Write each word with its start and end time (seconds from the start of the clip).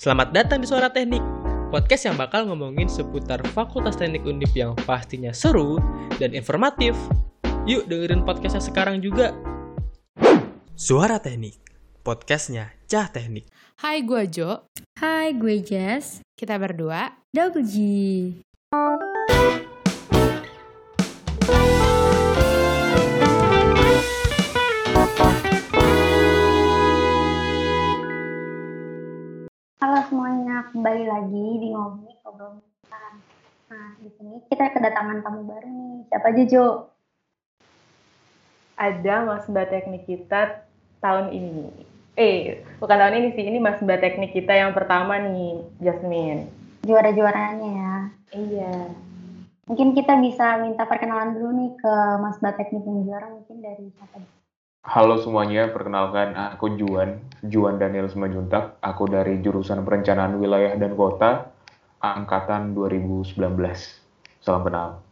Selamat 0.00 0.32
datang 0.32 0.64
di 0.64 0.66
Suara 0.66 0.88
Teknik, 0.88 1.20
podcast 1.68 2.08
yang 2.08 2.16
bakal 2.16 2.48
ngomongin 2.48 2.88
seputar 2.88 3.44
Fakultas 3.52 4.00
Teknik 4.00 4.24
Undip 4.24 4.48
yang 4.56 4.72
pastinya 4.88 5.28
seru 5.28 5.76
dan 6.16 6.32
informatif. 6.32 6.96
Yuk 7.68 7.84
dengerin 7.84 8.24
podcastnya 8.24 8.64
sekarang 8.64 9.04
juga. 9.04 9.36
Suara 10.72 11.20
Teknik, 11.20 11.60
podcastnya 12.00 12.72
Cah 12.88 13.12
Teknik. 13.12 13.44
Hai, 13.84 14.00
gue 14.00 14.24
Jo. 14.32 14.64
Hai, 14.96 15.36
gue 15.36 15.60
Jess. 15.60 16.24
Kita 16.32 16.56
berdua 16.56 17.20
Double 17.36 17.60
G. 17.60 17.76
Halo 29.90 30.06
semuanya, 30.06 30.70
kembali 30.70 31.02
lagi 31.02 31.46
di 31.58 31.74
Ngobrol 31.74 32.14
Ngobrol 32.22 32.62
Mental. 32.62 33.10
Nah, 33.74 33.90
di 33.98 34.06
sini 34.14 34.38
kita 34.46 34.70
kedatangan 34.70 35.18
tamu 35.18 35.42
baru 35.50 35.66
nih. 35.66 36.06
Siapa 36.06 36.30
aja, 36.30 36.42
Jo? 36.46 36.94
ada 38.78 39.14
Mas 39.26 39.50
Mbak 39.50 39.66
Teknik 39.66 40.06
kita 40.06 40.62
tahun 41.02 41.34
ini. 41.34 41.74
Eh, 42.14 42.62
bukan 42.78 43.02
tahun 43.02 43.18
ini 43.18 43.28
sih, 43.34 43.42
ini 43.42 43.58
Mas 43.58 43.82
Mbak 43.82 43.98
Teknik 43.98 44.30
kita 44.30 44.54
yang 44.54 44.70
pertama 44.78 45.18
nih, 45.18 45.58
Jasmine. 45.82 46.46
Juara-juaranya 46.86 47.68
ya. 47.74 47.94
Iya. 48.38 48.94
Mungkin 49.66 49.98
kita 49.98 50.22
bisa 50.22 50.62
minta 50.62 50.86
perkenalan 50.86 51.34
dulu 51.34 51.50
nih 51.50 51.70
ke 51.74 51.94
Mas 52.22 52.38
Mbak 52.38 52.62
Teknik 52.62 52.86
yang 52.86 53.10
juara 53.10 53.26
mungkin 53.26 53.58
dari 53.58 53.90
siapa? 53.98 54.22
Halo 54.80 55.20
semuanya, 55.20 55.68
perkenalkan 55.68 56.32
aku 56.32 56.72
Juan, 56.80 57.20
Juan 57.44 57.76
Daniel 57.76 58.08
Semajuntak. 58.08 58.80
Aku 58.80 59.04
dari 59.12 59.36
jurusan 59.44 59.84
Perencanaan 59.84 60.40
Wilayah 60.40 60.72
dan 60.80 60.96
Kota, 60.96 61.52
angkatan 62.00 62.72
2019. 62.72 63.36
Salam 64.40 64.64
kenal. 64.64 65.04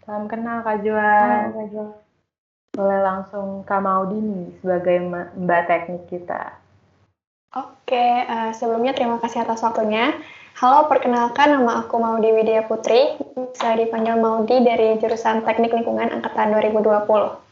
Salam 0.00 0.24
kenal 0.32 0.64
Kak 0.64 0.80
Halo, 0.80 0.84
Juan. 0.88 1.44
Kak 1.52 1.66
Jo. 1.76 1.84
Boleh 2.72 3.00
langsung 3.04 3.68
Kak 3.68 3.84
Maudi 3.84 4.16
nih 4.16 4.48
sebagai 4.64 4.96
Mbak 5.44 5.62
Teknik 5.68 6.04
kita. 6.08 6.56
Oke, 7.52 8.24
eh, 8.24 8.50
sebelumnya 8.56 8.96
terima 8.96 9.20
kasih 9.20 9.44
atas 9.44 9.60
waktunya. 9.60 10.16
Halo, 10.56 10.88
perkenalkan 10.88 11.52
nama 11.52 11.84
aku 11.84 12.00
Maudi 12.00 12.32
Widya 12.32 12.64
Putri, 12.64 13.20
bisa 13.20 13.76
dipanggil 13.76 14.16
Maudi 14.16 14.64
dari 14.64 14.96
jurusan 14.96 15.44
Teknik 15.44 15.76
Lingkungan 15.76 16.16
Angkatan 16.16 16.48
2020. 16.48 17.45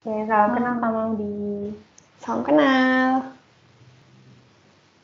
Oke, 0.00 0.24
salam 0.32 0.56
kenal 0.56 0.80
Kak 0.80 0.92
Maudi. 0.96 1.76
Salam 2.24 2.40
kenal. 2.40 3.36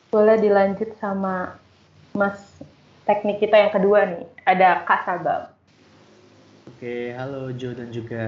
Boleh 0.09 0.41
dilanjut 0.41 0.89
sama 0.97 1.53
Mas 2.17 2.41
Teknik 3.05 3.37
kita 3.37 3.61
yang 3.61 3.69
kedua 3.69 4.09
nih, 4.09 4.25
ada 4.41 4.81
Kak 4.89 5.05
Sabam. 5.05 5.53
Oke, 6.65 7.13
halo 7.13 7.53
Jo 7.53 7.77
dan 7.77 7.93
juga 7.93 8.25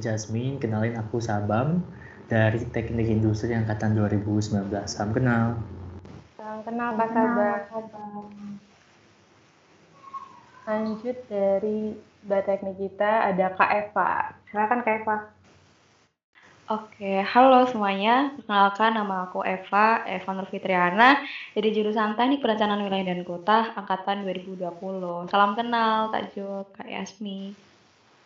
Jasmine. 0.00 0.56
Kenalin 0.56 0.96
aku 0.96 1.20
Sabam 1.20 1.84
dari 2.32 2.64
Teknik 2.64 3.12
Industri 3.12 3.52
Angkatan 3.52 3.92
2019. 3.92 4.72
Salam 4.88 5.12
kenal. 5.12 5.60
Salam 6.40 6.64
kenal 6.64 6.96
Kak 6.96 7.12
Sabam. 7.12 8.32
Lanjut 10.64 11.16
dari 11.28 11.92
Mbak 12.24 12.40
Teknik 12.48 12.80
kita 12.80 13.28
ada 13.28 13.52
Kak 13.52 13.70
Eva. 13.84 14.32
Silakan 14.48 14.80
Kak 14.80 14.96
Eva. 15.04 15.35
Oke, 16.66 17.22
halo 17.22 17.62
semuanya. 17.70 18.34
Perkenalkan 18.34 18.98
nama 18.98 19.30
aku 19.30 19.38
Eva, 19.46 20.02
Eva 20.02 20.30
Nur 20.34 20.50
Fitriana, 20.50 21.22
dari 21.54 21.70
jurusan 21.70 22.18
Teknik 22.18 22.42
Perencanaan 22.42 22.82
Wilayah 22.82 23.14
dan 23.14 23.22
Kota, 23.22 23.70
angkatan 23.78 24.26
2020. 24.26 25.30
Salam 25.30 25.54
kenal, 25.54 26.10
Kak 26.10 26.34
Jo, 26.34 26.66
Kak 26.74 26.90
Yasmi. 26.90 27.54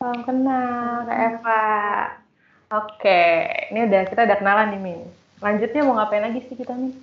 Salam 0.01 0.25
kenal 0.25 1.05
Kak 1.05 1.21
Eva. 1.21 1.65
Oke, 2.81 3.45
ini 3.77 3.85
udah 3.85 4.09
kita 4.09 4.25
udah 4.25 4.37
kenalan 4.41 4.73
nih 4.73 4.81
Min. 4.89 5.01
Lanjutnya 5.45 5.85
mau 5.85 6.01
ngapain 6.01 6.25
lagi 6.25 6.41
sih 6.49 6.57
kita 6.57 6.73
nih? 6.73 6.97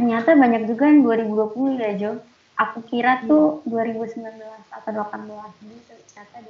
Ternyata 0.00 0.32
banyak 0.32 0.64
juga 0.64 0.88
yang 0.88 1.04
2020 1.04 1.76
ya, 1.76 1.92
Jo. 1.92 2.24
Aku 2.56 2.80
kira 2.88 3.20
tuh 3.28 3.60
2019 3.68 4.24
atau 4.72 4.90
18 4.96 5.12
gitu. 5.60 5.92
Ternyata 6.08 6.40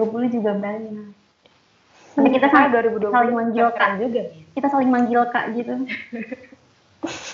2020 0.00 0.32
juga 0.32 0.56
banyak. 0.56 1.21
Nanti 2.12 2.28
kita 2.36 2.46
saling, 2.48 2.70
2020 2.72 3.08
saling 3.08 3.34
manggil 3.34 3.66
kak. 3.72 3.90
juga. 3.96 4.22
Kita 4.52 4.66
saling 4.68 4.90
manggil 4.92 5.22
kak 5.32 5.44
gitu. 5.56 5.74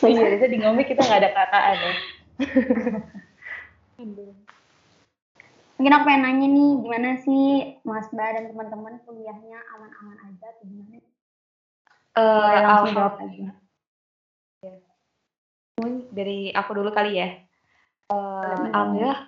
Iya, 0.00 0.32
biasa 0.32 0.48
di 0.48 0.58
ngomik 0.64 0.88
kita 0.88 1.04
nggak 1.04 1.20
ada 1.20 1.30
kataan 1.36 1.76
ya. 1.76 1.92
Mungkin 5.76 5.92
aku 5.92 6.04
pengen 6.08 6.22
nanya 6.24 6.46
nih, 6.48 6.70
gimana 6.80 7.10
sih 7.20 7.44
Mas 7.84 8.08
Mbak 8.08 8.28
dan 8.32 8.44
teman-teman 8.48 8.96
kuliahnya 9.04 9.60
aman-aman 9.76 10.16
aja 10.24 10.46
atau 10.56 10.64
gimana? 10.64 10.98
Eh, 10.98 11.04
Boleh 12.16 12.62
langsung 12.64 12.96
jawab 12.96 13.14
alhamdulillah, 13.20 13.52
aja. 13.52 14.72
dari 16.10 16.50
aku 16.50 16.70
dulu 16.72 16.90
kali 16.90 17.12
ya. 17.14 17.28
Eh, 18.08 18.64
Alhamdulillah, 18.72 19.20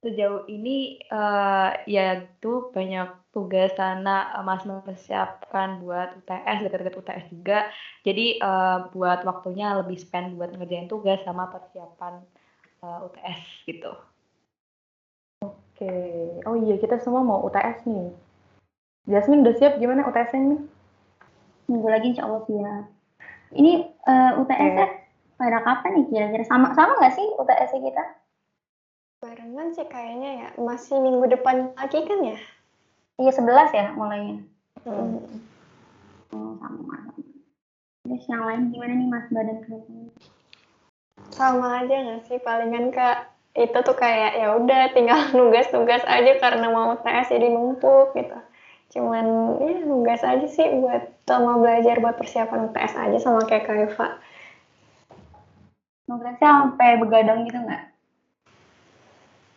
sejauh 0.00 0.46
ini 0.46 1.02
eh, 1.02 1.70
ya 1.84 2.22
tuh 2.38 2.70
banyak 2.70 3.10
tugas 3.34 3.74
karena 3.74 4.30
eh, 4.38 4.44
Mas 4.46 4.62
mempersiapkan 4.62 5.82
buat 5.82 6.14
UTS, 6.22 6.58
dekat-dekat 6.64 6.94
UTS 7.02 7.24
juga. 7.34 7.58
Jadi 8.06 8.38
eh, 8.38 8.78
buat 8.94 9.26
waktunya 9.26 9.74
lebih 9.82 9.98
spend 9.98 10.38
buat 10.38 10.54
ngerjain 10.54 10.86
tugas 10.86 11.18
sama 11.26 11.50
persiapan 11.50 12.22
eh, 12.86 12.98
UTS 13.10 13.40
gitu. 13.66 13.92
Oke. 15.42 15.94
Oh 16.46 16.54
iya, 16.54 16.78
kita 16.78 17.02
semua 17.02 17.26
mau 17.26 17.42
UTS 17.42 17.82
nih. 17.90 18.14
Jasmine 19.04 19.44
udah 19.44 19.54
siap 19.58 19.76
gimana 19.76 20.06
UTS-nya 20.08 20.40
nih? 20.54 20.62
Minggu 21.68 21.88
lagi 21.90 22.06
insya 22.14 22.24
Allah 22.24 22.46
siap. 22.46 22.84
Ini 23.52 23.72
eh, 23.90 24.32
UTS 24.40 24.72
-nya 24.78 24.86
pada 25.34 25.58
kapan 25.60 25.90
nih 26.00 26.04
kira-kira? 26.08 26.44
Sama 26.46 26.72
sama 26.78 26.96
nggak 27.02 27.14
sih 27.18 27.26
UTS 27.36 27.70
kita? 27.74 28.04
Barengan 29.20 29.72
sih 29.72 29.86
kayaknya 29.88 30.30
ya, 30.36 30.48
masih 30.60 31.00
minggu 31.00 31.26
depan 31.32 31.72
lagi 31.74 32.00
kan 32.04 32.20
ya? 32.22 32.38
Iya 33.14 33.30
11 33.30 33.70
ya 33.70 33.86
mulainya. 33.94 34.42
Hmm. 34.82 35.22
Oh, 36.34 36.58
sama. 36.58 36.98
Terus 38.04 38.24
yang 38.26 38.42
lain 38.42 38.74
gimana 38.74 38.92
nih 38.98 39.08
Mas 39.08 39.26
Mbak 39.30 39.42
dan 39.46 39.58
teman-teman? 39.62 40.06
Sama 41.30 41.66
aja 41.82 41.94
nggak 41.94 42.20
sih, 42.26 42.38
palingan 42.42 42.90
Kak, 42.90 43.30
itu 43.54 43.78
tuh 43.86 43.96
kayak 43.96 44.34
ya 44.34 44.58
udah 44.58 44.90
tinggal 44.90 45.18
nugas-nugas 45.38 46.02
aja 46.10 46.32
karena 46.42 46.66
mau 46.74 46.98
UTS 46.98 47.30
jadi 47.30 47.48
numpuk 47.54 48.18
gitu. 48.18 48.38
Cuman 48.98 49.26
ya 49.62 49.74
nugas 49.86 50.22
aja 50.26 50.46
sih 50.50 50.66
buat 50.82 51.14
sama 51.24 51.62
belajar 51.62 52.02
buat 52.02 52.18
persiapan 52.18 52.70
UTS 52.70 52.94
aja 52.98 53.18
sama 53.22 53.46
kayak 53.46 53.70
Kak 53.70 53.78
Eva. 53.78 54.08
Nugasnya 56.10 56.48
sampai 56.50 56.98
begadang 56.98 57.46
gitu 57.46 57.62
nggak? 57.62 57.84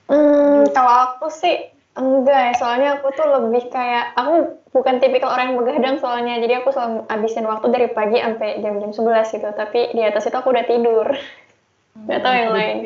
Hmm, 0.07 0.63
kalau 0.72 0.94
aku 1.12 1.28
sih 1.28 1.76
enggak 1.97 2.41
ya, 2.50 2.53
soalnya 2.56 2.90
aku 3.02 3.09
tuh 3.18 3.28
lebih 3.28 3.74
kayak 3.74 4.13
aku 4.13 4.62
bukan 4.72 5.02
tipikal 5.02 5.34
orang 5.34 5.53
yang 5.53 5.59
begadang 5.59 5.97
soalnya, 5.97 6.38
jadi 6.38 6.62
aku 6.62 6.69
selalu 6.69 7.09
habisin 7.09 7.50
waktu 7.50 7.68
dari 7.74 7.88
pagi 7.91 8.22
sampai 8.22 8.62
jam-jam 8.62 8.94
11 8.94 9.35
gitu, 9.35 9.50
tapi 9.58 9.91
di 9.97 10.02
atas 10.06 10.30
itu 10.30 10.38
aku 10.38 10.53
udah 10.53 10.66
tidur. 10.69 11.07
Nggak 12.06 12.22
tahu 12.22 12.36
yang 12.38 12.52
lain. 12.53 12.78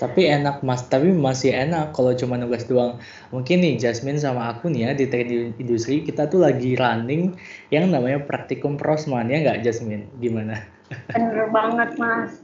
Tapi 0.00 0.32
enak 0.32 0.64
mas, 0.64 0.88
tapi 0.88 1.12
masih 1.12 1.52
enak 1.52 1.92
kalau 1.92 2.16
cuma 2.16 2.40
nugas 2.40 2.64
doang. 2.64 2.96
Mungkin 3.36 3.60
nih 3.60 3.76
Jasmine 3.76 4.16
sama 4.16 4.48
aku 4.52 4.72
nih 4.72 4.88
ya 4.88 4.90
di 4.96 5.04
teknik 5.08 5.60
industri 5.60 6.00
kita 6.00 6.24
tuh 6.24 6.40
lagi 6.40 6.72
running 6.72 7.36
yang 7.68 7.92
namanya 7.92 8.24
praktikum 8.24 8.80
prosman 8.80 9.28
ya 9.28 9.44
nggak 9.44 9.60
Jasmine? 9.60 10.08
Gimana? 10.16 10.56
Bener 11.12 11.52
banget 11.52 12.00
Mas. 12.00 12.40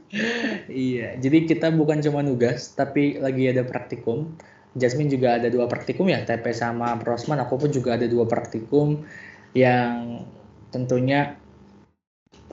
Iya, 0.69 1.17
jadi 1.17 1.49
kita 1.49 1.73
bukan 1.73 1.99
cuma 2.05 2.21
nugas, 2.21 2.77
tapi 2.77 3.17
lagi 3.17 3.49
ada 3.49 3.65
praktikum. 3.65 4.37
Jasmine 4.75 5.07
juga 5.07 5.39
ada 5.39 5.47
dua 5.47 5.69
praktikum 5.69 6.11
ya, 6.11 6.25
TP 6.27 6.51
sama 6.51 6.97
Prosman. 6.99 7.39
Aku 7.39 7.55
pun 7.55 7.71
juga 7.71 7.95
ada 7.95 8.05
dua 8.09 8.27
praktikum 8.27 9.07
yang 9.55 10.25
tentunya 10.69 11.39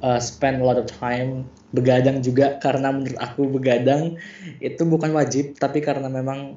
uh, 0.00 0.20
spend 0.22 0.62
a 0.62 0.64
lot 0.64 0.78
of 0.78 0.86
time 0.86 1.48
begadang 1.74 2.22
juga 2.22 2.62
karena 2.62 2.94
menurut 2.94 3.18
aku 3.18 3.50
begadang 3.50 4.14
itu 4.62 4.82
bukan 4.86 5.10
wajib, 5.10 5.58
tapi 5.58 5.82
karena 5.82 6.06
memang 6.06 6.54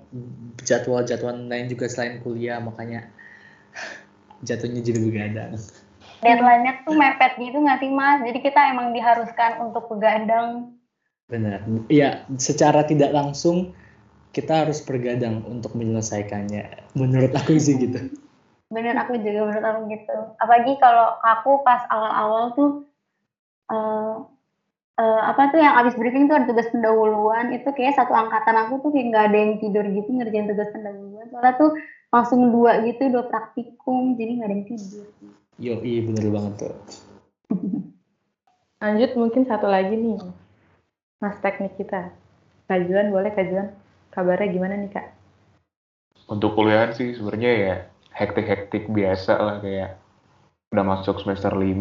jadwal-jadwal 0.62 1.34
lain 1.50 1.68
juga 1.68 1.90
selain 1.90 2.22
kuliah, 2.22 2.62
makanya 2.62 3.10
jatuhnya 4.46 4.86
jadi 4.86 5.00
begadang. 5.02 5.58
Deadline-nya 6.22 6.82
tuh 6.82 6.98
mepet 6.98 7.38
gitu 7.38 7.58
nggak 7.62 7.78
sih 7.82 7.92
Mas? 7.94 8.26
Jadi 8.26 8.40
kita 8.42 8.74
emang 8.74 8.90
diharuskan 8.94 9.62
untuk 9.70 9.86
begadang. 9.90 10.74
Benar. 11.30 11.62
Iya, 11.92 12.26
secara 12.42 12.88
tidak 12.88 13.14
langsung 13.14 13.76
kita 14.38 14.70
harus 14.70 14.86
bergadang 14.86 15.42
untuk 15.50 15.74
menyelesaikannya. 15.74 16.94
Menurut 16.94 17.34
aku 17.34 17.58
sih 17.58 17.82
gitu. 17.82 18.14
Bener 18.70 18.94
aku 19.02 19.18
juga 19.18 19.50
menurut 19.50 19.66
aku 19.66 19.80
gitu. 19.90 20.18
Apalagi 20.38 20.78
kalau 20.78 21.18
aku 21.26 21.66
pas 21.66 21.82
awal-awal 21.90 22.54
tuh 22.54 22.72
eh, 23.74 24.16
eh, 25.02 25.22
apa 25.26 25.50
tuh 25.50 25.58
yang 25.58 25.74
abis 25.82 25.98
briefing 25.98 26.30
tuh 26.30 26.38
ada 26.38 26.46
tugas 26.46 26.70
pendahuluan 26.70 27.50
itu 27.50 27.66
kayak 27.74 27.98
satu 27.98 28.14
angkatan 28.14 28.62
aku 28.62 28.86
tuh 28.86 28.90
kayak 28.94 29.08
nggak 29.10 29.26
ada 29.34 29.38
yang 29.38 29.54
tidur 29.58 29.86
gitu 29.90 30.10
ngerjain 30.14 30.46
tugas 30.46 30.70
pendahuluan 30.70 31.26
soalnya 31.34 31.54
tuh 31.58 31.72
langsung 32.14 32.42
dua 32.54 32.82
gitu 32.86 33.10
dua 33.12 33.26
praktikum 33.28 34.16
jadi 34.16 34.32
nggak 34.38 34.48
ada 34.48 34.56
yang 34.56 34.68
tidur 34.70 35.06
Yo, 35.58 35.82
iya 35.82 36.06
bener 36.06 36.30
banget 36.30 36.54
tuh. 36.70 36.74
Lanjut 38.78 39.12
mungkin 39.18 39.42
satu 39.50 39.66
lagi 39.66 39.98
nih. 39.98 40.22
Mas 41.18 41.42
teknik 41.42 41.74
kita. 41.82 42.14
Kajuan 42.70 43.10
boleh 43.10 43.34
kajuan. 43.34 43.74
Kabarnya 44.18 44.50
gimana 44.50 44.74
nih 44.82 44.90
kak? 44.90 45.14
Untuk 46.26 46.58
kuliahan 46.58 46.90
sih 46.98 47.14
sebenarnya 47.14 47.52
ya 47.54 47.76
hektik-hektik 48.18 48.90
biasa 48.90 49.38
lah 49.38 49.56
kayak 49.62 50.02
udah 50.74 50.86
masuk 50.90 51.22
semester 51.22 51.54
5 51.54 51.78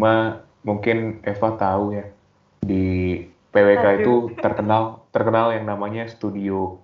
mungkin 0.68 1.24
Eva 1.24 1.48
tahu 1.56 1.96
ya 1.96 2.04
di 2.60 3.24
PWK 3.56 4.04
itu 4.04 4.36
terkenal 4.36 5.08
terkenal 5.16 5.56
yang 5.56 5.64
namanya 5.64 6.04
studio. 6.12 6.76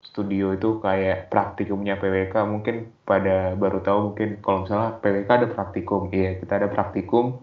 Studio 0.00 0.56
itu 0.56 0.80
kayak 0.80 1.28
praktikumnya 1.28 2.00
PWK 2.00 2.40
mungkin 2.48 2.88
pada 3.04 3.52
baru 3.60 3.84
tahu 3.84 3.98
mungkin 4.16 4.40
kalau 4.40 4.64
misalnya 4.64 4.96
PWK 4.96 5.28
ada 5.28 5.48
praktikum. 5.52 6.08
Iya 6.08 6.40
kita 6.40 6.56
ada 6.56 6.72
praktikum 6.72 7.36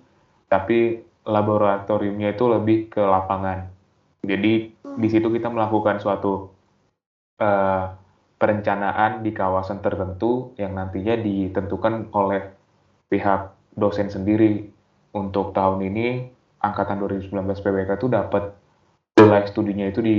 tapi 0.49 1.05
laboratoriumnya 1.21 2.33
itu 2.33 2.49
lebih 2.49 2.89
ke 2.89 3.03
lapangan. 3.05 3.69
Jadi 4.25 4.73
di 4.73 5.07
situ 5.13 5.29
kita 5.29 5.53
melakukan 5.53 6.01
suatu 6.01 6.56
eh, 7.37 7.83
perencanaan 8.37 9.25
di 9.25 9.33
kawasan 9.33 9.81
tertentu 9.81 10.53
yang 10.61 10.77
nantinya 10.77 11.17
ditentukan 11.17 12.13
oleh 12.13 12.53
pihak 13.09 13.53
dosen 13.73 14.13
sendiri 14.13 14.69
untuk 15.17 15.57
tahun 15.57 15.81
ini 15.89 16.29
angkatan 16.61 17.01
2019 17.01 17.33
PWK 17.33 17.97
itu 17.97 18.07
dapat 18.09 18.53
wilayah 19.17 19.47
studinya 19.49 19.89
itu 19.89 20.01
di 20.05 20.17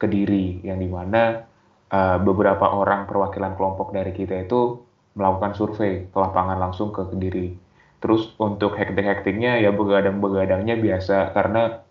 Kediri 0.00 0.64
yang 0.64 0.80
di 0.80 0.88
mana 0.88 1.44
uh, 1.92 2.16
beberapa 2.24 2.72
orang 2.72 3.04
perwakilan 3.04 3.52
kelompok 3.52 3.92
dari 3.92 4.16
kita 4.16 4.48
itu 4.48 4.80
melakukan 5.12 5.52
survei 5.52 6.08
ke 6.08 6.16
lapangan 6.16 6.56
langsung 6.56 6.88
ke 6.88 7.04
Kediri. 7.04 7.52
Terus 8.00 8.32
untuk 8.40 8.80
hektik-hektiknya 8.80 9.60
ya 9.60 9.76
begadang-begadangnya 9.76 10.80
biasa 10.80 11.36
karena 11.36 11.84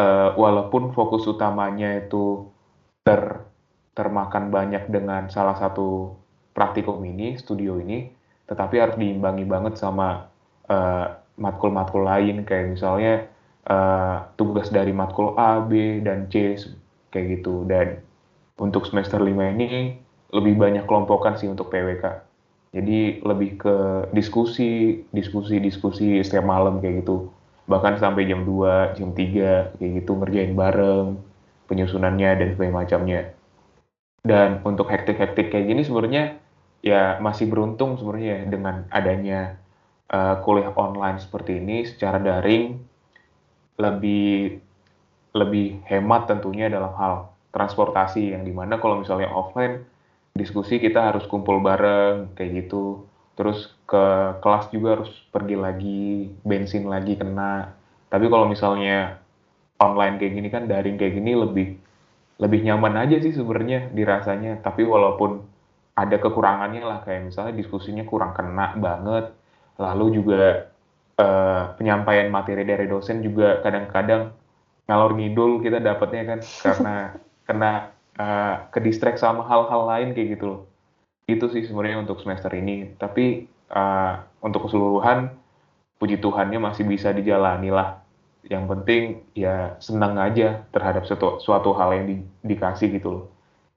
uh, 0.00 0.32
walaupun 0.40 0.96
fokus 0.96 1.28
utamanya 1.28 2.00
itu 2.00 2.48
ter 3.04 3.43
termakan 3.94 4.50
banyak 4.50 4.90
dengan 4.90 5.30
salah 5.30 5.54
satu 5.54 6.18
praktikum 6.54 7.02
ini, 7.06 7.38
studio 7.38 7.78
ini, 7.78 8.10
tetapi 8.50 8.74
harus 8.78 8.96
diimbangi 8.98 9.46
banget 9.46 9.74
sama 9.80 10.28
uh, 10.68 11.06
matkul-matkul 11.34 12.06
lain 12.06 12.46
kayak 12.46 12.78
misalnya 12.78 13.26
uh, 13.66 14.28
tugas 14.38 14.70
dari 14.70 14.94
matkul 14.94 15.34
A, 15.34 15.62
B, 15.62 16.02
dan 16.02 16.30
C 16.30 16.58
kayak 17.10 17.40
gitu. 17.40 17.66
Dan 17.66 18.02
untuk 18.58 18.86
semester 18.86 19.18
5 19.18 19.30
ini 19.30 19.98
lebih 20.34 20.54
banyak 20.58 20.84
kelompokan 20.86 21.38
sih 21.38 21.50
untuk 21.50 21.70
PWK. 21.70 22.34
Jadi 22.74 23.22
lebih 23.22 23.62
ke 23.62 23.76
diskusi, 24.10 25.06
diskusi, 25.14 25.62
diskusi 25.62 26.18
setiap 26.26 26.42
malam 26.42 26.82
kayak 26.82 27.06
gitu. 27.06 27.30
Bahkan 27.70 28.02
sampai 28.02 28.26
jam 28.26 28.42
2, 28.42 28.98
jam 28.98 29.14
3 29.14 29.78
kayak 29.78 29.90
gitu 30.02 30.12
ngerjain 30.18 30.52
bareng 30.58 31.14
penyusunannya 31.70 32.30
dan 32.34 32.46
sebagainya 32.54 32.74
macamnya. 32.74 33.20
Dan 34.24 34.64
untuk 34.64 34.88
hektik-hektik 34.88 35.52
kayak 35.52 35.68
gini 35.68 35.82
sebenarnya 35.84 36.40
ya 36.80 37.20
masih 37.20 37.44
beruntung 37.44 38.00
sebenarnya 38.00 38.48
dengan 38.48 38.88
adanya 38.88 39.60
uh, 40.08 40.40
kuliah 40.40 40.72
online 40.72 41.20
seperti 41.20 41.60
ini 41.60 41.84
secara 41.84 42.16
daring. 42.16 42.80
Lebih 43.76 44.64
lebih 45.36 45.84
hemat 45.90 46.30
tentunya 46.30 46.72
dalam 46.72 46.96
hal 46.96 47.28
transportasi 47.52 48.32
yang 48.32 48.48
di 48.48 48.54
mana 48.54 48.80
kalau 48.80 49.02
misalnya 49.02 49.28
offline 49.28 49.82
diskusi 50.32 50.80
kita 50.80 51.12
harus 51.12 51.28
kumpul 51.28 51.60
bareng 51.60 52.32
kayak 52.32 52.64
gitu. 52.64 53.04
Terus 53.36 53.76
ke 53.84 54.38
kelas 54.40 54.72
juga 54.72 54.96
harus 54.96 55.12
pergi 55.28 55.56
lagi 55.58 56.32
bensin 56.40 56.88
lagi 56.88 57.20
kena. 57.20 57.76
Tapi 58.08 58.24
kalau 58.32 58.48
misalnya 58.48 59.20
online 59.76 60.16
kayak 60.16 60.32
gini 60.32 60.48
kan 60.48 60.64
daring 60.64 60.96
kayak 60.96 61.18
gini 61.18 61.36
lebih 61.36 61.83
lebih 62.42 62.66
nyaman 62.66 62.98
aja 62.98 63.16
sih 63.22 63.30
sebenarnya 63.30 63.94
dirasanya 63.94 64.58
tapi 64.58 64.82
walaupun 64.82 65.42
ada 65.94 66.18
kekurangannya 66.18 66.82
lah 66.82 66.98
kayak 67.06 67.30
misalnya 67.30 67.54
diskusinya 67.54 68.02
kurang 68.02 68.34
kena 68.34 68.74
banget 68.74 69.30
lalu 69.78 70.18
juga 70.18 70.70
uh, 71.18 71.74
penyampaian 71.78 72.30
materi 72.30 72.66
dari 72.66 72.90
dosen 72.90 73.22
juga 73.22 73.62
kadang-kadang 73.62 74.34
ngalor 74.90 75.12
ngidul 75.16 75.62
kita 75.62 75.78
dapatnya 75.80 76.22
kan 76.26 76.40
karena 76.64 76.94
kena 77.44 77.70
uh, 78.18 78.54
ke 78.70 78.78
distract 78.80 79.20
sama 79.20 79.44
hal-hal 79.46 79.82
lain 79.88 80.08
kayak 80.16 80.38
gitu 80.38 80.44
loh. 80.46 80.60
Itu 81.24 81.48
sih 81.48 81.64
sebenarnya 81.64 82.04
untuk 82.04 82.20
semester 82.20 82.52
ini. 82.52 82.92
Tapi 82.96 83.48
uh, 83.72 84.20
untuk 84.44 84.68
keseluruhan 84.68 85.32
puji 85.96 86.20
Tuhannya 86.20 86.60
masih 86.60 86.84
bisa 86.84 87.12
dijalani 87.12 87.72
lah. 87.72 88.03
Yang 88.44 88.64
penting 88.76 89.02
ya 89.32 89.76
senang 89.80 90.20
aja 90.20 90.64
terhadap 90.70 91.08
suatu, 91.08 91.40
suatu 91.40 91.72
hal 91.76 91.96
yang 91.96 92.06
di, 92.08 92.16
dikasih 92.44 92.92
gitu 92.92 93.08
loh. 93.08 93.24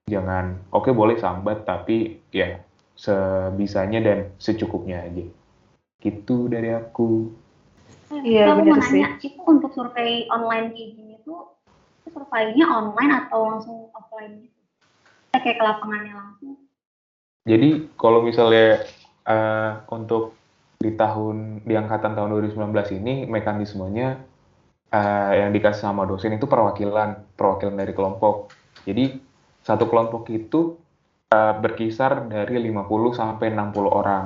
Jangan 0.08 0.60
oke 0.72 0.88
okay, 0.88 0.94
boleh 0.96 1.16
sambat 1.20 1.64
tapi 1.64 2.20
ya 2.32 2.60
sebisanya 2.96 4.00
dan 4.04 4.20
secukupnya 4.40 5.08
aja. 5.08 5.24
Gitu 6.04 6.52
dari 6.52 6.76
aku. 6.76 7.32
Iya, 8.12 8.56
benar 8.56 8.80
sih. 8.88 9.04
Itu 9.20 9.44
untuk 9.44 9.76
survei 9.76 10.28
online 10.32 10.72
kayak 10.72 10.90
gini 10.96 11.16
tuh 11.28 11.58
surveinya 12.12 12.66
online 12.68 13.12
atau 13.28 13.40
langsung 13.52 13.78
offline 13.92 14.48
gitu? 14.48 14.60
Kita 15.28 15.38
kayak 15.44 15.58
ke 15.60 15.64
lapangannya 15.64 16.14
langsung. 16.16 16.56
Jadi 17.48 17.88
kalau 17.96 18.20
misalnya 18.24 18.84
uh, 19.28 19.84
untuk 19.92 20.36
di 20.78 20.94
tahun 20.94 21.64
di 21.64 21.74
angkatan 21.74 22.14
tahun 22.14 22.30
2019 22.54 23.00
ini 23.02 23.26
mekanismenya 23.26 24.20
uh, 24.94 25.32
yang 25.34 25.52
dikasih 25.52 25.88
sama 25.88 26.08
dosen 26.08 26.36
itu 26.36 26.46
perwakilan 26.46 27.36
perwakilan 27.36 27.76
dari 27.76 27.94
kelompok. 27.96 28.52
Jadi 28.88 29.20
satu 29.64 29.88
kelompok 29.92 30.28
itu 30.32 30.80
uh, 31.32 31.54
berkisar 31.60 32.28
dari 32.28 32.60
50 32.62 32.88
sampai 33.16 33.52
60 33.52 33.88
orang 33.88 34.26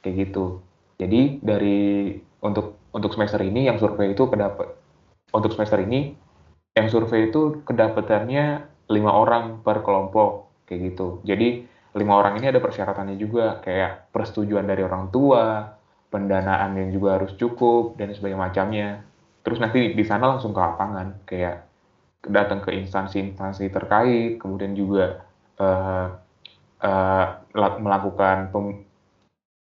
kayak 0.00 0.14
gitu. 0.28 0.64
Jadi 0.98 1.42
dari 1.42 2.14
untuk 2.42 2.78
untuk 2.94 3.12
semester 3.12 3.42
ini 3.44 3.68
yang 3.68 3.76
survei 3.76 4.16
itu 4.16 4.24
kedapat 4.26 4.72
untuk 5.32 5.52
semester 5.52 5.78
ini 5.84 6.16
yang 6.72 6.88
survei 6.88 7.28
itu 7.28 7.60
kedapatannya 7.66 8.64
lima 8.88 9.10
orang 9.12 9.60
per 9.60 9.84
kelompok 9.84 10.48
kayak 10.64 10.94
gitu. 10.94 11.20
Jadi 11.26 11.66
lima 11.98 12.14
orang 12.16 12.38
ini 12.38 12.48
ada 12.48 12.62
persyaratannya 12.62 13.16
juga 13.18 13.58
kayak 13.60 14.12
persetujuan 14.14 14.64
dari 14.64 14.86
orang 14.86 15.10
tua, 15.10 15.74
pendanaan 16.08 16.78
yang 16.78 16.88
juga 16.94 17.20
harus 17.20 17.34
cukup 17.36 17.98
dan 17.98 18.14
sebagainya 18.14 18.40
macamnya. 18.40 18.88
Terus 19.48 19.58
nanti 19.64 19.96
di 19.96 20.04
sana 20.04 20.36
langsung 20.36 20.52
ke 20.52 20.60
lapangan 20.60 21.24
kayak 21.24 21.64
datang 22.28 22.60
ke 22.60 22.76
instansi-instansi 22.76 23.72
terkait, 23.72 24.36
kemudian 24.36 24.76
juga 24.76 25.24
uh, 25.56 26.12
uh, 26.84 27.26
melakukan 27.80 28.52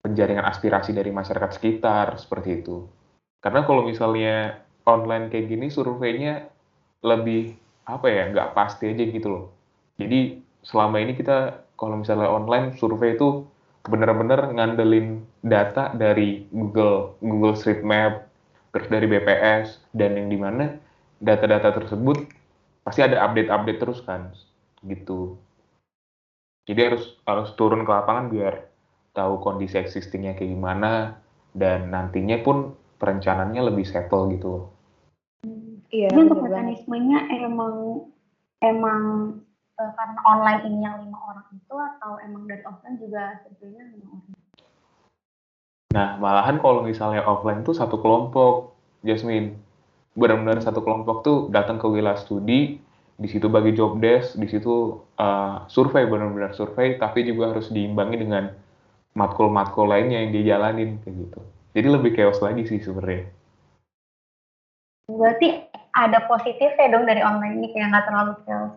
penjaringan 0.01 0.49
aspirasi 0.49 0.97
dari 0.97 1.13
masyarakat 1.13 1.53
sekitar 1.53 2.17
seperti 2.17 2.65
itu. 2.65 2.89
Karena 3.45 3.61
kalau 3.61 3.85
misalnya 3.85 4.65
online 4.89 5.29
kayak 5.29 5.45
gini 5.49 5.67
surveinya 5.69 6.49
lebih 7.05 7.57
apa 7.85 8.07
ya 8.09 8.23
nggak 8.33 8.53
pasti 8.57 8.89
aja 8.89 9.03
gitu 9.05 9.27
loh 9.29 9.45
jadi 10.01 10.41
selama 10.65 11.01
ini 11.01 11.13
kita 11.13 11.61
kalau 11.77 12.01
misalnya 12.01 12.29
online 12.29 12.73
survei 12.77 13.13
itu 13.13 13.45
benar-benar 13.85 14.49
ngandelin 14.49 15.21
data 15.45 15.93
dari 15.93 16.49
Google 16.49 17.13
Google 17.21 17.53
Street 17.53 17.85
Map 17.85 18.24
terus 18.75 18.91
dari 18.91 19.07
BPS 19.07 19.79
dan 19.95 20.19
yang 20.19 20.27
di 20.27 20.35
mana 20.35 20.75
data-data 21.23 21.71
tersebut 21.79 22.27
pasti 22.83 22.99
ada 22.99 23.23
update-update 23.23 23.79
terus 23.79 24.03
kan 24.03 24.35
gitu 24.83 25.39
jadi 26.67 26.91
harus 26.91 27.15
harus 27.23 27.55
turun 27.55 27.87
ke 27.87 27.91
lapangan 27.95 28.27
biar 28.27 28.67
tahu 29.15 29.39
kondisi 29.39 29.79
existingnya 29.79 30.35
kayak 30.35 30.51
gimana 30.51 31.15
dan 31.55 31.87
nantinya 31.87 32.43
pun 32.43 32.75
perencanaannya 32.99 33.63
lebih 33.63 33.87
settle 33.87 34.27
gitu 34.35 34.75
Iya. 35.93 36.11
Jadi 36.11 36.27
untuk 36.27 36.43
mekanismenya 36.43 37.19
emang 37.45 38.09
emang 38.59 39.01
uh, 39.79 39.91
karena 39.95 40.19
online 40.27 40.61
ini 40.67 40.79
yang 40.83 40.97
lima 41.07 41.19
orang 41.23 41.47
itu 41.55 41.75
atau 41.77 42.19
emang 42.19 42.43
dari 42.51 42.63
offline 42.67 42.99
juga 42.99 43.39
sebetulnya 43.45 43.95
lima 43.95 44.07
orang? 44.11 44.44
Nah, 45.95 46.19
malahan 46.19 46.59
kalau 46.59 46.83
misalnya 46.83 47.23
offline 47.23 47.63
tuh 47.63 47.71
satu 47.71 48.03
kelompok, 48.03 48.75
Jasmine. 49.07 49.55
Benar-benar 50.11 50.59
satu 50.59 50.83
kelompok 50.83 51.23
tuh 51.23 51.37
datang 51.55 51.79
ke 51.79 51.87
wilayah 51.87 52.19
studi, 52.19 52.83
di 53.15 53.27
situ 53.31 53.47
bagi 53.47 53.71
job 53.71 53.95
desk, 54.03 54.35
di 54.35 54.47
situ 54.51 54.99
uh, 55.15 55.63
survei 55.71 56.03
benar-benar 56.03 56.51
survei, 56.51 56.99
tapi 56.99 57.23
juga 57.23 57.55
harus 57.55 57.71
diimbangi 57.71 58.27
dengan 58.27 58.51
matkul-matkul 59.15 59.87
lainnya 59.87 60.27
yang 60.27 60.35
dijalanin 60.35 60.99
kayak 60.99 61.15
gitu. 61.15 61.39
Jadi 61.75 61.87
lebih 61.87 62.11
chaos 62.11 62.43
lagi 62.43 62.67
sih 62.67 62.83
sebenarnya. 62.83 63.31
Berarti 65.07 65.47
ada 65.95 66.27
positifnya 66.27 66.91
dong 66.91 67.07
dari 67.07 67.23
online 67.23 67.55
ini 67.63 67.67
kayak 67.71 67.87
nggak 67.95 68.05
terlalu 68.11 68.33
sales. 68.43 68.75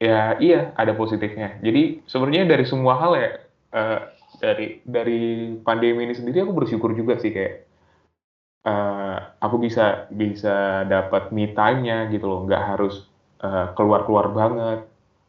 Ya 0.00 0.36
iya 0.40 0.72
ada 0.76 0.92
positifnya. 0.92 1.56
Jadi 1.64 2.04
sebenarnya 2.04 2.44
dari 2.48 2.64
semua 2.68 2.96
hal 3.00 3.12
ya 3.16 3.30
eh, 3.72 4.00
dari 4.40 4.80
dari 4.82 5.54
pandemi 5.60 6.08
ini 6.08 6.16
sendiri 6.16 6.42
aku 6.42 6.56
bersyukur 6.56 6.96
juga 6.96 7.20
sih 7.20 7.30
kayak 7.30 7.54
eh, 8.64 9.18
aku 9.40 9.56
bisa 9.60 10.08
bisa 10.08 10.84
dapat 10.88 11.30
me 11.36 11.52
time-nya 11.52 12.08
gitu 12.12 12.26
loh, 12.26 12.40
nggak 12.48 12.64
harus 12.76 13.04
eh, 13.44 13.66
keluar-keluar 13.76 14.32
banget. 14.32 14.80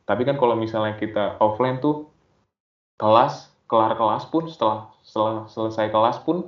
Tapi 0.07 0.21
kan 0.27 0.35
kalau 0.39 0.55
misalnya 0.55 0.95
kita 0.97 1.37
offline 1.43 1.79
tuh 1.83 2.07
kelas 2.99 3.51
kelar 3.67 3.95
kelas 3.95 4.27
pun 4.27 4.47
setelah 4.51 4.91
setelah 5.03 5.47
selesai 5.47 5.87
kelas 5.91 6.17
pun 6.23 6.47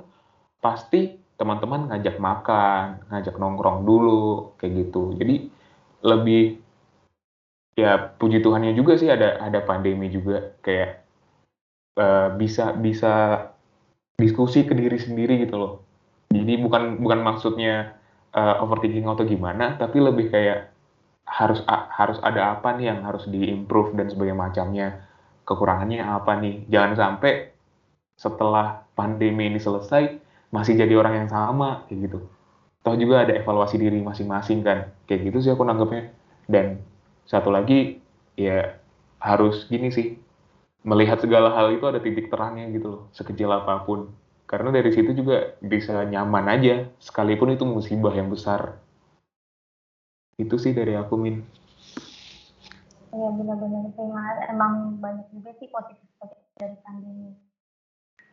pasti 0.60 1.20
teman-teman 1.36 1.92
ngajak 1.92 2.16
makan, 2.20 3.04
ngajak 3.10 3.36
nongkrong 3.36 3.84
dulu 3.84 4.56
kayak 4.60 4.88
gitu. 4.88 5.16
Jadi 5.20 5.48
lebih 6.04 6.60
ya 7.74 8.12
puji 8.20 8.38
Tuhannya 8.44 8.72
juga 8.78 8.94
sih 8.94 9.10
ada 9.10 9.40
ada 9.42 9.60
pandemi 9.64 10.06
juga 10.12 10.54
kayak 10.62 11.03
eh, 11.98 12.28
bisa 12.40 12.72
bisa 12.84 13.12
diskusi 14.18 14.62
ke 14.68 14.74
diri 14.74 14.98
sendiri 15.00 15.34
gitu 15.44 15.56
loh. 15.58 15.72
Jadi 16.30 16.58
bukan 16.64 16.98
bukan 17.02 17.20
maksudnya 17.22 17.94
eh, 18.34 18.54
overthinking 18.62 19.06
atau 19.06 19.24
gimana, 19.26 19.74
tapi 19.78 19.98
lebih 20.02 20.30
kayak 20.34 20.58
harus 21.26 21.60
a- 21.66 21.88
harus 21.98 22.18
ada 22.22 22.54
apa 22.58 22.76
nih 22.76 22.92
yang 22.94 23.00
harus 23.08 23.24
diimprove 23.30 23.96
dan 23.98 24.06
sebagainya 24.12 24.38
macamnya. 24.38 24.88
Kekurangannya 25.48 26.00
apa 26.04 26.32
nih? 26.42 26.54
Jangan 26.72 26.92
sampai 26.96 27.32
setelah 28.18 28.86
pandemi 28.98 29.50
ini 29.50 29.60
selesai 29.60 30.18
masih 30.54 30.74
jadi 30.78 30.94
orang 30.98 31.14
yang 31.26 31.30
sama 31.30 31.84
kayak 31.90 32.10
gitu. 32.10 32.18
Toh 32.84 32.96
juga 33.00 33.24
ada 33.26 33.34
evaluasi 33.36 33.76
diri 33.80 33.98
masing-masing 34.02 34.60
kan. 34.66 34.92
Kayak 35.08 35.20
gitu 35.32 35.38
sih 35.44 35.50
aku 35.54 35.64
nanggepnya. 35.66 36.12
Dan 36.46 36.80
satu 37.26 37.50
lagi 37.52 37.98
ya 38.38 38.76
harus 39.22 39.66
gini 39.72 39.88
sih 39.94 40.18
melihat 40.84 41.16
segala 41.16 41.56
hal 41.56 41.72
itu 41.72 41.84
ada 41.88 41.98
titik 41.98 42.28
terangnya 42.28 42.68
gitu 42.76 42.86
loh 42.92 43.02
sekecil 43.16 43.48
apa 43.48 43.82
pun 43.88 44.12
karena 44.44 44.68
dari 44.68 44.92
situ 44.92 45.16
juga 45.16 45.56
bisa 45.64 46.04
nyaman 46.04 46.46
aja 46.52 46.84
sekalipun 47.00 47.56
itu 47.56 47.64
musibah 47.64 48.12
yang 48.12 48.28
besar 48.28 48.76
itu 50.36 50.54
sih 50.60 50.76
dari 50.76 50.92
aku 50.92 51.16
min 51.16 51.40
Iya 53.14 53.30
benar-benar 53.30 53.94
emang 54.50 54.98
banyak 54.98 55.30
juga 55.30 55.54
sih 55.62 55.70
positif 55.70 56.02
positif 56.18 56.50
dari 56.58 56.74
pandemi. 56.82 57.30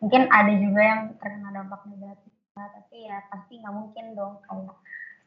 Mungkin 0.02 0.26
ada 0.34 0.54
juga 0.58 0.82
yang 0.82 1.02
terkena 1.22 1.54
dampak 1.54 1.86
negatif, 1.86 2.34
tapi 2.58 3.06
ya 3.06 3.22
pasti 3.30 3.62
nggak 3.62 3.76
mungkin 3.78 4.18
dong 4.18 4.42
kayak 4.42 4.74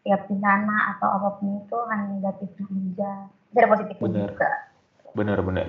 setiap 0.03 0.21
bencana 0.27 0.99
atau 0.99 1.07
apa 1.07 1.39
pun 1.39 1.63
itu 1.63 1.79
hanya 1.87 2.05
negatifnya 2.19 2.67
aja. 2.67 3.13
Bisa 3.31 3.59
ada 3.63 3.69
positifnya 3.71 4.03
Benar. 4.03 4.31
juga. 4.35 4.51
benar-benar 5.15 5.69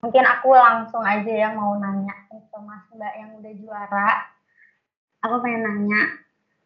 Mungkin 0.00 0.24
aku 0.24 0.48
langsung 0.56 1.04
aja 1.04 1.28
ya 1.28 1.48
mau 1.52 1.76
nanya 1.76 2.14
ke 2.32 2.58
Mas 2.64 2.84
Mbak 2.88 3.14
yang 3.20 3.30
udah 3.36 3.52
juara. 3.60 4.08
Aku 5.20 5.36
pengen 5.44 5.62
nanya, 5.68 6.00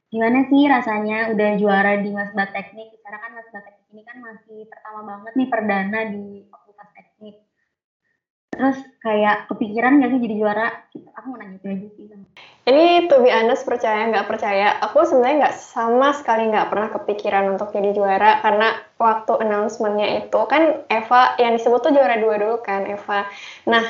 gimana 0.06 0.46
sih 0.46 0.62
rasanya 0.70 1.34
udah 1.34 1.50
juara 1.58 1.98
di 1.98 2.14
Mas 2.14 2.30
Mbak 2.30 2.48
Teknik? 2.54 2.88
Karena 3.02 3.18
kan 3.18 3.30
Mas 3.34 3.48
Mbak 3.50 3.62
Teknik 3.66 3.88
ini 3.90 4.02
kan 4.06 4.16
masih 4.22 4.58
pertama 4.70 5.00
banget 5.02 5.32
nih 5.34 5.48
perdana 5.50 6.00
di. 6.06 6.26
Terus 8.54 8.78
kayak 9.02 9.50
kepikiran 9.50 10.00
gak 10.00 10.10
sih 10.14 10.20
jadi 10.22 10.34
juara? 10.38 10.66
Aku 11.18 11.26
mau 11.34 11.38
nanya 11.38 11.58
itu 11.58 11.66
aja 11.68 11.88
sih. 11.98 12.04
Ini 12.64 13.12
to 13.12 13.20
be 13.20 13.28
honest 13.28 13.68
percaya 13.68 14.08
nggak 14.08 14.24
percaya, 14.24 14.80
aku 14.80 15.04
sebenarnya 15.04 15.36
nggak 15.44 15.56
sama 15.60 16.16
sekali 16.16 16.48
nggak 16.48 16.72
pernah 16.72 16.88
kepikiran 16.96 17.44
untuk 17.52 17.68
jadi 17.76 17.92
juara 17.92 18.40
karena 18.40 18.80
waktu 18.96 19.36
announcement-nya 19.36 20.24
itu 20.24 20.40
kan 20.48 20.80
Eva 20.88 21.36
yang 21.36 21.60
disebut 21.60 21.84
tuh 21.84 21.92
juara 21.92 22.16
dua 22.16 22.40
dulu 22.40 22.64
kan 22.64 22.88
Eva. 22.88 23.28
Nah 23.68 23.84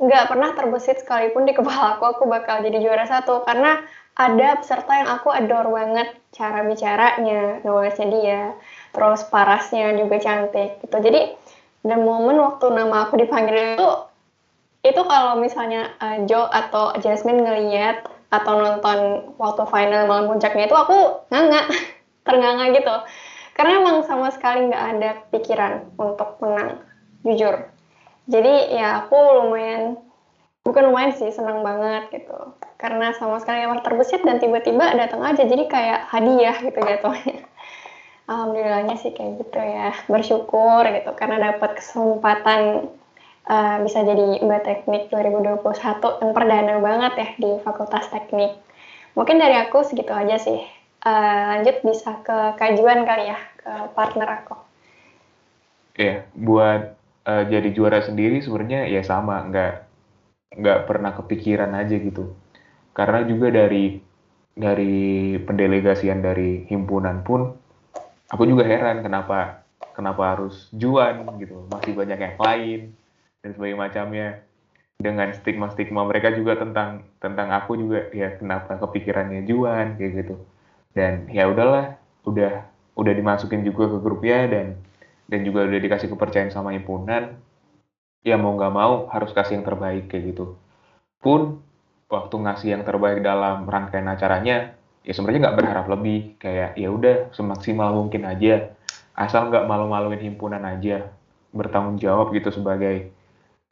nggak 0.00 0.24
pernah 0.32 0.56
terbesit 0.56 1.04
sekalipun 1.04 1.44
di 1.44 1.52
kepala 1.52 2.00
aku 2.00 2.16
aku 2.16 2.24
bakal 2.24 2.64
jadi 2.64 2.80
juara 2.80 3.04
satu 3.04 3.44
karena 3.44 3.84
ada 4.16 4.56
peserta 4.56 4.92
yang 4.94 5.10
aku 5.20 5.28
adore 5.28 5.68
banget 5.74 6.08
cara 6.30 6.62
bicaranya, 6.64 7.60
knowledge-nya 7.66 8.06
dia, 8.08 8.42
terus 8.94 9.26
parasnya 9.26 9.90
juga 9.98 10.22
cantik 10.22 10.80
gitu. 10.80 10.96
Jadi 10.96 11.34
dan 11.84 12.00
momen 12.02 12.40
waktu 12.40 12.66
nama 12.72 13.06
aku 13.06 13.20
dipanggil 13.20 13.76
itu 13.76 13.88
itu 14.84 15.00
kalau 15.04 15.36
misalnya 15.40 15.92
uh, 16.00 16.24
Joe 16.28 16.48
atau 16.48 16.96
Jasmine 17.00 17.44
ngeliat 17.44 18.04
atau 18.32 18.52
nonton 18.60 19.30
waktu 19.40 19.62
final 19.68 20.04
malam 20.04 20.28
puncaknya 20.28 20.68
itu 20.68 20.76
aku 20.76 21.24
nganga 21.32 21.68
ternganga 22.26 22.64
gitu. 22.72 22.94
Karena 23.54 23.80
emang 23.80 24.02
sama 24.04 24.34
sekali 24.34 24.66
nggak 24.68 24.84
ada 24.98 25.10
pikiran 25.30 25.88
untuk 25.96 26.36
menang 26.42 26.82
jujur. 27.22 27.70
Jadi 28.28 28.76
ya 28.76 29.04
aku 29.04 29.16
lumayan 29.16 30.00
bukan 30.66 30.90
lumayan 30.90 31.16
sih 31.16 31.32
senang 31.32 31.64
banget 31.64 32.10
gitu. 32.12 32.36
Karena 32.76 33.16
sama 33.16 33.40
sekali 33.40 33.64
emang 33.64 33.80
terbesit 33.80 34.20
dan 34.20 34.36
tiba-tiba 34.36 34.92
datang 34.98 35.24
aja 35.24 35.48
jadi 35.48 35.64
kayak 35.64 36.00
hadiah 36.12 36.56
gitu 36.60 36.80
jatuhnya 36.80 37.44
alhamdulillahnya 38.24 38.96
sih 38.96 39.12
kayak 39.12 39.44
gitu 39.44 39.60
ya 39.60 39.92
bersyukur 40.08 40.84
gitu 40.88 41.10
karena 41.12 41.52
dapat 41.52 41.76
kesempatan 41.76 42.88
uh, 43.48 43.76
bisa 43.84 44.00
jadi 44.00 44.40
Mbak 44.40 44.62
Teknik 44.64 45.02
2021 45.12 45.60
yang 46.24 46.32
perdana 46.32 46.74
banget 46.80 47.12
ya 47.20 47.28
di 47.36 47.50
Fakultas 47.60 48.08
Teknik. 48.08 48.56
Mungkin 49.14 49.38
dari 49.38 49.56
aku 49.60 49.84
segitu 49.84 50.10
aja 50.10 50.40
sih. 50.40 50.60
Uh, 51.04 51.42
lanjut 51.52 51.84
bisa 51.84 52.16
ke 52.24 52.56
kajuan 52.56 53.04
kali 53.04 53.28
ya, 53.28 53.38
ke 53.60 53.72
partner 53.92 54.28
aku. 54.40 54.56
ya 55.94 56.26
buat 56.34 56.98
eh, 57.22 57.44
jadi 57.46 57.70
juara 57.70 58.02
sendiri 58.02 58.42
sebenarnya 58.42 58.90
ya 58.90 59.06
sama 59.06 59.46
nggak 59.46 59.72
nggak 60.58 60.80
pernah 60.90 61.14
kepikiran 61.14 61.70
aja 61.70 61.94
gitu 62.02 62.34
karena 62.90 63.22
juga 63.22 63.54
dari 63.54 64.02
dari 64.58 65.38
pendelegasian 65.38 66.18
dari 66.18 66.66
himpunan 66.66 67.22
pun 67.22 67.54
aku 68.34 68.50
juga 68.50 68.66
heran 68.66 69.06
kenapa 69.06 69.62
kenapa 69.94 70.34
harus 70.34 70.66
juan 70.74 71.22
gitu. 71.38 71.70
Masih 71.70 71.94
banyak 71.94 72.18
yang 72.18 72.36
lain 72.36 72.80
dan 73.40 73.50
sebagainya 73.54 73.78
macamnya. 73.78 74.28
Dengan 74.94 75.34
stigma-stigma 75.34 76.06
mereka 76.06 76.30
juga 76.34 76.54
tentang 76.58 77.06
tentang 77.18 77.50
aku 77.50 77.78
juga 77.78 78.10
ya 78.14 78.34
kenapa 78.38 78.78
kepikirannya 78.78 79.46
juan 79.46 79.94
kayak 79.94 80.12
gitu. 80.22 80.34
Dan 80.94 81.30
ya 81.30 81.46
udahlah 81.46 81.98
udah 82.26 82.66
udah 82.94 83.12
dimasukin 83.14 83.66
juga 83.66 83.90
ke 83.90 83.98
grupnya 84.02 84.46
dan 84.50 84.66
dan 85.26 85.40
juga 85.42 85.66
udah 85.66 85.80
dikasih 85.82 86.10
kepercayaan 86.10 86.50
sama 86.50 86.74
himpunan. 86.74 87.38
Ya 88.24 88.38
mau 88.40 88.54
nggak 88.56 88.74
mau 88.74 89.06
harus 89.10 89.34
kasih 89.34 89.60
yang 89.60 89.66
terbaik 89.66 90.10
kayak 90.10 90.34
gitu. 90.34 90.56
Pun 91.18 91.60
waktu 92.08 92.34
ngasih 92.38 92.68
yang 92.78 92.82
terbaik 92.86 93.20
dalam 93.20 93.66
rangkaian 93.66 94.08
acaranya 94.08 94.78
ya 95.04 95.12
sebenarnya 95.12 95.40
nggak 95.48 95.58
berharap 95.60 95.86
lebih. 95.92 96.40
Kayak 96.40 96.74
ya 96.80 96.88
udah 96.90 97.16
semaksimal 97.36 97.92
mungkin 97.92 98.24
aja. 98.24 98.74
Asal 99.14 99.52
nggak 99.52 99.68
malu-maluin 99.68 100.18
himpunan 100.18 100.64
aja 100.64 101.06
bertanggung 101.54 102.02
jawab 102.02 102.34
gitu 102.34 102.50
sebagai 102.50 103.14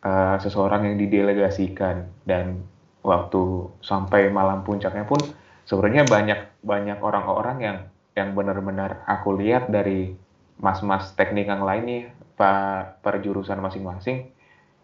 uh, 0.07 0.39
seseorang 0.39 0.87
yang 0.93 0.97
didelegasikan. 1.01 2.07
Dan 2.23 2.62
waktu 3.03 3.73
sampai 3.83 4.31
malam 4.31 4.62
puncaknya 4.62 5.03
pun 5.03 5.19
sebenarnya 5.67 6.07
banyak 6.07 6.41
banyak 6.62 6.99
orang-orang 7.03 7.59
yang 7.59 7.79
yang 8.12 8.37
benar-benar 8.37 9.03
aku 9.09 9.35
lihat 9.41 9.73
dari 9.73 10.15
mas-mas 10.61 11.17
teknik 11.17 11.49
yang 11.49 11.65
lain 11.65 11.85
nih 11.89 12.03
pak 12.37 13.01
per 13.01 13.19
jurusan 13.25 13.59
masing-masing 13.59 14.31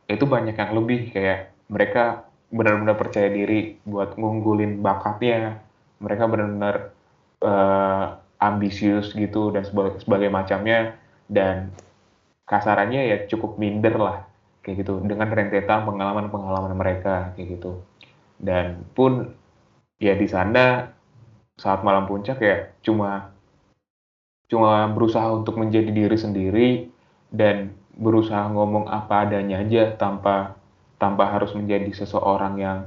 itu 0.08 0.24
banyak 0.24 0.56
yang 0.56 0.72
lebih. 0.74 1.12
Kayak 1.12 1.52
mereka 1.68 2.24
benar-benar 2.48 2.96
percaya 2.96 3.28
diri 3.28 3.76
buat 3.84 4.16
ngunggulin 4.16 4.80
bakatnya 4.80 5.67
mereka 5.98 6.30
benar-benar 6.30 6.94
uh, 7.42 8.18
ambisius 8.38 9.14
gitu 9.14 9.50
dan 9.50 9.66
sebagai, 9.66 10.02
sebagai 10.02 10.30
macamnya. 10.30 10.98
Dan 11.28 11.70
kasarannya 12.48 13.04
ya 13.04 13.16
cukup 13.28 13.60
minder 13.60 13.94
lah 14.00 14.24
kayak 14.64 14.86
gitu. 14.86 15.02
Dengan 15.04 15.28
rentetan 15.28 15.84
pengalaman-pengalaman 15.84 16.74
mereka 16.74 17.36
kayak 17.36 17.60
gitu. 17.60 17.82
Dan 18.38 18.86
pun 18.94 19.34
ya 19.98 20.14
di 20.14 20.30
sana 20.30 20.94
saat 21.58 21.82
malam 21.82 22.06
puncak 22.06 22.38
ya 22.38 22.70
cuma 22.86 23.34
cuma 24.46 24.86
berusaha 24.94 25.26
untuk 25.34 25.58
menjadi 25.58 25.90
diri 25.90 26.16
sendiri 26.16 26.68
dan 27.34 27.74
berusaha 27.98 28.46
ngomong 28.48 28.86
apa 28.86 29.26
adanya 29.26 29.58
aja 29.60 29.92
tanpa 29.98 30.54
tanpa 31.02 31.28
harus 31.28 31.50
menjadi 31.52 31.90
seseorang 31.90 32.54
yang 32.56 32.78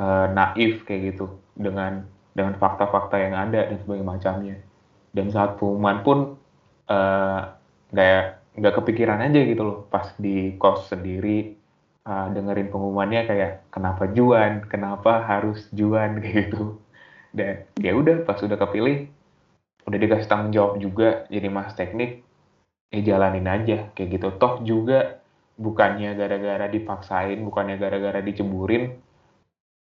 uh, 0.00 0.26
naif 0.32 0.82
kayak 0.88 1.14
gitu. 1.14 1.36
Dengan 1.56 2.04
dengan 2.36 2.52
fakta-fakta 2.60 3.16
yang 3.16 3.32
ada 3.32 3.72
dan 3.72 3.80
sebagainya 3.80 4.04
macamnya. 4.04 4.56
Dan 5.16 5.32
saat 5.32 5.56
pengumuman 5.56 6.04
pun 6.04 6.18
nggak 7.88 8.20
uh, 8.20 8.60
nggak 8.60 8.74
kepikiran 8.76 9.24
aja 9.24 9.40
gitu 9.40 9.62
loh. 9.64 9.78
Pas 9.88 10.12
di 10.20 10.52
kos 10.60 10.92
sendiri 10.92 11.56
uh, 12.04 12.28
dengerin 12.28 12.68
pengumumannya 12.68 13.24
kayak 13.24 13.72
kenapa 13.72 14.12
Juan? 14.12 14.68
Kenapa 14.68 15.24
harus 15.24 15.64
Juan? 15.72 16.20
kayak 16.20 16.36
gitu. 16.52 16.76
Dan 17.32 17.64
ya 17.80 17.96
udah 17.96 18.28
pas 18.28 18.36
udah 18.44 18.60
kepilih 18.60 19.08
udah 19.88 19.98
dikasih 20.02 20.28
tanggung 20.28 20.52
jawab 20.52 20.82
juga 20.82 21.30
jadi 21.30 21.46
mas 21.46 21.70
teknik 21.78 22.26
ya 22.92 23.00
jalanin 23.00 23.48
aja 23.48 23.88
kayak 23.96 24.20
gitu. 24.20 24.28
Toh 24.36 24.60
juga 24.60 25.24
bukannya 25.56 26.12
gara-gara 26.12 26.68
dipaksain 26.68 27.40
bukannya 27.40 27.80
gara-gara 27.80 28.20
diceburin 28.20 28.92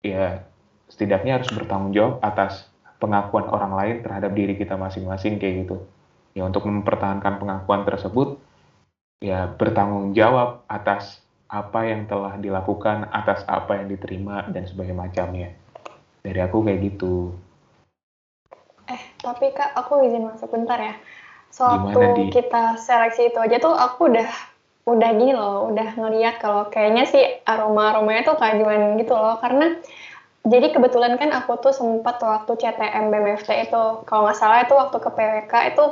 ya 0.02 0.50
setidaknya 0.90 1.40
harus 1.40 1.50
bertanggung 1.54 1.94
jawab 1.96 2.20
atas 2.26 2.68
pengakuan 3.00 3.48
orang 3.48 3.74
lain 3.78 3.96
terhadap 4.04 4.32
diri 4.36 4.60
kita 4.60 4.76
masing-masing 4.76 5.40
kayak 5.40 5.66
gitu 5.66 5.78
ya 6.36 6.44
untuk 6.46 6.68
mempertahankan 6.68 7.40
pengakuan 7.40 7.88
tersebut 7.88 8.38
ya 9.24 9.48
bertanggung 9.56 10.12
jawab 10.12 10.68
atas 10.68 11.24
apa 11.50 11.88
yang 11.88 12.06
telah 12.06 12.38
dilakukan 12.38 13.10
atas 13.10 13.42
apa 13.50 13.80
yang 13.82 13.88
diterima 13.90 14.46
dan 14.52 14.70
sebagainya 14.70 14.98
macamnya 14.98 15.50
dari 16.22 16.40
aku 16.44 16.62
kayak 16.68 16.82
gitu 16.94 17.34
Eh, 18.90 19.02
tapi 19.22 19.54
Kak, 19.54 19.78
aku 19.78 20.02
izin 20.02 20.26
masuk 20.26 20.50
bentar 20.50 20.82
ya. 20.82 20.98
Gimana, 21.54 22.14
Di? 22.18 22.34
kita 22.34 22.78
seleksi 22.78 23.30
itu 23.30 23.38
aja 23.38 23.58
tuh 23.62 23.74
aku 23.74 24.10
udah 24.10 24.30
udah 24.90 25.10
gini 25.14 25.34
loh, 25.34 25.70
udah 25.70 25.94
ngeliat 25.94 26.42
kalau 26.42 26.66
kayaknya 26.74 27.06
sih 27.06 27.22
aroma-aromanya 27.46 28.34
tuh 28.34 28.38
kajuan 28.38 28.98
gitu 28.98 29.14
loh. 29.14 29.38
Karena 29.38 29.78
jadi 30.48 30.72
kebetulan 30.72 31.20
kan 31.20 31.36
aku 31.36 31.60
tuh 31.60 31.76
sempat 31.76 32.24
waktu 32.24 32.56
CTM 32.56 33.12
BMFT 33.12 33.70
itu, 33.70 33.84
kalau 34.08 34.28
nggak 34.28 34.40
salah 34.40 34.64
itu 34.64 34.72
waktu 34.72 34.98
ke 34.98 35.10
PWK 35.12 35.54
itu 35.76 35.84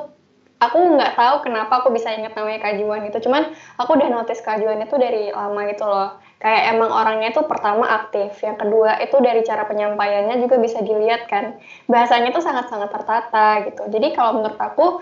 aku 0.58 0.78
nggak 0.98 1.14
tahu 1.14 1.36
kenapa 1.46 1.84
aku 1.84 1.94
bisa 1.94 2.10
inget 2.16 2.34
namanya 2.34 2.72
kajuan 2.72 3.06
itu. 3.06 3.18
Cuman 3.28 3.54
aku 3.78 4.00
udah 4.00 4.10
notice 4.10 4.42
kajuan 4.42 4.82
itu 4.82 4.96
dari 4.98 5.30
lama 5.36 5.62
gitu 5.70 5.86
loh. 5.86 6.18
Kayak 6.38 6.64
emang 6.78 6.90
orangnya 6.94 7.30
tuh 7.34 7.50
pertama 7.50 7.90
aktif, 7.90 8.38
yang 8.46 8.62
kedua 8.62 9.02
itu 9.02 9.18
dari 9.20 9.42
cara 9.42 9.66
penyampaiannya 9.66 10.38
juga 10.38 10.62
bisa 10.62 10.80
dilihat 10.86 11.26
kan. 11.26 11.58
Bahasanya 11.90 12.30
tuh 12.30 12.46
sangat-sangat 12.46 12.90
tertata 12.94 13.48
gitu. 13.66 13.84
Jadi 13.90 14.08
kalau 14.14 14.42
menurut 14.42 14.60
aku 14.62 15.02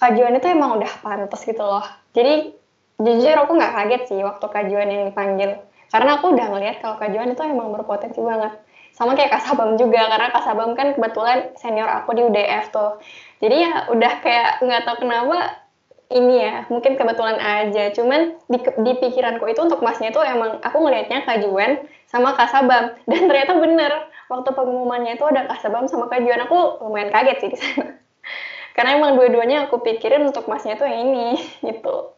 kajuan 0.00 0.34
itu 0.34 0.46
emang 0.48 0.80
udah 0.80 0.92
pantas 1.04 1.44
gitu 1.44 1.62
loh. 1.62 1.84
Jadi 2.16 2.52
jujur 2.98 3.36
aku 3.38 3.52
nggak 3.54 3.72
kaget 3.76 4.02
sih 4.08 4.20
waktu 4.24 4.46
kajuan 4.50 4.88
yang 4.88 5.02
dipanggil. 5.08 5.60
Karena 5.92 6.18
aku 6.18 6.32
udah 6.32 6.46
ngeliat 6.50 6.76
kalau 6.82 6.96
kajuan 6.98 7.30
itu 7.30 7.42
emang 7.44 7.70
berpotensi 7.70 8.18
banget. 8.18 8.63
Sama 8.94 9.18
kayak 9.18 9.34
Kasabam 9.34 9.74
juga, 9.74 10.06
karena 10.06 10.30
Kasabam 10.30 10.70
kan 10.78 10.94
kebetulan 10.94 11.50
senior 11.58 11.90
aku 11.90 12.14
di 12.14 12.22
UDF 12.22 12.70
tuh. 12.70 13.02
Jadi 13.42 13.66
ya 13.66 13.90
udah 13.90 14.12
kayak 14.22 14.62
nggak 14.62 14.82
tahu 14.86 14.96
kenapa 15.02 15.64
ini 16.14 16.46
ya, 16.46 16.62
mungkin 16.70 16.94
kebetulan 16.94 17.42
aja. 17.42 17.90
Cuman 17.90 18.38
di, 18.46 18.58
di 18.62 18.92
pikiranku 19.02 19.50
itu 19.50 19.60
untuk 19.66 19.82
masnya 19.82 20.14
itu 20.14 20.22
emang 20.22 20.62
aku 20.62 20.78
ngelihatnya 20.78 21.26
kajuan 21.26 21.82
sama 22.06 22.38
Kasabam. 22.38 22.94
Dan 23.10 23.26
ternyata 23.26 23.58
bener, 23.58 23.92
waktu 24.30 24.50
pengumumannya 24.54 25.18
itu 25.18 25.26
ada 25.26 25.50
Kasabam 25.50 25.90
sama 25.90 26.06
kajuan. 26.06 26.46
Aku 26.46 26.86
lumayan 26.86 27.10
kaget 27.10 27.36
sih 27.42 27.50
di 27.50 27.58
sana. 27.58 27.98
Karena 28.78 28.98
emang 28.98 29.18
dua-duanya 29.18 29.66
aku 29.66 29.82
pikirin 29.82 30.22
untuk 30.22 30.46
masnya 30.46 30.78
tuh 30.78 30.86
yang 30.86 31.02
ini, 31.10 31.42
gitu. 31.66 32.14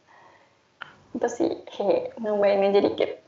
Itu 1.17 1.29
sih, 1.33 1.51
hehe, 1.81 2.13
nambahin 2.21 2.69
aja 2.69 2.85
dikit. 2.85 3.26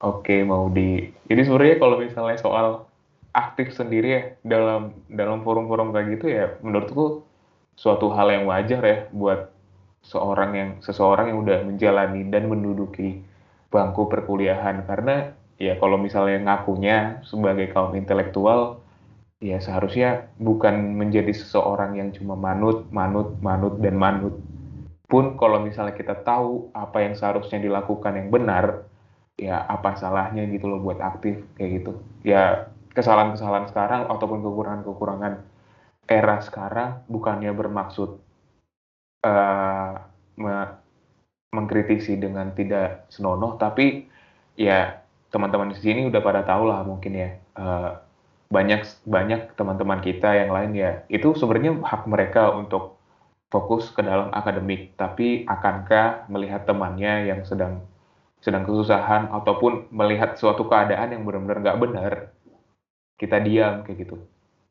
Oke, 0.00 0.40
mau 0.48 0.72
di. 0.72 1.12
Jadi 1.28 1.40
sebenarnya 1.44 1.76
kalau 1.76 1.96
misalnya 2.00 2.38
soal 2.40 2.88
aktif 3.36 3.76
sendiri 3.76 4.08
ya 4.08 4.22
dalam 4.42 4.96
dalam 5.12 5.44
forum-forum 5.44 5.92
kayak 5.92 6.06
gitu 6.16 6.26
ya, 6.32 6.46
menurutku 6.64 7.22
suatu 7.76 8.08
hal 8.16 8.32
yang 8.32 8.44
wajar 8.48 8.80
ya 8.80 8.98
buat 9.12 9.52
seorang 10.00 10.50
yang 10.56 10.70
seseorang 10.80 11.28
yang 11.32 11.38
udah 11.44 11.58
menjalani 11.68 12.24
dan 12.32 12.48
menduduki 12.48 13.20
bangku 13.68 14.08
perkuliahan 14.08 14.88
karena 14.88 15.36
ya 15.60 15.76
kalau 15.76 16.00
misalnya 16.00 16.40
ngakunya 16.48 17.20
sebagai 17.20 17.68
kaum 17.68 17.92
intelektual 17.92 18.80
ya 19.40 19.60
seharusnya 19.60 20.32
bukan 20.40 20.96
menjadi 20.96 21.32
seseorang 21.32 21.96
yang 21.96 22.12
cuma 22.12 22.36
manut, 22.36 22.88
manut, 22.92 23.36
manut 23.40 23.76
dan 23.80 23.96
manut. 23.96 24.36
Pun 25.08 25.36
kalau 25.36 25.60
misalnya 25.60 25.96
kita 25.96 26.16
tahu 26.24 26.72
apa 26.72 27.04
yang 27.04 27.16
seharusnya 27.16 27.60
dilakukan 27.60 28.14
yang 28.16 28.28
benar, 28.28 28.84
ya 29.46 29.56
apa 29.74 29.96
salahnya 30.00 30.42
gitu 30.54 30.66
loh 30.70 30.78
buat 30.86 31.00
aktif 31.10 31.34
kayak 31.56 31.70
gitu. 31.82 31.92
Ya 32.32 32.68
kesalahan-kesalahan 32.96 33.66
sekarang 33.72 34.02
ataupun 34.12 34.38
kekurangan-kekurangan 34.44 35.34
era 36.10 36.36
sekarang 36.48 36.90
bukannya 37.14 37.52
bermaksud 37.60 38.10
eh, 39.24 39.92
me- 40.42 40.74
mengkritisi 41.56 42.14
dengan 42.24 42.54
tidak 42.58 43.10
senonoh 43.14 43.58
tapi 43.58 44.06
ya 44.58 45.02
teman-teman 45.34 45.74
di 45.74 45.78
sini 45.78 46.00
udah 46.10 46.22
pada 46.22 46.42
tahu 46.46 46.64
lah 46.70 46.80
mungkin 46.86 47.12
ya 47.22 47.30
eh, 47.58 47.90
banyak 48.50 48.80
banyak 49.06 49.40
teman-teman 49.58 50.00
kita 50.02 50.30
yang 50.40 50.50
lain 50.56 50.72
ya 50.74 50.90
itu 51.10 51.28
sebenarnya 51.38 51.72
hak 51.86 52.02
mereka 52.10 52.50
untuk 52.54 52.98
fokus 53.50 53.90
ke 53.96 54.02
dalam 54.02 54.30
akademik 54.34 54.94
tapi 54.98 55.46
akankah 55.46 56.26
melihat 56.30 56.66
temannya 56.66 57.30
yang 57.30 57.42
sedang 57.46 57.82
sedang 58.40 58.64
kesusahan 58.64 59.28
ataupun 59.30 59.92
melihat 59.92 60.36
suatu 60.36 60.64
keadaan 60.64 61.12
yang 61.12 61.22
benar-benar 61.28 61.60
nggak 61.60 61.80
benar, 61.80 62.12
kita 63.20 63.36
diam 63.44 63.84
kayak 63.84 64.08
gitu. 64.08 64.16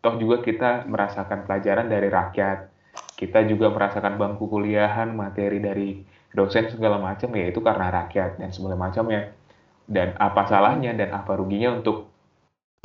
Toh 0.01 0.15
juga 0.17 0.41
kita 0.41 0.89
merasakan 0.89 1.45
pelajaran 1.45 1.85
dari 1.85 2.09
rakyat, 2.09 2.71
kita 3.13 3.45
juga 3.45 3.69
merasakan 3.69 4.17
bangku 4.17 4.49
kuliahan, 4.49 5.13
materi 5.13 5.61
dari 5.61 5.89
dosen 6.33 6.69
segala 6.73 6.97
macam 6.97 7.29
ya 7.37 7.45
itu 7.49 7.61
karena 7.61 7.93
rakyat 7.93 8.41
dan 8.41 8.49
segala 8.49 8.75
macamnya. 8.79 9.33
Dan 9.89 10.13
apa 10.21 10.45
salahnya 10.45 10.93
dan 10.93 11.09
apa 11.13 11.33
ruginya 11.33 11.73
untuk 11.81 12.09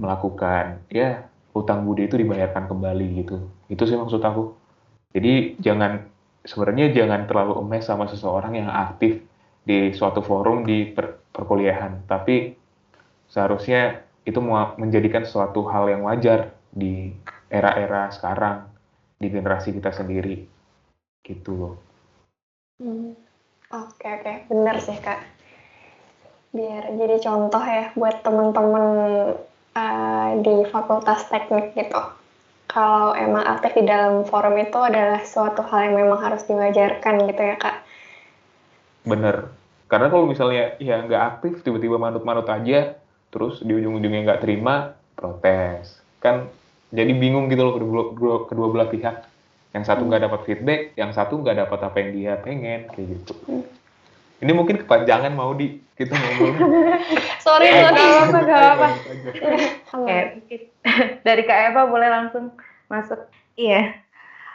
melakukan 0.00 0.84
ya 0.88 1.28
utang 1.52 1.84
budi 1.84 2.08
itu 2.08 2.16
dibayarkan 2.16 2.64
kembali 2.66 3.06
gitu. 3.24 3.36
Itu 3.68 3.84
sih 3.84 3.96
maksud 3.96 4.20
aku. 4.20 4.56
Jadi 5.14 5.60
jangan 5.62 6.02
sebenarnya 6.42 6.92
jangan 6.92 7.24
terlalu 7.30 7.62
emes 7.62 7.86
sama 7.86 8.10
seseorang 8.10 8.58
yang 8.58 8.68
aktif 8.68 9.22
di 9.64 9.96
suatu 9.96 10.20
forum 10.20 10.68
di 10.68 10.92
per- 10.92 11.32
perkuliahan, 11.32 12.04
tapi 12.04 12.52
seharusnya 13.32 14.04
itu 14.24 14.40
menjadikan 14.78 15.24
suatu 15.24 15.64
hal 15.68 15.88
yang 15.88 16.04
wajar 16.04 16.52
di 16.68 17.12
era-era 17.48 18.12
sekarang, 18.12 18.68
di 19.16 19.28
generasi 19.32 19.72
kita 19.72 19.90
sendiri, 19.92 20.44
gitu 21.24 21.50
loh. 21.56 21.74
Hmm. 22.80 23.16
Oke 23.72 24.06
oke, 24.06 24.32
bener 24.52 24.76
sih 24.78 24.96
kak. 25.00 25.18
Biar 26.54 26.94
jadi 26.94 27.16
contoh 27.18 27.64
ya 27.64 27.90
buat 27.98 28.22
temen-temen 28.22 28.86
uh, 29.74 30.28
di 30.38 30.54
fakultas 30.70 31.26
teknik 31.26 31.74
gitu. 31.74 32.02
Kalau 32.70 33.14
emang 33.14 33.46
aktif 33.46 33.78
di 33.78 33.84
dalam 33.86 34.26
forum 34.26 34.58
itu 34.58 34.78
adalah 34.78 35.22
suatu 35.22 35.62
hal 35.62 35.90
yang 35.90 36.06
memang 36.06 36.20
harus 36.22 36.42
diwajarkan 36.46 37.26
gitu 37.30 37.42
ya 37.42 37.56
kak. 37.58 37.83
Bener. 39.04 39.52
Karena 39.86 40.08
kalau 40.08 40.26
misalnya 40.26 40.74
ya 40.80 41.04
nggak 41.04 41.22
aktif, 41.38 41.60
tiba-tiba 41.60 42.00
manut-manut 42.00 42.48
aja, 42.48 42.96
terus 43.30 43.60
di 43.60 43.72
ujung-ujungnya 43.76 44.24
nggak 44.24 44.42
terima, 44.42 44.96
protes. 45.14 46.00
Kan 46.18 46.48
jadi 46.90 47.12
bingung 47.12 47.52
gitu 47.52 47.62
loh 47.62 47.74
kedua, 47.76 48.02
kedua, 48.16 48.34
kedua 48.48 48.66
belah 48.72 48.88
pihak. 48.88 49.28
Yang 49.76 49.84
satu 49.90 50.02
nggak 50.08 50.22
dapat 50.24 50.40
feedback, 50.48 50.80
yang 50.96 51.10
satu 51.12 51.38
nggak 51.42 51.66
dapat 51.66 51.78
apa 51.84 51.96
yang 52.00 52.10
dia 52.16 52.32
pengen, 52.40 52.88
kayak 52.90 53.06
gitu. 53.20 53.34
Ini 54.42 54.50
mungkin 54.50 54.82
kepanjangan 54.82 55.32
mau 55.34 55.52
di 55.54 55.78
kita 55.94 56.14
ngomong. 56.14 56.54
Sorry 57.46 57.70
Gak 57.70 57.92
sorry. 57.92 58.02
apa-apa, 58.02 58.38
gak 58.40 58.56
apa-apa. 58.56 58.88
Halo. 59.94 60.06
Oke, 60.08 60.56
dari 61.22 61.42
Kak 61.44 61.58
Eva 61.70 61.82
boleh 61.86 62.08
langsung 62.08 62.50
masuk. 62.88 63.20
Iya, 63.54 63.94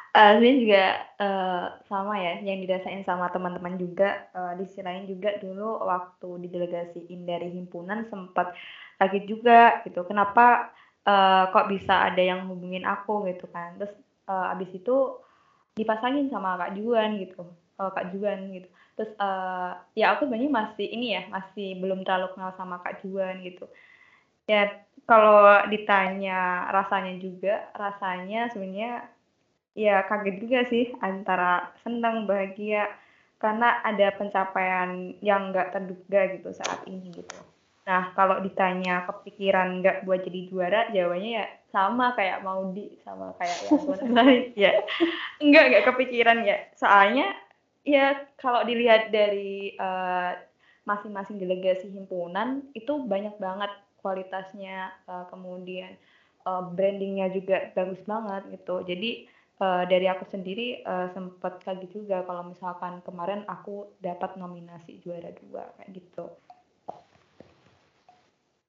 Eh 0.09 0.29
sebenarnya 0.33 0.57
juga 0.65 0.83
eh, 1.21 1.65
sama 1.85 2.13
ya, 2.17 2.33
yang 2.41 2.59
dirasain 2.65 3.03
sama 3.05 3.29
teman-teman 3.29 3.77
juga. 3.77 4.09
Eh, 4.33 4.51
di 4.57 4.63
sisi 4.65 4.81
lain 4.81 5.05
juga 5.05 5.29
dulu 5.37 5.85
waktu 5.85 6.29
didelegasiin 6.49 7.21
dari 7.29 7.47
himpunan 7.53 8.09
sempat 8.09 8.57
kaget 8.97 9.23
juga 9.29 9.59
gitu. 9.85 10.01
Kenapa 10.09 10.73
eh, 11.05 11.43
kok 11.53 11.69
bisa 11.69 12.09
ada 12.09 12.21
yang 12.21 12.49
hubungin 12.49 12.83
aku 12.89 13.29
gitu 13.29 13.45
kan? 13.53 13.77
Terus 13.77 13.93
eh, 14.29 14.45
abis 14.53 14.69
itu 14.73 14.95
dipasangin 15.79 16.27
sama 16.33 16.57
Kak 16.59 16.71
Juan 16.77 17.21
gitu, 17.21 17.41
eh, 17.79 17.91
Kak 17.93 18.05
Juan 18.13 18.39
gitu. 18.57 18.69
Terus 18.97 19.11
eh, 19.13 19.71
ya 19.99 20.05
aku 20.17 20.25
sebenarnya 20.25 20.51
masih 20.51 20.87
ini 20.89 21.07
ya, 21.15 21.21
masih 21.29 21.77
belum 21.81 22.01
terlalu 22.01 22.33
kenal 22.33 22.51
sama 22.57 22.81
Kak 22.81 23.05
Juan 23.05 23.45
gitu. 23.45 23.69
Ya 24.49 24.73
kalau 25.05 25.45
ditanya 25.69 26.65
rasanya 26.73 27.13
juga, 27.21 27.69
rasanya 27.77 28.49
sebenarnya 28.53 29.05
ya 29.77 30.05
kaget 30.05 30.35
juga 30.41 30.59
sih 30.67 30.91
antara 30.99 31.73
senang 31.85 32.25
bahagia 32.25 32.89
karena 33.39 33.79
ada 33.87 34.11
pencapaian 34.19 35.15
yang 35.23 35.55
nggak 35.55 35.71
terduga 35.71 36.21
gitu 36.35 36.49
saat 36.51 36.83
ini 36.85 37.07
gitu. 37.15 37.37
Nah 37.87 38.11
kalau 38.13 38.43
ditanya 38.43 39.07
kepikiran 39.07 39.79
nggak 39.79 40.03
buat 40.03 40.21
jadi 40.27 40.41
juara, 40.51 40.81
jawabannya 40.91 41.31
ya 41.41 41.45
sama 41.71 42.13
kayak 42.13 42.43
Maudi 42.43 42.99
sama 43.01 43.31
kayak 43.39 43.57
yang 43.65 44.13
lain 44.19 44.43
ya 44.53 44.71
nggak 45.39 45.65
nggak 45.71 45.85
kepikiran 45.87 46.43
ya. 46.43 46.57
Soalnya 46.75 47.31
ya 47.87 48.27
kalau 48.35 48.67
dilihat 48.67 49.09
dari 49.15 49.73
eh, 49.73 50.31
masing-masing 50.83 51.39
delegasi 51.39 51.87
himpunan 51.89 52.65
itu 52.75 52.91
banyak 53.07 53.39
banget 53.39 53.71
kualitasnya, 54.03 54.91
eh, 55.07 55.25
kemudian 55.31 55.95
eh, 56.43 56.63
brandingnya 56.75 57.31
juga 57.31 57.71
bagus 57.71 58.03
banget 58.03 58.51
gitu. 58.51 58.83
Jadi 58.83 59.31
eh, 59.59 59.83
dari 59.91 60.05
aku 60.07 60.25
sendiri 60.33 60.81
eh, 60.83 61.07
sempat 61.15 61.59
kaget 61.63 61.91
juga 61.91 62.17
kalau 62.27 62.43
misalkan 62.51 63.03
kemarin 63.07 63.43
aku 63.47 63.91
dapat 63.99 64.35
nominasi 64.39 64.99
juara 65.03 65.31
dua 65.43 65.63
kayak 65.77 65.89
gitu. 65.99 66.25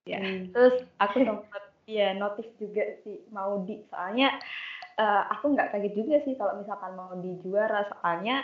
Ya, 0.09 0.19
terus 0.51 0.83
aku 0.99 1.23
sempat 1.23 1.63
ya 1.87 2.15
notice 2.19 2.51
juga 2.59 2.83
sih 3.05 3.23
Maudi 3.31 3.87
soalnya 3.91 4.39
eh, 4.99 5.23
aku 5.35 5.55
nggak 5.55 5.71
kaget 5.75 5.95
juga 5.95 6.17
sih 6.27 6.35
kalau 6.39 6.59
misalkan 6.59 6.93
Maudi 6.99 7.39
juara 7.45 7.87
soalnya 7.91 8.43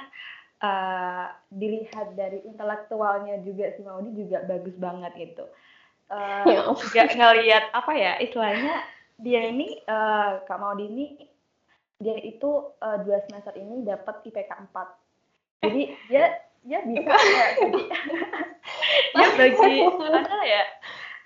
eh, 0.62 1.26
dilihat 1.50 2.14
dari 2.14 2.42
intelektualnya 2.46 3.42
juga 3.42 3.72
si 3.74 3.80
Maudi 3.82 4.10
juga 4.14 4.42
bagus 4.46 4.76
banget 4.78 5.12
Ya 6.46 6.62
ampun. 6.62 6.86
juga 6.86 7.02
ngelihat 7.10 7.64
apa 7.74 7.92
ya 7.98 8.12
istilahnya 8.22 8.74
dia 9.18 9.40
ini 9.50 9.80
eh, 9.82 10.30
Kak 10.46 10.58
Maudi 10.60 10.84
ini 10.86 11.06
dia 12.00 12.16
itu 12.20 12.50
eh, 12.82 12.98
dua 13.04 13.18
semester 13.28 13.54
ini 13.56 13.84
dapat 13.84 14.20
IPK 14.24 14.50
4 14.72 15.64
jadi 15.64 15.82
dia 16.10 16.24
dia 16.66 16.78
bisa 16.82 17.10
kayak 17.14 17.50
jadi 17.62 17.80
dia 19.14 19.28
bagi 19.38 19.76
apa 20.20 20.40
ya? 20.44 20.62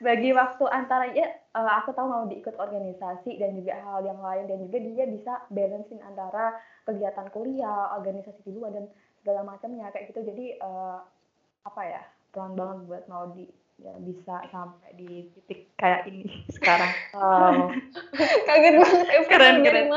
bagi 0.01 0.31
waktu 0.33 0.65
antara 0.73 1.13
ya 1.13 1.29
eh, 1.29 1.73
aku 1.83 1.93
tahu 1.93 2.07
mau 2.09 2.25
diikut 2.31 2.57
organisasi 2.57 3.37
dan 3.37 3.59
juga 3.59 3.77
hal 3.83 4.01
yang 4.07 4.21
lain 4.23 4.49
dan 4.49 4.59
juga 4.65 4.79
dia 4.81 5.05
bisa 5.11 5.33
balancing 5.53 6.01
antara 6.01 6.57
kegiatan 6.89 7.29
kuliah 7.35 7.93
organisasi 8.01 8.41
di 8.47 8.53
luar 8.57 8.73
dan 8.73 8.89
segala 9.21 9.45
macamnya 9.45 9.93
kayak 9.93 10.09
gitu. 10.09 10.25
Jadi 10.25 10.57
eh, 10.57 10.99
apa 11.61 11.83
ya 11.85 12.03
pelan 12.33 12.57
banget 12.57 12.79
buat 12.89 13.05
mau 13.11 13.29
di 13.37 13.45
ya 13.81 13.95
bisa 13.97 14.35
sampai 14.53 14.91
di 14.95 15.33
titik 15.33 15.73
kayak 15.81 16.05
ini 16.13 16.29
sekarang 16.57 16.93
Wow. 17.17 17.73
Kaget 18.47 18.75
banget 18.79 19.07
Eva 19.11 19.29
Keren, 19.29 19.57
keren. 19.65 19.87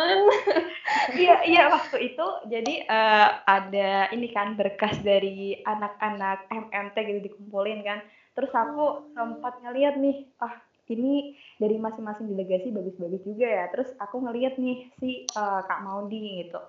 Iya, 1.14 1.36
iya 1.46 1.64
waktu 1.72 2.14
itu 2.14 2.28
jadi 2.48 2.74
eh, 2.88 3.30
ada 3.44 4.10
ini 4.16 4.32
kan 4.32 4.56
berkas 4.56 5.00
dari 5.04 5.60
anak-anak 5.64 6.48
MMT 6.50 6.96
gitu 6.96 7.20
dikumpulin 7.32 7.84
kan. 7.86 8.00
Terus 8.34 8.50
aku 8.56 9.14
sempat 9.14 9.62
ngeliat 9.62 10.00
nih, 10.02 10.26
ah 10.42 10.54
ini 10.90 11.38
dari 11.62 11.78
masing-masing 11.78 12.34
delegasi 12.34 12.74
bagus-bagus 12.74 13.22
juga 13.24 13.46
ya. 13.46 13.66
Terus 13.72 13.94
aku 14.00 14.24
ngeliat 14.26 14.58
nih 14.58 14.90
si 14.98 15.28
eh, 15.28 15.62
Kak 15.70 15.82
Maudi 15.86 16.48
gitu. 16.48 16.60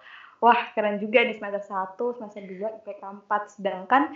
Wah, 0.44 0.60
keren 0.76 1.00
juga 1.00 1.24
di 1.24 1.32
semester 1.32 1.64
1, 1.64 2.20
semester 2.20 2.44
2 2.44 2.84
IPK 2.84 3.02
4. 3.24 3.56
Sedangkan 3.56 4.12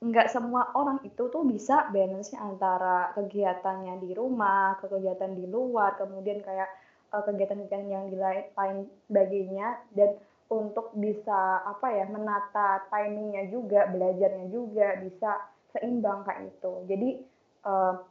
nggak 0.00 0.32
semua 0.32 0.72
orang 0.72 0.96
itu 1.04 1.28
tuh 1.28 1.44
bisa 1.44 1.92
balance-nya 1.92 2.40
antara 2.40 3.12
kegiatannya 3.12 4.00
di 4.00 4.16
rumah, 4.16 4.80
ke 4.80 4.88
kegiatan 4.88 5.36
di 5.36 5.44
luar, 5.44 6.00
kemudian 6.00 6.40
kayak 6.40 6.72
uh, 7.12 7.20
kegiatan-kegiatan 7.20 7.90
yang 7.90 8.08
di 8.08 8.16
lain 8.16 8.88
sebagainya 9.12 9.82
dan 9.92 10.16
untuk 10.50 10.90
bisa 10.98 11.62
apa 11.62 11.86
ya 11.94 12.08
menata 12.10 12.82
timingnya 12.90 13.46
juga 13.54 13.86
belajarnya 13.86 14.50
juga 14.50 14.98
bisa 14.98 15.38
seimbang 15.70 16.26
kayak 16.26 16.50
itu 16.50 16.72
jadi 16.90 17.08
uh, 17.70 18.02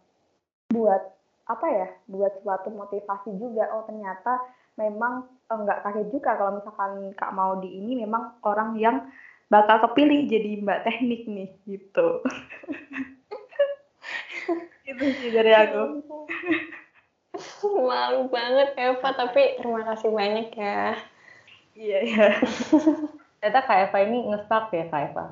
buat 0.72 1.04
apa 1.52 1.67
ya 1.67 1.88
buat 2.08 2.39
suatu 2.39 2.72
motivasi 2.72 3.36
juga 3.36 3.67
oh 3.76 3.84
ternyata 3.84 4.39
memang 4.80 5.28
eh, 5.52 5.60
nggak 5.60 5.84
kaget 5.84 6.08
juga 6.15 6.39
kalau 6.39 6.56
misalkan 6.56 7.12
Kak 7.20 7.36
Maudi 7.36 7.68
ini 7.68 8.00
memang 8.00 8.39
orang 8.48 8.80
yang 8.80 9.12
bakal 9.52 9.84
kepilih 9.92 10.32
jadi 10.32 10.63
Mbak 10.63 10.82
Teknik 10.88 11.28
nih 11.28 11.50
gitu 11.68 12.24
itu 14.89 15.06
sih 15.20 15.30
dari 15.36 15.52
aku 15.54 16.02
Malu 17.88 18.28
banget 18.28 18.76
Eva, 18.76 19.10
tapi 19.15 19.56
terima 19.62 19.86
kasih 19.88 20.12
banyak 20.12 20.50
ya. 20.60 20.98
iya 21.78 22.00
iya 22.04 22.28
Ternyata 23.39 23.63
Kak 23.63 23.80
Eva 23.88 23.98
ini 24.04 24.28
nge-stuck 24.28 24.68
ya 24.76 24.92
Kak 24.92 25.15
Eva. 25.15 25.26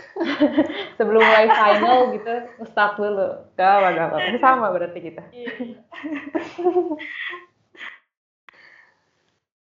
Sebelum 0.96 1.20
mulai 1.20 1.44
final 1.44 2.08
gitu, 2.16 2.34
nge-stuck 2.56 2.96
dulu. 2.96 3.36
Gak 3.52 3.68
apa, 3.68 3.88
gak 3.92 4.06
apa. 4.08 4.16
Sama 4.40 4.72
berarti 4.72 4.98
kita. 5.04 5.22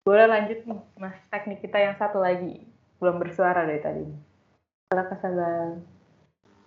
Boleh 0.02 0.26
lanjut 0.26 0.66
nih, 0.66 0.82
Mas. 0.98 1.18
Teknik 1.30 1.62
kita 1.62 1.78
yang 1.78 1.94
satu 2.02 2.18
lagi. 2.18 2.66
Belum 2.98 3.22
bersuara 3.22 3.70
dari 3.70 3.82
tadi. 3.86 4.06
Silakan 4.90 5.18
Sabar. 5.22 5.68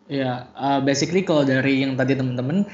Ya, 0.06 0.52
uh, 0.54 0.78
basically 0.84 1.26
kalau 1.26 1.42
dari 1.42 1.82
yang 1.82 1.98
tadi 1.98 2.14
temen-temen, 2.14 2.68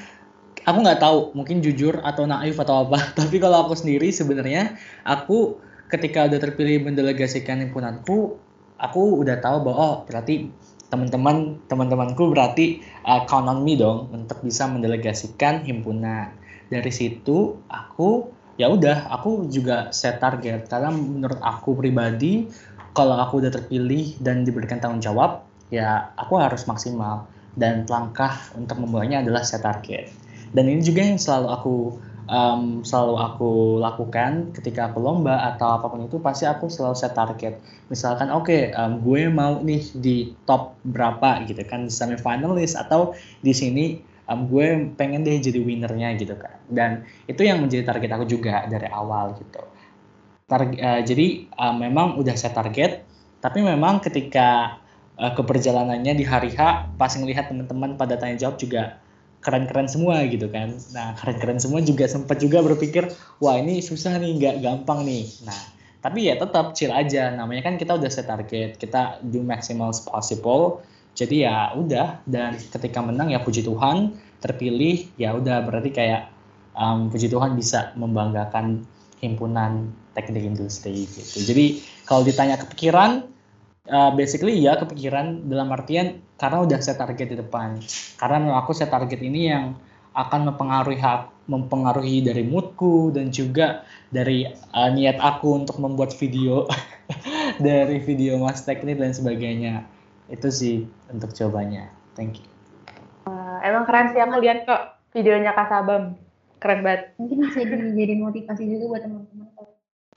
aku 0.67 0.79
nggak 0.83 1.01
tahu, 1.01 1.33
mungkin 1.33 1.65
jujur 1.65 2.05
atau 2.05 2.29
naif 2.29 2.61
atau 2.61 2.85
apa. 2.85 3.01
Tapi 3.19 3.41
kalau 3.41 3.65
aku 3.65 3.79
sendiri 3.79 4.13
sebenarnya, 4.13 4.77
aku 5.09 5.57
ketika 5.89 6.29
udah 6.29 6.39
terpilih 6.43 6.85
mendelegasikan 6.85 7.65
himpunanku, 7.65 8.37
aku 8.77 9.03
udah 9.17 9.41
tahu 9.41 9.65
bahwa 9.65 9.79
oh 9.81 9.97
berarti 10.05 10.53
teman-teman 10.91 11.63
teman-temanku 11.71 12.35
berarti 12.35 12.83
uh, 13.07 13.23
count 13.31 13.47
on 13.47 13.63
me 13.63 13.79
dong 13.79 14.11
untuk 14.13 14.43
bisa 14.45 14.69
mendelegasikan 14.69 15.63
himpunan. 15.65 16.35
Dari 16.71 16.93
situ 16.93 17.59
aku 17.71 18.40
ya 18.57 18.71
udah, 18.71 19.11
aku 19.13 19.47
juga 19.51 19.91
set 19.95 20.19
target. 20.19 20.67
Karena 20.67 20.91
menurut 20.91 21.39
aku 21.43 21.77
pribadi 21.79 22.49
kalau 22.95 23.19
aku 23.19 23.43
udah 23.45 23.53
terpilih 23.55 24.19
dan 24.19 24.43
diberikan 24.43 24.83
tanggung 24.83 25.03
jawab 25.03 25.47
ya 25.71 26.15
aku 26.19 26.39
harus 26.39 26.67
maksimal. 26.67 27.27
Dan 27.51 27.83
langkah 27.91 28.51
untuk 28.55 28.79
memulainya 28.79 29.27
adalah 29.27 29.43
set 29.43 29.67
target. 29.67 30.11
Dan 30.55 30.71
ini 30.71 30.83
juga 30.83 31.03
yang 31.03 31.19
selalu 31.19 31.49
aku 31.51 31.75
um, 32.31 32.87
selalu 32.87 33.15
aku 33.19 33.53
lakukan 33.83 34.55
ketika 34.55 34.89
aku 34.89 35.03
lomba 35.03 35.51
atau 35.55 35.75
apa 35.75 35.91
pun 35.91 36.07
itu 36.07 36.23
pasti 36.23 36.47
aku 36.47 36.71
selalu 36.71 36.97
set 36.97 37.13
target. 37.13 37.59
Misalkan 37.91 38.31
oke 38.31 38.71
um, 38.73 39.03
gue 39.03 39.27
mau 39.29 39.59
nih 39.61 39.83
di 39.99 40.17
top 40.47 40.79
berapa 40.87 41.43
gitu 41.51 41.67
kan 41.67 41.91
semifinalis 41.91 42.79
atau 42.79 43.13
di 43.43 43.51
sini 43.51 43.85
um, 44.31 44.47
gue 44.47 44.95
pengen 44.95 45.27
deh 45.27 45.35
jadi 45.43 45.59
winernya 45.59 46.15
gitu 46.15 46.39
kan. 46.39 46.57
Dan 46.71 47.03
itu 47.27 47.43
yang 47.43 47.59
menjadi 47.59 47.83
target 47.83 48.11
aku 48.15 48.25
juga 48.31 48.65
dari 48.71 48.87
awal 48.87 49.35
gitu. 49.37 49.61
Targ- 50.47 50.79
uh, 50.79 51.03
jadi 51.03 51.51
uh, 51.59 51.75
memang 51.75 52.19
udah 52.19 52.35
set 52.39 52.55
target 52.55 53.03
tapi 53.43 53.65
memang 53.65 53.99
ketika 53.99 54.79
uh, 55.19 55.33
keperjalanannya 55.35 56.15
di 56.15 56.25
hari 56.27 56.55
H 56.55 56.91
pas 56.95 57.13
ngelihat 57.15 57.51
teman-teman 57.51 57.99
pada 57.99 58.15
tanya 58.19 58.39
jawab 58.39 58.59
juga 58.59 59.03
keren-keren 59.41 59.89
semua 59.89 60.21
gitu 60.29 60.47
kan. 60.53 60.77
Nah 60.93 61.17
keren-keren 61.17 61.59
semua 61.59 61.81
juga 61.81 62.05
sempat 62.07 62.39
juga 62.39 62.61
berpikir 62.61 63.09
wah 63.41 63.57
ini 63.57 63.81
susah 63.81 64.21
nih 64.21 64.31
nggak 64.37 64.57
gampang 64.63 65.03
nih. 65.07 65.27
Nah 65.49 65.61
tapi 66.01 66.29
ya 66.29 66.37
tetap 66.37 66.77
chill 66.77 66.93
aja. 66.93 67.33
Namanya 67.33 67.65
kan 67.65 67.75
kita 67.81 67.97
udah 67.97 68.11
set 68.13 68.29
target 68.29 68.77
kita 68.77 69.23
do 69.25 69.41
maximal 69.41 69.95
possible 69.95 70.85
jadi 71.21 71.37
ya 71.45 71.57
udah 71.77 72.25
dan 72.25 72.57
ketika 72.57 73.05
menang 73.05 73.29
ya 73.29 73.45
puji 73.45 73.61
Tuhan 73.61 74.17
terpilih 74.41 75.13
ya 75.21 75.37
udah 75.37 75.61
berarti 75.69 75.93
kayak 75.93 76.33
um, 76.73 77.13
puji 77.13 77.29
Tuhan 77.29 77.53
bisa 77.61 77.93
membanggakan 78.01 78.89
himpunan 79.21 79.93
teknik 80.17 80.49
industri 80.49 81.05
gitu. 81.05 81.45
Jadi 81.45 81.85
kalau 82.09 82.25
ditanya 82.25 82.57
kepikiran 82.57 83.29
uh, 83.93 84.11
basically 84.17 84.65
ya 84.65 84.81
kepikiran 84.81 85.45
dalam 85.45 85.69
artian 85.77 86.25
karena 86.41 86.65
udah 86.65 86.81
set 86.81 86.97
target 86.97 87.29
di 87.29 87.37
depan. 87.37 87.77
Karena 88.17 88.57
aku 88.57 88.73
set 88.73 88.89
target 88.89 89.21
ini 89.21 89.53
yang 89.53 89.77
akan 90.17 90.49
mempengaruhi 90.49 90.99
hak 90.99 91.47
mempengaruhi 91.53 92.25
dari 92.25 92.49
moodku 92.49 93.13
dan 93.13 93.29
juga 93.29 93.85
dari 94.09 94.49
uh, 94.49 94.89
niat 94.89 95.21
aku 95.21 95.63
untuk 95.63 95.77
membuat 95.79 96.17
video 96.17 96.65
dari 97.67 98.01
video 98.01 98.41
mas 98.41 98.65
teknik 98.65 98.97
dan 98.99 99.13
sebagainya 99.13 99.87
itu 100.31 100.49
sih 100.49 100.77
untuk 101.11 101.35
jawabannya 101.35 101.91
thank 102.15 102.39
you 102.41 102.51
Uh, 103.29 103.61
emang 103.63 103.85
keren 103.85 104.11
sih 104.17 104.21
aku 104.21 104.41
lihat 104.41 104.65
kok 104.65 104.97
videonya 105.13 105.53
Kak 105.53 105.69
Sabam. 105.69 106.17
Keren 106.61 106.81
banget. 106.81 107.13
Mungkin 107.21 107.37
bisa 107.47 107.63
jadi 107.63 108.15
motivasi 108.17 108.63
juga 108.65 108.85
buat 108.97 109.03
teman-teman. 109.05 109.47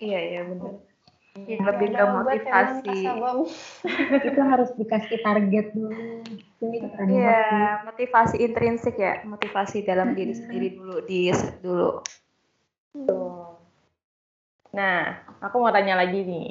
iya 0.02 0.19
iya 0.19 0.41
benar 0.47 0.82
Ya, 1.34 1.65
lebih 1.65 1.97
ke 1.97 2.06
motivasi 2.06 3.10
itu 4.30 4.41
harus 4.45 4.69
dikasih 4.78 5.17
target 5.26 5.73
dulu. 5.73 6.21
Iya, 7.10 7.82
motivasi 7.89 8.38
intrinsik 8.38 9.02
ya, 9.02 9.26
motivasi 9.26 9.82
dalam 9.82 10.13
diri 10.13 10.38
sendiri 10.38 10.78
dulu, 10.78 11.02
di 11.10 11.34
dulu. 11.58 12.06
Nah, 14.78 15.26
aku 15.41 15.56
mau 15.58 15.73
tanya 15.73 15.97
lagi 15.97 16.21
nih. 16.21 16.49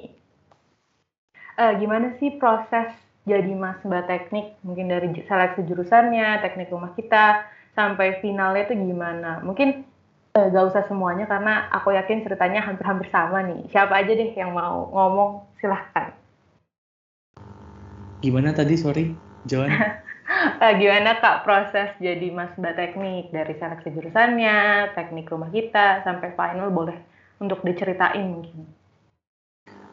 Eh, 1.62 1.72
gimana 1.79 2.18
sih 2.18 2.35
proses 2.42 2.90
jadi 3.23 3.53
Mas 3.55 3.79
Mbak 3.83 4.05
Teknik? 4.11 4.47
Mungkin 4.67 4.91
dari 4.91 5.09
seleksi 5.27 5.63
jurusannya, 5.67 6.43
teknik 6.43 6.73
rumah 6.75 6.93
kita, 6.99 7.47
sampai 7.79 8.19
finalnya 8.19 8.67
itu 8.67 8.75
gimana? 8.75 9.41
Mungkin 9.45 9.85
eh, 10.35 10.47
gak 10.51 10.67
usah 10.75 10.83
semuanya 10.91 11.31
karena 11.31 11.71
aku 11.71 11.95
yakin 11.95 12.25
ceritanya 12.27 12.65
hampir-hampir 12.67 13.09
sama 13.13 13.43
nih. 13.47 13.69
Siapa 13.71 13.95
aja 14.03 14.13
deh 14.13 14.31
yang 14.35 14.53
mau 14.55 14.91
ngomong, 14.91 15.31
silahkan. 15.63 16.15
gimana 18.23 18.55
tadi 18.55 18.79
sorry 18.79 19.19
Joan 19.51 19.75
Eh, 20.63 20.75
gimana 20.79 21.19
Kak 21.19 21.43
proses 21.43 21.91
jadi 21.99 22.31
Mas 22.31 22.55
Mbak 22.55 22.75
Teknik? 22.79 23.25
Dari 23.35 23.59
seleksi 23.59 23.91
jurusannya, 23.91 24.91
teknik 24.95 25.29
rumah 25.29 25.51
kita, 25.51 26.07
sampai 26.07 26.33
final 26.39 26.71
boleh 26.71 26.95
untuk 27.43 27.61
diceritain 27.67 28.31
mungkin. 28.31 28.82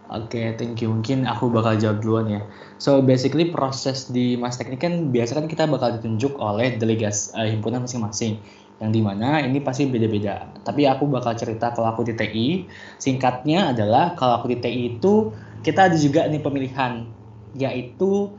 Oke, 0.09 0.41
okay, 0.41 0.57
thank 0.57 0.81
you. 0.81 0.89
Mungkin 0.89 1.29
aku 1.29 1.53
bakal 1.53 1.77
jawab 1.77 2.01
duluan 2.01 2.25
ya. 2.33 2.41
So 2.81 2.97
basically 2.97 3.53
proses 3.53 4.09
di 4.09 4.33
Mas 4.41 4.57
Teknik 4.57 4.81
kan 4.81 5.13
biasa 5.13 5.37
kan 5.37 5.45
kita 5.45 5.69
bakal 5.69 6.01
ditunjuk 6.01 6.33
oleh 6.41 6.81
delegas 6.81 7.29
uh, 7.37 7.45
himpunan 7.45 7.85
masing-masing. 7.85 8.41
Yang 8.81 8.91
di 8.97 9.01
mana 9.05 9.37
ini 9.45 9.61
pasti 9.61 9.85
beda-beda. 9.85 10.49
Tapi 10.65 10.89
aku 10.89 11.05
bakal 11.05 11.37
cerita 11.37 11.69
kalau 11.77 11.93
aku 11.93 12.09
di 12.09 12.17
TI. 12.17 12.65
Singkatnya 12.97 13.69
adalah 13.69 14.17
kalau 14.17 14.41
aku 14.41 14.49
di 14.49 14.57
TI 14.57 14.97
itu 14.97 15.29
kita 15.61 15.93
ada 15.93 15.97
juga 16.01 16.25
nih 16.25 16.41
pemilihan, 16.41 17.05
yaitu 17.53 18.33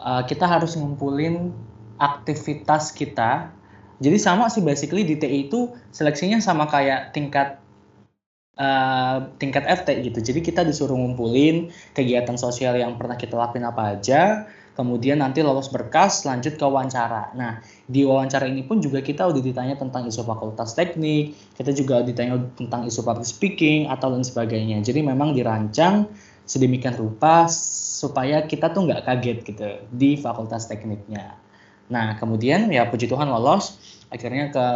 uh, 0.00 0.24
kita 0.24 0.48
harus 0.48 0.80
ngumpulin 0.80 1.52
aktivitas 2.00 2.96
kita. 2.96 3.52
Jadi 4.00 4.16
sama 4.16 4.48
sih 4.48 4.64
basically 4.64 5.04
di 5.04 5.20
TI 5.20 5.52
itu 5.52 5.76
seleksinya 5.92 6.40
sama 6.40 6.64
kayak 6.72 7.12
tingkat 7.12 7.60
uh, 8.56 9.30
tingkat 9.36 9.64
FT 9.64 10.02
gitu. 10.10 10.18
Jadi 10.20 10.40
kita 10.42 10.64
disuruh 10.64 10.96
ngumpulin 10.96 11.70
kegiatan 11.92 12.34
sosial 12.40 12.76
yang 12.80 12.96
pernah 12.96 13.14
kita 13.14 13.36
lakuin 13.36 13.64
apa 13.68 13.96
aja, 13.96 14.48
kemudian 14.76 15.20
nanti 15.20 15.40
lolos 15.40 15.72
berkas 15.72 16.24
lanjut 16.28 16.56
ke 16.56 16.64
wawancara. 16.64 17.32
Nah, 17.36 17.60
di 17.88 18.04
wawancara 18.04 18.48
ini 18.48 18.64
pun 18.64 18.80
juga 18.80 19.00
kita 19.00 19.28
udah 19.28 19.42
ditanya 19.44 19.76
tentang 19.76 20.08
isu 20.08 20.24
fakultas 20.24 20.76
teknik, 20.76 21.36
kita 21.56 21.72
juga 21.72 22.04
ditanya 22.04 22.40
tentang 22.56 22.84
isu 22.88 23.00
public 23.04 23.28
speaking 23.28 23.88
atau 23.88 24.12
lain 24.12 24.24
sebagainya. 24.24 24.80
Jadi 24.84 25.00
memang 25.04 25.32
dirancang 25.36 26.08
sedemikian 26.46 26.94
rupa 26.94 27.48
supaya 27.96 28.44
kita 28.44 28.70
tuh 28.70 28.86
nggak 28.86 29.02
kaget 29.08 29.38
gitu 29.42 29.68
di 29.88 30.20
fakultas 30.20 30.68
tekniknya. 30.68 31.34
Nah, 31.88 32.18
kemudian 32.18 32.68
ya 32.68 32.86
puji 32.90 33.06
Tuhan 33.06 33.30
lolos 33.30 33.78
akhirnya 34.10 34.50
ke 34.52 34.66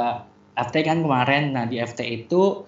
FT 0.57 0.77
kan 0.87 0.99
kemarin. 1.05 1.53
Nah, 1.55 1.65
di 1.69 1.79
FT 1.79 2.01
itu 2.07 2.67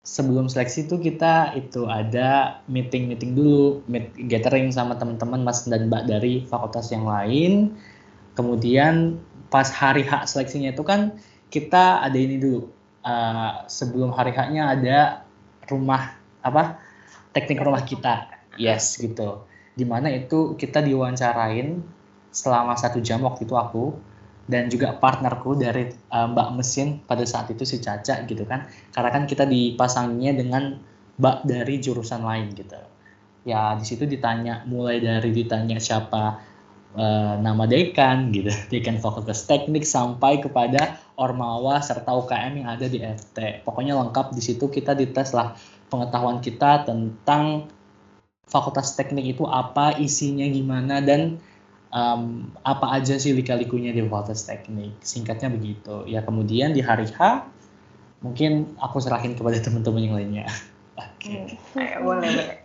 sebelum 0.00 0.48
seleksi 0.48 0.88
itu 0.88 0.96
kita 0.96 1.52
itu 1.52 1.84
ada 1.84 2.60
meeting-meeting 2.72 3.36
dulu, 3.36 3.84
meet, 3.84 4.16
gathering 4.32 4.72
sama 4.72 4.96
teman-teman 4.96 5.44
Mas 5.44 5.68
dan 5.68 5.92
Mbak 5.92 6.02
dari 6.08 6.34
fakultas 6.48 6.88
yang 6.88 7.04
lain. 7.04 7.76
Kemudian 8.32 9.20
pas 9.52 9.68
hari 9.68 10.06
H 10.06 10.32
seleksinya 10.32 10.72
itu 10.72 10.80
kan 10.86 11.20
kita 11.52 12.00
ada 12.00 12.16
ini 12.16 12.40
dulu. 12.40 12.70
Uh, 13.00 13.64
sebelum 13.64 14.12
hari 14.12 14.32
H-nya 14.32 14.76
ada 14.76 14.98
rumah 15.68 16.16
apa? 16.44 16.80
Teknik 17.32 17.60
rumah 17.60 17.84
kita. 17.84 18.28
Yes, 18.60 19.00
gitu. 19.00 19.44
Di 19.72 19.84
mana 19.88 20.12
itu 20.12 20.56
kita 20.56 20.84
diwawancarain 20.84 21.80
selama 22.30 22.76
satu 22.76 23.00
jam 23.00 23.24
waktu 23.24 23.48
itu 23.48 23.56
aku 23.56 23.96
dan 24.50 24.66
juga 24.66 24.98
partnerku 24.98 25.54
dari 25.54 25.94
uh, 26.10 26.26
Mbak 26.26 26.48
Mesin 26.58 26.98
pada 27.06 27.22
saat 27.22 27.48
itu 27.54 27.62
si 27.62 27.78
Caca 27.78 28.26
gitu 28.26 28.42
kan. 28.42 28.66
Karena 28.90 29.10
kan 29.14 29.24
kita 29.30 29.46
dipasangnya 29.46 30.34
dengan 30.34 30.76
Mbak 31.22 31.46
dari 31.46 31.78
jurusan 31.78 32.26
lain 32.26 32.50
gitu. 32.58 32.76
Ya 33.46 33.78
di 33.78 33.86
situ 33.86 34.04
ditanya 34.04 34.66
mulai 34.66 34.98
dari 34.98 35.30
ditanya 35.30 35.78
siapa 35.78 36.42
uh, 36.98 37.34
nama 37.38 37.64
dekan 37.70 38.34
gitu. 38.34 38.50
Dekan 38.74 38.98
fakultas 38.98 39.46
teknik 39.46 39.86
sampai 39.86 40.42
kepada 40.42 40.98
ormawa 41.20 41.84
serta 41.84 42.16
UKM 42.16 42.64
yang 42.64 42.68
ada 42.72 42.88
di 42.88 43.04
FT 43.04 43.60
pokoknya 43.68 43.92
lengkap 43.92 44.32
di 44.32 44.40
situ 44.40 44.72
kita 44.72 44.96
dites 44.96 45.36
lah 45.36 45.52
pengetahuan 45.92 46.40
kita 46.40 46.88
tentang 46.88 47.68
fakultas 48.48 48.96
teknik 48.96 49.36
itu 49.36 49.44
apa 49.44 50.00
isinya 50.00 50.48
gimana 50.48 51.04
dan 51.04 51.36
um, 51.90 52.50
apa 52.62 52.98
aja 52.98 53.18
sih 53.18 53.34
lika-likunya 53.34 53.90
di 53.94 54.02
fakultas 54.06 54.46
teknik 54.46 54.94
singkatnya 55.02 55.50
begitu. 55.52 56.06
Ya 56.06 56.22
kemudian 56.24 56.72
di 56.72 56.82
hari 56.82 57.10
H 57.10 57.46
mungkin 58.24 58.76
aku 58.78 59.02
serahin 59.02 59.34
kepada 59.36 59.58
teman-teman 59.64 60.02
yang 60.02 60.16
lainnya. 60.16 60.46
Oke. 60.96 61.20
Okay. 61.20 61.42
hmm. 61.76 62.02
boleh 62.06 62.28
boleh. 62.30 62.58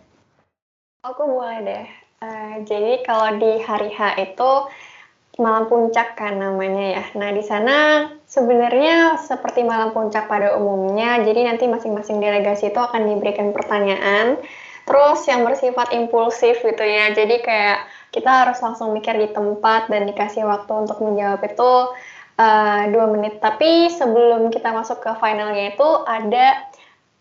Aku 1.06 1.22
boleh 1.22 1.58
deh. 1.62 1.86
Uh, 2.16 2.64
jadi 2.64 3.04
kalau 3.04 3.36
di 3.36 3.60
hari 3.62 3.92
H 3.92 4.16
itu 4.18 4.50
malam 5.36 5.68
puncak 5.68 6.16
kan 6.16 6.40
namanya 6.40 6.96
ya. 6.96 7.04
Nah 7.20 7.28
di 7.28 7.44
sana 7.44 8.08
sebenarnya 8.24 9.20
seperti 9.20 9.60
malam 9.68 9.92
puncak 9.92 10.32
pada 10.32 10.56
umumnya 10.56 11.20
jadi 11.20 11.52
nanti 11.52 11.68
masing-masing 11.68 12.24
delegasi 12.24 12.72
itu 12.72 12.80
akan 12.80 13.04
diberikan 13.04 13.52
pertanyaan. 13.52 14.40
Terus 14.86 15.26
yang 15.28 15.44
bersifat 15.44 15.92
impulsif 15.92 16.62
gitu 16.64 16.84
ya 16.86 17.12
jadi 17.12 17.36
kayak 17.42 17.78
kita 18.16 18.48
harus 18.48 18.56
langsung 18.64 18.96
mikir 18.96 19.12
di 19.20 19.28
tempat 19.28 19.92
dan 19.92 20.08
dikasih 20.08 20.48
waktu 20.48 20.72
untuk 20.72 21.04
menjawab 21.04 21.44
itu 21.44 21.72
uh, 22.40 22.82
dua 22.88 23.06
menit. 23.12 23.36
Tapi 23.44 23.92
sebelum 23.92 24.48
kita 24.48 24.72
masuk 24.72 25.04
ke 25.04 25.12
finalnya 25.20 25.76
itu 25.76 25.88
ada 26.08 26.64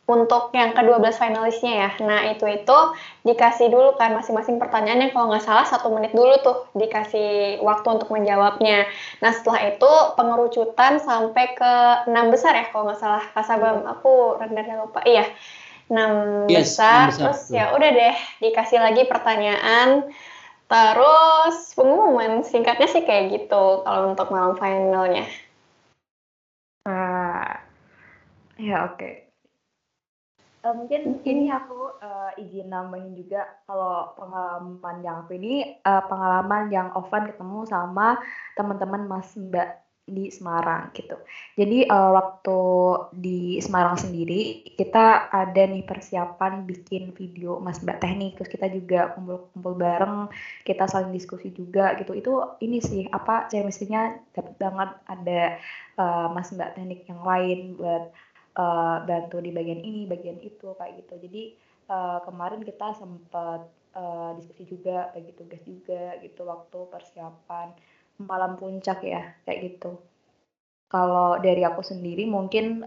untuk 0.05 0.53
yang 0.53 0.77
ke-12 0.77 1.17
finalisnya 1.17 1.73
ya. 1.81 1.89
Nah, 2.05 2.29
itu 2.29 2.45
itu 2.45 2.77
dikasih 3.25 3.73
dulu 3.73 3.97
kan 3.97 4.13
masing-masing 4.13 4.61
pertanyaan 4.61 5.01
yang 5.01 5.11
kalau 5.11 5.33
nggak 5.33 5.41
salah 5.41 5.65
satu 5.65 5.89
menit 5.89 6.13
dulu 6.13 6.37
tuh 6.45 6.69
dikasih 6.77 7.59
waktu 7.65 7.87
untuk 7.89 8.13
menjawabnya. 8.13 8.85
Nah, 9.25 9.31
setelah 9.33 9.65
itu 9.65 9.91
pengerucutan 10.13 11.01
sampai 11.01 11.57
ke 11.57 11.73
enam 12.05 12.29
besar 12.29 12.53
ya 12.53 12.69
kalau 12.69 12.85
nggak 12.85 13.01
salah. 13.01 13.23
Kasabam, 13.33 13.81
aku 13.89 14.37
rendah 14.37 14.77
lupa. 14.77 15.01
Iya, 15.09 15.25
enam 15.89 16.45
yes, 16.53 16.77
besar. 16.77 17.09
besar. 17.09 17.17
Terus 17.17 17.41
ya 17.49 17.73
udah 17.73 17.89
deh 17.89 18.15
dikasih 18.45 18.79
lagi 18.85 19.09
pertanyaan 19.09 20.05
Terus 20.65 21.77
pengumuman 21.77 22.41
singkatnya 22.41 22.89
sih 22.89 23.05
kayak 23.05 23.29
gitu 23.33 23.85
kalau 23.85 24.11
untuk 24.11 24.33
malam 24.33 24.57
finalnya. 24.57 25.29
Ah, 26.89 27.61
ya 28.57 28.89
oke. 28.89 28.97
Okay. 28.97 29.13
Uh, 30.65 30.73
eh, 30.73 30.73
mungkin 30.73 31.01
mm-hmm. 31.05 31.29
ini 31.29 31.45
aku 31.53 31.93
uh, 32.01 32.33
izin 32.41 32.73
nambahin 32.73 33.13
juga 33.13 33.45
kalau 33.69 34.17
pengalaman 34.17 34.97
yang 35.05 35.15
aku 35.21 35.37
ini 35.37 35.77
uh, 35.85 36.01
pengalaman 36.09 36.73
yang 36.73 36.89
offline 36.97 37.29
ketemu 37.29 37.69
sama 37.69 38.17
teman-teman 38.57 39.05
Mas 39.05 39.29
Mbak 39.37 39.84
di 40.05 40.29
Semarang 40.29 40.93
gitu. 40.93 41.17
Jadi 41.57 41.89
uh, 41.89 42.13
waktu 42.13 42.59
di 43.17 43.57
Semarang 43.57 43.97
sendiri 43.97 44.61
kita 44.77 45.33
ada 45.33 45.65
nih 45.65 45.81
persiapan 45.81 46.61
bikin 46.69 47.09
video 47.17 47.57
Mas 47.57 47.81
Mbak 47.81 48.05
Teknik, 48.05 48.37
terus 48.37 48.53
kita 48.53 48.69
juga 48.69 49.17
kumpul-kumpul 49.17 49.73
bareng, 49.73 50.29
kita 50.61 50.85
saling 50.85 51.09
diskusi 51.09 51.49
juga 51.49 51.97
gitu. 51.97 52.13
Itu 52.13 52.61
ini 52.61 52.77
sih 52.85 53.09
apa 53.09 53.49
chemistry-nya 53.49 54.21
dapat 54.37 54.53
banget 54.61 54.89
ada 55.09 55.41
uh, 55.97 56.27
Mas 56.29 56.53
Mbak 56.53 56.77
Teknik 56.77 57.01
yang 57.09 57.25
lain 57.25 57.73
buat 57.73 58.13
uh, 58.61 59.01
bantu 59.09 59.41
di 59.41 59.49
bagian 59.49 59.81
ini, 59.81 60.05
bagian 60.05 60.37
itu 60.37 60.69
kayak 60.77 61.01
gitu. 61.01 61.17
Jadi 61.17 61.43
uh, 61.89 62.21
kemarin 62.21 62.61
kita 62.61 62.93
sempat 62.93 63.65
uh, 63.97 64.37
diskusi 64.37 64.69
juga, 64.69 65.09
bagi 65.17 65.33
tugas 65.33 65.65
juga 65.65 66.13
gitu 66.21 66.45
waktu 66.45 66.79
persiapan 66.93 67.73
malam 68.19 68.55
puncak 68.59 69.03
ya 69.03 69.35
kayak 69.43 69.59
gitu. 69.73 69.99
Kalau 70.91 71.41
dari 71.41 71.65
aku 71.65 71.81
sendiri 71.81 72.23
mungkin 72.29 72.85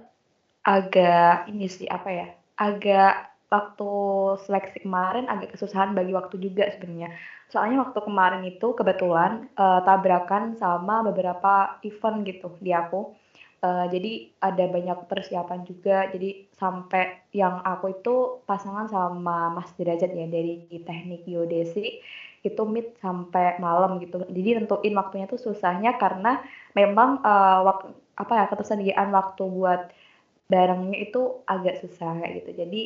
agak 0.65 1.49
ini 1.49 1.67
sih 1.67 1.89
apa 1.89 2.09
ya 2.13 2.27
agak 2.59 3.29
waktu 3.49 3.91
seleksi 4.45 4.85
kemarin 4.85 5.25
agak 5.25 5.57
kesusahan 5.57 5.97
bagi 5.97 6.13
waktu 6.13 6.37
juga 6.37 6.69
sebenarnya. 6.69 7.17
Soalnya 7.49 7.81
waktu 7.89 8.01
kemarin 8.05 8.45
itu 8.45 8.77
kebetulan 8.77 9.49
uh, 9.57 9.81
tabrakan 9.81 10.53
sama 10.61 11.01
beberapa 11.01 11.81
event 11.81 12.29
gitu 12.29 12.53
di 12.61 12.77
aku. 12.77 13.17
Uh, 13.59 13.91
jadi 13.91 14.31
ada 14.39 14.69
banyak 14.69 15.09
persiapan 15.09 15.65
juga. 15.65 16.13
Jadi 16.13 16.47
sampai 16.61 17.25
yang 17.33 17.65
aku 17.65 17.97
itu 17.97 18.45
pasangan 18.45 18.87
sama 18.93 19.49
Mas 19.51 19.73
Derajat 19.81 20.13
ya 20.13 20.29
dari 20.29 20.69
teknik 20.85 21.25
geodesi 21.25 22.05
itu 22.43 22.63
meet 22.69 22.95
sampai 23.03 23.59
malam 23.59 23.99
gitu. 24.03 24.23
Jadi 24.27 24.63
nentuin 24.63 24.95
waktunya 24.95 25.27
tuh 25.27 25.41
susahnya 25.41 25.99
karena 25.99 26.43
memang 26.75 27.23
uh, 27.23 27.61
waktu 27.67 27.95
apa 28.19 28.33
ya 28.35 28.45
ketersediaan 28.51 29.11
waktu 29.15 29.43
buat 29.47 29.91
barangnya 30.49 30.99
itu 31.11 31.43
agak 31.45 31.83
susah 31.83 32.19
kayak 32.23 32.45
gitu. 32.45 32.51
Jadi 32.65 32.83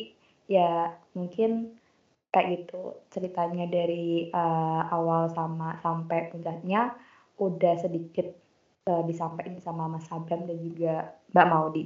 ya 0.51 0.91
mungkin 1.15 1.77
kayak 2.33 2.65
gitu 2.65 2.97
ceritanya 3.13 3.69
dari 3.69 4.33
uh, 4.33 4.89
awal 4.89 5.29
sama 5.31 5.77
sampai 5.85 6.33
puncaknya 6.33 6.97
udah 7.37 7.75
sedikit 7.77 8.33
uh, 8.89 9.05
disampaikan 9.05 9.61
sama 9.61 9.85
Mas 9.85 10.09
Abram 10.09 10.49
dan 10.49 10.57
juga 10.57 11.13
Mbak 11.31 11.47
Maudi. 11.49 11.83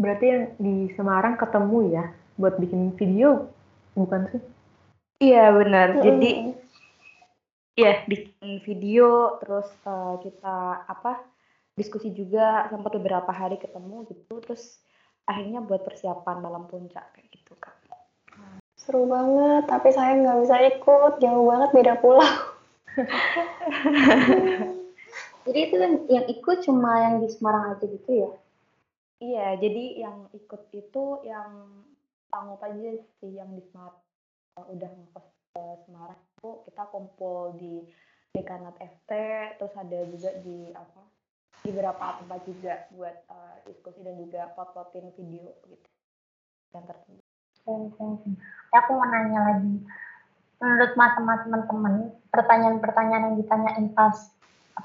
Berarti 0.00 0.24
yang 0.28 0.44
di 0.56 0.88
Semarang 0.96 1.36
ketemu 1.36 1.92
ya 1.92 2.04
buat 2.40 2.56
bikin 2.56 2.96
video 2.96 3.48
bukan 3.96 4.28
sih? 4.32 4.59
Iya 5.20 5.52
benar. 5.52 6.00
Jadi 6.00 6.56
ya 7.76 8.00
bikin 8.08 8.64
video 8.64 9.36
terus 9.44 9.68
uh, 9.84 10.16
kita 10.24 10.88
apa 10.88 11.20
diskusi 11.76 12.08
juga 12.12 12.68
sempat 12.72 12.96
beberapa 12.96 13.28
hari 13.28 13.60
ketemu 13.60 14.08
gitu 14.08 14.40
terus 14.40 14.80
akhirnya 15.28 15.60
buat 15.60 15.84
persiapan 15.84 16.40
malam 16.40 16.64
puncak 16.72 17.04
kayak 17.12 17.28
gitu 17.36 17.52
kan. 17.60 17.76
Seru 18.80 19.04
banget, 19.04 19.68
tapi 19.68 19.92
saya 19.92 20.16
nggak 20.16 20.40
bisa 20.40 20.56
ikut, 20.72 21.12
jauh 21.20 21.44
banget 21.52 21.70
beda 21.76 21.94
pulau. 22.00 22.32
Jadi 25.44 25.58
itu 25.68 25.76
yang, 25.76 25.94
yang 26.08 26.26
ikut 26.32 26.58
cuma 26.64 27.00
yang 27.00 27.14
di 27.20 27.28
Semarang 27.28 27.76
aja 27.76 27.84
gitu 27.84 28.10
ya? 28.12 28.30
Iya, 29.20 29.46
jadi 29.60 29.84
yang 30.00 30.32
ikut 30.32 30.72
itu 30.72 31.04
yang 31.28 31.84
sanggup 32.32 32.60
aja 32.64 32.96
sih 33.20 33.36
yang 33.36 33.52
di 33.52 33.60
Semarang 33.68 34.00
udah 34.58 34.90
ngekos 34.90 35.26
ke 35.50 35.64
Semarang 35.86 36.20
itu 36.20 36.50
kita 36.66 36.82
kumpul 36.90 37.54
di 37.58 37.84
Dekanat 38.30 38.78
FT, 38.78 39.10
terus 39.58 39.74
ada 39.74 39.98
juga 40.06 40.30
di 40.46 40.70
apa 40.70 41.02
di 41.60 41.74
beberapa 41.74 42.22
tempat 42.22 42.40
juga 42.46 42.74
buat 42.94 43.16
uh, 43.26 43.54
diskusi 43.66 44.00
dan 44.06 44.16
juga 44.22 44.54
pot-potin 44.54 45.10
video 45.18 45.50
gitu 45.66 45.88
yang 46.70 46.86
tertentu. 46.86 47.20
Oke, 47.66 47.98
oke. 47.98 48.30
Ya, 48.70 48.76
aku 48.80 48.90
mau 48.94 49.06
nanya 49.10 49.40
lagi. 49.50 49.82
Menurut 50.62 50.92
mas-mas 50.94 51.42
teman-teman, 51.42 51.94
pertanyaan-pertanyaan 52.30 53.34
yang 53.34 53.36
ditanyain 53.42 53.86
pas 53.98 54.14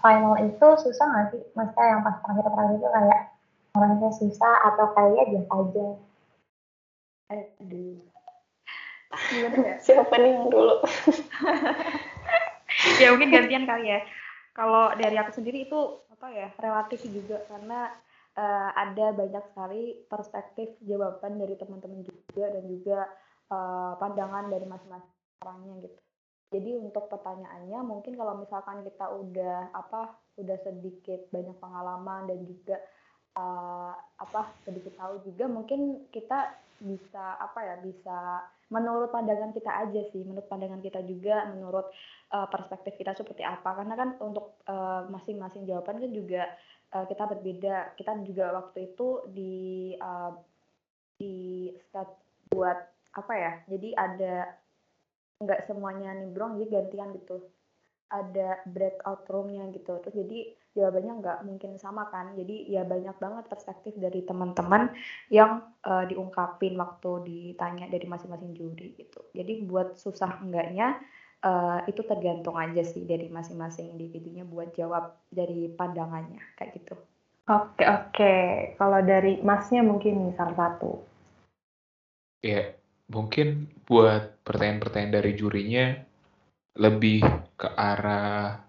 final 0.01 0.35
itu 0.41 0.67
susah 0.81 1.05
nggak 1.05 1.25
sih? 1.37 1.43
Maksudnya 1.53 1.85
yang 1.85 2.01
pas 2.01 2.17
terakhir-terakhir 2.25 2.75
itu 2.81 2.89
kayak 2.89 3.21
orangnya 3.77 4.09
susah 4.17 4.53
atau 4.73 4.85
kayak 4.97 5.25
biasa 5.31 5.53
aja? 5.53 5.87
Aduh. 7.61 8.14
Gimana 9.31 9.55
ya? 9.63 9.75
Siapa 9.81 10.15
nih 10.19 10.31
yang 10.35 10.47
dulu? 10.51 10.75
ya 13.01 13.07
mungkin 13.13 13.29
gantian 13.31 13.65
kali 13.65 13.85
ya. 13.91 13.99
Kalau 14.55 14.95
dari 14.95 15.15
aku 15.19 15.31
sendiri 15.35 15.67
itu 15.67 15.79
apa 16.11 16.31
ya 16.31 16.47
relatif 16.63 17.03
juga 17.11 17.43
karena 17.51 17.91
uh, 18.39 18.69
ada 18.75 19.11
banyak 19.11 19.43
sekali 19.51 20.07
perspektif 20.07 20.71
jawaban 20.83 21.35
dari 21.39 21.59
teman-teman 21.59 22.07
juga 22.07 22.45
dan 22.55 22.63
juga 22.67 22.99
uh, 23.51 23.99
pandangan 23.99 24.47
dari 24.47 24.63
masing-masing 24.63 25.15
orangnya 25.43 25.75
gitu. 25.87 25.99
Jadi 26.55 26.71
untuk 26.79 27.11
pertanyaannya 27.11 27.79
mungkin 27.83 28.15
kalau 28.15 28.39
misalkan 28.39 28.85
kita 28.87 29.11
udah 29.11 29.75
apa 29.75 30.15
udah 30.39 30.57
sedikit 30.63 31.27
banyak 31.33 31.57
pengalaman 31.59 32.31
dan 32.31 32.39
juga 32.47 32.79
uh, 33.35 33.93
apa 33.95 34.51
sedikit 34.63 34.95
tahu 34.95 35.21
juga 35.27 35.45
mungkin 35.51 36.07
kita 36.11 36.55
bisa 36.79 37.39
apa 37.39 37.59
ya 37.63 37.75
bisa 37.79 38.43
menurut 38.67 39.13
pandangan 39.13 39.55
kita 39.55 39.71
aja 39.71 40.01
sih 40.11 40.25
menurut 40.25 40.49
pandangan 40.49 40.81
kita 40.83 40.99
juga 41.05 41.47
menurut 41.53 41.87
uh, 42.33 42.47
perspektif 42.49 42.97
kita 42.97 43.13
seperti 43.13 43.45
apa. 43.45 43.75
Karena 43.77 43.95
kan 43.95 44.09
untuk 44.19 44.59
masing-masing 45.11 45.63
uh, 45.65 45.67
jawaban 45.75 46.01
kan 46.01 46.11
juga 46.11 46.43
uh, 46.95 47.05
kita 47.05 47.23
berbeda. 47.29 47.95
Kita 47.99 48.11
juga 48.25 48.45
waktu 48.55 48.93
itu 48.93 49.07
di 49.31 49.55
uh, 49.99 50.33
di 51.15 51.71
start 51.87 52.11
buat 52.51 52.77
apa 53.15 53.33
ya 53.39 53.51
jadi 53.71 53.89
ada 53.95 54.35
nggak 55.39 55.71
semuanya 55.71 56.15
nimbrong 56.15 56.59
jadi 56.59 56.81
gantian 56.81 57.15
gitu. 57.15 57.43
Ada 58.09 58.63
breakout 58.69 59.27
roomnya 59.29 59.69
gitu. 59.73 59.99
Terus 60.03 60.15
jadi 60.25 60.39
jawabannya 60.75 61.13
nggak 61.23 61.39
mungkin 61.47 61.79
sama 61.79 62.11
kan. 62.11 62.35
Jadi 62.35 62.67
ya 62.67 62.83
banyak 62.83 63.15
banget 63.15 63.47
perspektif 63.47 63.95
dari 63.95 64.21
teman-teman 64.27 64.91
yang 65.31 65.63
uh, 65.87 66.03
diungkapin 66.05 66.75
waktu 66.75 67.11
ditanya 67.25 67.87
dari 67.87 68.05
masing-masing 68.05 68.51
juri 68.53 68.93
gitu. 68.99 69.23
Jadi 69.31 69.63
buat 69.63 69.95
susah 69.95 70.43
enggaknya 70.43 70.99
uh, 71.47 71.79
itu 71.87 72.03
tergantung 72.03 72.59
aja 72.59 72.83
sih 72.83 73.07
dari 73.07 73.31
masing-masing 73.31 73.95
individunya 73.95 74.43
buat 74.43 74.75
jawab 74.75 75.15
dari 75.31 75.71
pandangannya 75.71 76.43
kayak 76.59 76.83
gitu. 76.83 76.95
Oke 77.45 77.85
oke. 77.85 78.35
Kalau 78.75 78.99
dari 79.05 79.39
masnya 79.45 79.85
mungkin 79.85 80.33
salah 80.35 80.57
satu. 80.57 80.99
Ya 82.41 82.73
mungkin 83.09 83.69
buat 83.85 84.41
pertanyaan-pertanyaan 84.41 85.13
dari 85.21 85.31
jurinya 85.37 85.85
lebih 86.75 87.21
ke 87.55 87.69
arah 87.69 88.64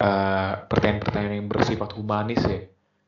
uh, 0.00 0.52
pertanyaan-pertanyaan 0.68 1.44
yang 1.44 1.48
bersifat 1.50 1.94
humanis 1.96 2.42
ya. 2.44 2.60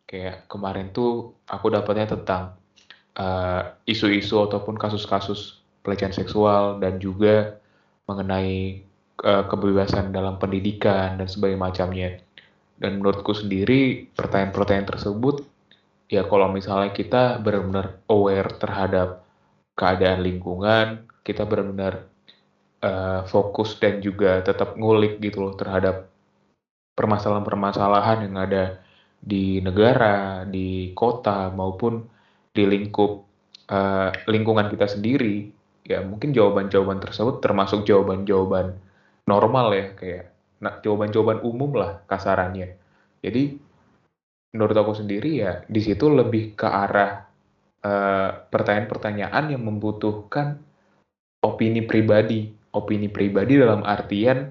Kayak 0.08 0.48
kemarin 0.48 0.88
tuh 0.96 1.36
aku 1.44 1.68
dapatnya 1.68 2.08
tentang 2.08 2.56
eh, 3.12 3.62
isu-isu 3.84 4.40
uh, 4.40 4.48
ataupun 4.48 4.80
kasus-kasus 4.80 5.60
pelecehan 5.84 6.16
seksual 6.16 6.80
dan 6.80 6.96
juga 6.96 7.60
mengenai 8.08 8.80
uh, 9.20 9.44
kebebasan 9.44 10.08
dalam 10.08 10.40
pendidikan 10.40 11.20
dan 11.20 11.28
sebagainya 11.28 11.60
macamnya. 11.60 12.10
Dan 12.80 13.04
menurutku 13.04 13.36
sendiri 13.36 14.08
pertanyaan-pertanyaan 14.16 14.96
tersebut 14.96 15.44
ya 16.08 16.24
kalau 16.24 16.48
misalnya 16.48 16.96
kita 16.96 17.36
benar-benar 17.44 18.00
aware 18.08 18.48
terhadap 18.56 19.28
keadaan 19.76 20.24
lingkungan, 20.24 21.04
kita 21.20 21.44
benar-benar 21.44 22.08
uh, 22.80 23.28
fokus 23.28 23.76
dan 23.76 24.00
juga 24.00 24.40
tetap 24.40 24.74
ngulik 24.80 25.20
gitu 25.20 25.44
loh 25.44 25.54
terhadap 25.54 26.08
permasalahan-permasalahan 26.98 28.26
yang 28.26 28.34
ada 28.34 28.82
di 29.22 29.62
negara, 29.62 30.42
di 30.42 30.90
kota 30.98 31.54
maupun 31.54 32.02
di 32.50 32.66
lingkup 32.66 33.22
uh, 33.70 34.10
lingkungan 34.26 34.66
kita 34.66 34.90
sendiri, 34.90 35.46
ya 35.86 36.02
mungkin 36.02 36.34
jawaban-jawaban 36.34 36.98
tersebut 36.98 37.38
termasuk 37.38 37.86
jawaban-jawaban 37.86 38.74
normal 39.30 39.70
ya 39.78 39.94
kayak 39.94 40.24
nah, 40.58 40.82
jawaban-jawaban 40.82 41.38
umum 41.46 41.78
lah 41.78 42.02
kasarannya. 42.10 42.74
Jadi 43.22 43.56
menurut 44.50 44.74
aku 44.74 44.98
sendiri 44.98 45.38
ya 45.38 45.62
di 45.70 45.78
situ 45.78 46.10
lebih 46.10 46.58
ke 46.58 46.66
arah 46.66 47.30
uh, 47.86 48.30
pertanyaan-pertanyaan 48.50 49.54
yang 49.54 49.62
membutuhkan 49.62 50.58
opini 51.46 51.86
pribadi, 51.86 52.50
opini 52.74 53.06
pribadi 53.06 53.54
dalam 53.54 53.86
artian 53.86 54.50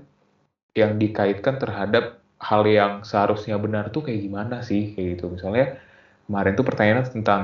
yang 0.77 0.95
dikaitkan 1.01 1.57
terhadap 1.57 2.21
hal 2.37 2.61
yang 2.69 3.01
seharusnya 3.01 3.57
benar 3.57 3.89
tuh 3.89 4.05
kayak 4.05 4.21
gimana 4.21 4.61
sih 4.61 4.93
kayak 4.93 5.17
gitu 5.17 5.33
misalnya 5.33 5.81
kemarin 6.29 6.53
tuh 6.53 6.65
pertanyaan 6.65 7.05
tentang 7.07 7.41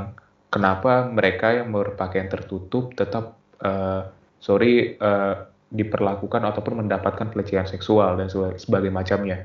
kenapa 0.54 1.10
mereka 1.10 1.56
yang 1.58 1.74
berpakaian 1.74 2.30
tertutup 2.30 2.94
tetap 2.94 3.34
uh, 3.66 4.06
sorry 4.38 5.00
uh, 5.02 5.50
diperlakukan 5.74 6.46
ataupun 6.54 6.86
mendapatkan 6.86 7.34
pelecehan 7.34 7.66
seksual 7.66 8.14
dan 8.22 8.30
sebagainya 8.30 8.94
macamnya. 8.94 9.38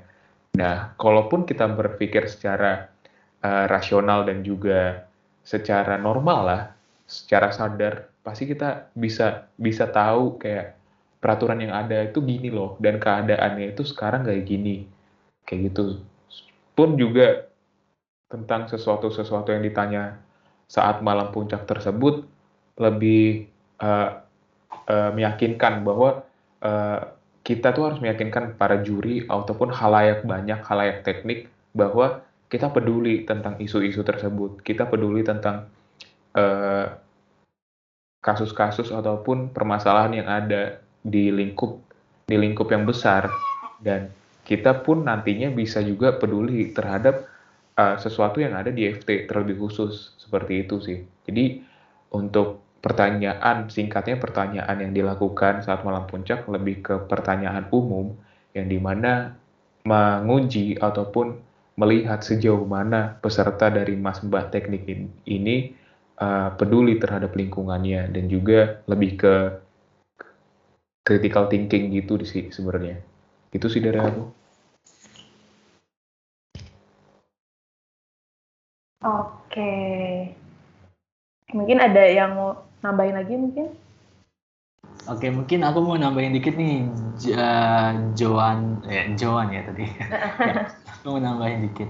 Nah, 0.61 0.93
kalaupun 1.01 1.49
kita 1.49 1.65
berpikir 1.65 2.29
secara 2.29 2.93
uh, 3.41 3.65
rasional 3.65 4.29
dan 4.29 4.45
juga 4.45 5.09
secara 5.41 5.97
normal 5.97 6.41
lah, 6.45 6.63
secara 7.09 7.49
sadar, 7.49 8.13
pasti 8.21 8.45
kita 8.45 8.93
bisa 8.93 9.49
bisa 9.57 9.89
tahu 9.89 10.37
kayak 10.37 10.77
peraturan 11.25 11.65
yang 11.65 11.73
ada 11.73 12.05
itu 12.05 12.21
gini 12.21 12.53
loh 12.53 12.77
dan 12.77 13.01
keadaannya 13.01 13.73
itu 13.73 13.83
sekarang 13.89 14.29
kayak 14.29 14.45
gini 14.45 14.98
kayak 15.49 15.73
gitu. 15.73 16.05
Pun 16.77 17.01
juga 17.01 17.49
tentang 18.29 18.69
sesuatu-sesuatu 18.69 19.49
yang 19.57 19.65
ditanya 19.65 20.21
saat 20.69 21.01
malam 21.01 21.33
puncak 21.33 21.65
tersebut 21.65 22.29
lebih 22.77 23.49
uh, 23.81 24.21
uh, 24.85 25.11
meyakinkan 25.17 25.81
bahwa 25.81 26.29
uh, 26.61 27.01
kita 27.41 27.73
tuh 27.73 27.89
harus 27.89 27.99
meyakinkan 28.05 28.61
para 28.61 28.85
juri 28.85 29.25
ataupun 29.25 29.73
halayak 29.73 30.21
banyak 30.29 30.61
halayak 30.61 31.01
teknik 31.01 31.49
bahwa 31.73 32.21
kita 32.53 32.69
peduli 32.69 33.25
tentang 33.25 33.57
isu-isu 33.57 34.05
tersebut. 34.05 34.61
Kita 34.61 34.85
peduli 34.85 35.25
tentang 35.25 35.73
kasus-kasus 38.23 38.95
uh, 38.95 39.01
ataupun 39.01 39.51
permasalahan 39.51 40.23
yang 40.23 40.29
ada 40.29 40.79
di 41.03 41.33
lingkup 41.35 41.81
di 42.29 42.37
lingkup 42.37 42.69
yang 42.69 42.85
besar 42.85 43.27
dan 43.81 44.13
kita 44.49 44.81
pun 44.81 45.05
nantinya 45.05 45.53
bisa 45.53 45.85
juga 45.85 46.17
peduli 46.17 46.73
terhadap 46.73 47.29
uh, 47.77 48.01
sesuatu 48.01 48.41
yang 48.41 48.57
ada 48.57 48.73
di 48.73 48.89
FT 48.89 49.29
terlebih 49.29 49.61
khusus. 49.61 50.17
Seperti 50.17 50.65
itu 50.65 50.81
sih. 50.81 51.05
Jadi 51.29 51.61
untuk 52.17 52.65
pertanyaan 52.81 53.69
singkatnya 53.69 54.17
pertanyaan 54.17 54.81
yang 54.81 54.93
dilakukan 54.97 55.61
saat 55.61 55.85
malam 55.85 56.09
puncak 56.09 56.49
lebih 56.49 56.81
ke 56.81 56.95
pertanyaan 57.05 57.69
umum 57.69 58.17
yang 58.57 58.65
di 58.71 58.81
mana 58.81 59.37
menguji 59.85 60.81
ataupun 60.81 61.37
melihat 61.79 62.25
sejauh 62.25 62.65
mana 62.65 63.21
peserta 63.21 63.71
dari 63.71 63.95
mas 63.95 64.25
mbak 64.25 64.51
teknik 64.51 64.89
ini 65.29 65.77
uh, 66.19 66.55
peduli 66.57 66.97
terhadap 66.99 67.37
lingkungannya 67.37 68.11
dan 68.11 68.25
juga 68.27 68.83
lebih 68.89 69.11
ke 69.15 69.35
critical 71.05 71.47
thinking 71.53 71.93
gitu 71.93 72.17
sih 72.25 72.49
sebenarnya. 72.49 72.99
Itu 73.53 73.69
sih 73.69 73.81
dari 73.81 73.97
aku 73.97 74.38
Oke. 78.99 79.73
Mungkin 81.55 81.79
ada 81.79 82.03
yang 82.03 82.35
mau 82.35 82.51
nambahin 82.83 83.15
lagi 83.15 83.35
mungkin? 83.39 83.67
Oke, 85.09 85.33
mungkin 85.33 85.65
aku 85.65 85.79
mau 85.81 85.97
nambahin 85.97 86.37
dikit 86.37 86.59
nih 86.59 86.85
Joan, 88.13 88.85
ya 88.85 89.03
Joan 89.17 89.55
ya 89.55 89.65
tadi. 89.65 89.87
ya, 90.51 90.69
aku 90.85 91.17
mau 91.17 91.21
nambahin 91.23 91.65
dikit. 91.65 91.89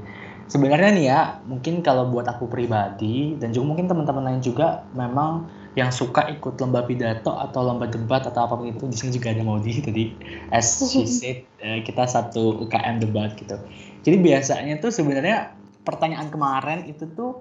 Sebenarnya 0.49 0.91
nih 0.95 1.07
ya, 1.11 1.21
mungkin 1.45 1.83
kalau 1.83 2.09
buat 2.09 2.25
aku 2.31 2.47
pribadi 2.47 3.37
dan 3.37 3.51
juga 3.51 3.75
mungkin 3.75 3.91
teman-teman 3.91 4.25
lain 4.33 4.41
juga 4.41 4.87
memang 4.97 5.51
yang 5.77 5.93
suka 5.93 6.31
ikut 6.33 6.57
lomba 6.63 6.87
pidato 6.87 7.35
atau 7.35 7.61
lomba 7.63 7.91
debat 7.91 8.25
atau 8.25 8.49
apa 8.49 8.55
pun 8.57 8.67
itu 8.67 8.89
di 8.89 8.97
sini 8.97 9.11
juga 9.15 9.31
ada 9.31 9.47
Maudi 9.47 9.79
tadi 9.79 10.11
as 10.51 10.81
she 10.91 11.05
said 11.21 11.45
eh, 11.61 11.85
kita 11.85 12.09
satu 12.09 12.65
UKM 12.65 13.03
debat 13.03 13.37
gitu. 13.37 13.61
Jadi 14.03 14.17
biasanya 14.19 14.81
tuh 14.81 14.91
sebenarnya 14.95 15.53
pertanyaan 15.89 16.29
kemarin 16.29 16.85
itu 16.85 17.09
tuh 17.17 17.41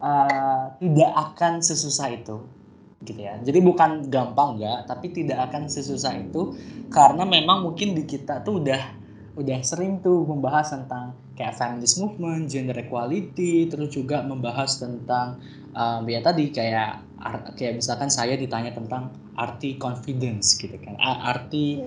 uh, 0.00 0.72
tidak 0.80 1.12
akan 1.12 1.60
sesusah 1.60 2.08
itu 2.16 2.40
gitu 3.04 3.20
ya. 3.20 3.36
Jadi 3.40 3.60
bukan 3.60 4.08
gampang 4.08 4.56
enggak, 4.56 4.88
tapi 4.88 5.12
tidak 5.12 5.52
akan 5.52 5.68
sesusah 5.68 6.16
itu 6.20 6.56
karena 6.88 7.28
memang 7.28 7.64
mungkin 7.68 7.92
di 7.92 8.08
kita 8.08 8.40
tuh 8.40 8.64
udah 8.64 8.82
udah 9.36 9.58
sering 9.64 10.04
tuh 10.04 10.24
membahas 10.28 10.72
tentang 10.72 11.16
kayak 11.32 11.56
feminist 11.56 11.96
movement, 11.96 12.48
gender 12.48 12.76
equality, 12.76 13.68
terus 13.72 13.88
juga 13.88 14.20
membahas 14.20 14.76
tentang 14.76 15.40
um, 15.72 16.04
ya 16.04 16.20
tadi 16.20 16.52
kayak 16.52 17.04
kayak 17.56 17.80
misalkan 17.80 18.12
saya 18.12 18.36
ditanya 18.36 18.76
tentang 18.76 19.12
arti 19.36 19.80
confidence 19.80 20.60
gitu 20.60 20.76
kan, 20.76 21.00
arti 21.00 21.80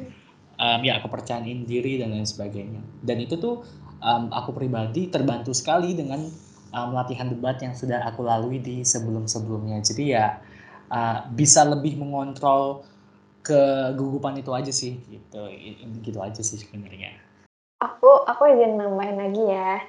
um, 0.57 0.79
ya 0.81 0.97
kepercayaan 0.97 1.69
diri 1.69 2.01
dan 2.01 2.09
lain 2.17 2.25
sebagainya. 2.25 2.81
Dan 3.05 3.21
itu 3.21 3.37
tuh 3.37 3.61
um, 4.03 4.29
aku 4.29 4.51
pribadi 4.51 5.07
terbantu 5.07 5.55
sekali 5.55 5.95
dengan 5.95 6.27
um, 6.75 6.89
latihan 6.91 7.31
debat 7.31 7.55
yang 7.63 7.71
sudah 7.73 8.03
aku 8.03 8.27
lalui 8.27 8.59
di 8.59 8.83
sebelum-sebelumnya. 8.83 9.79
Jadi 9.79 10.03
ya 10.11 10.43
uh, 10.91 11.25
bisa 11.31 11.63
lebih 11.63 11.95
mengontrol 11.95 12.83
kegugupan 13.41 14.39
itu 14.39 14.51
aja 14.51 14.71
sih 14.75 14.99
gitu. 15.07 15.47
Gitu 16.03 16.19
aja 16.19 16.41
sih 16.43 16.59
sebenarnya. 16.59 17.15
Aku 17.79 18.27
aku 18.27 18.51
izin 18.51 18.75
nambahin 18.75 19.17
lagi 19.17 19.43
ya. 19.47 19.79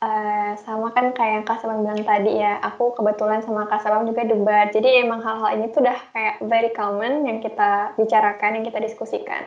Uh, 0.00 0.56
sama 0.64 0.96
kan 0.96 1.12
kayak 1.12 1.32
yang 1.36 1.44
Kak 1.44 1.60
Sabang 1.60 1.84
bilang 1.84 2.00
tadi 2.08 2.40
ya 2.40 2.56
aku 2.64 2.96
kebetulan 2.96 3.44
sama 3.44 3.68
Kak 3.68 3.84
Sabang 3.84 4.08
juga 4.08 4.24
debat. 4.24 4.72
Jadi 4.72 5.04
emang 5.04 5.20
hal-hal 5.20 5.60
ini 5.60 5.68
tuh 5.68 5.84
udah 5.84 5.98
kayak 6.16 6.40
very 6.48 6.72
common 6.72 7.28
yang 7.28 7.44
kita 7.44 7.92
bicarakan 8.00 8.56
yang 8.56 8.64
kita 8.64 8.80
diskusikan 8.80 9.44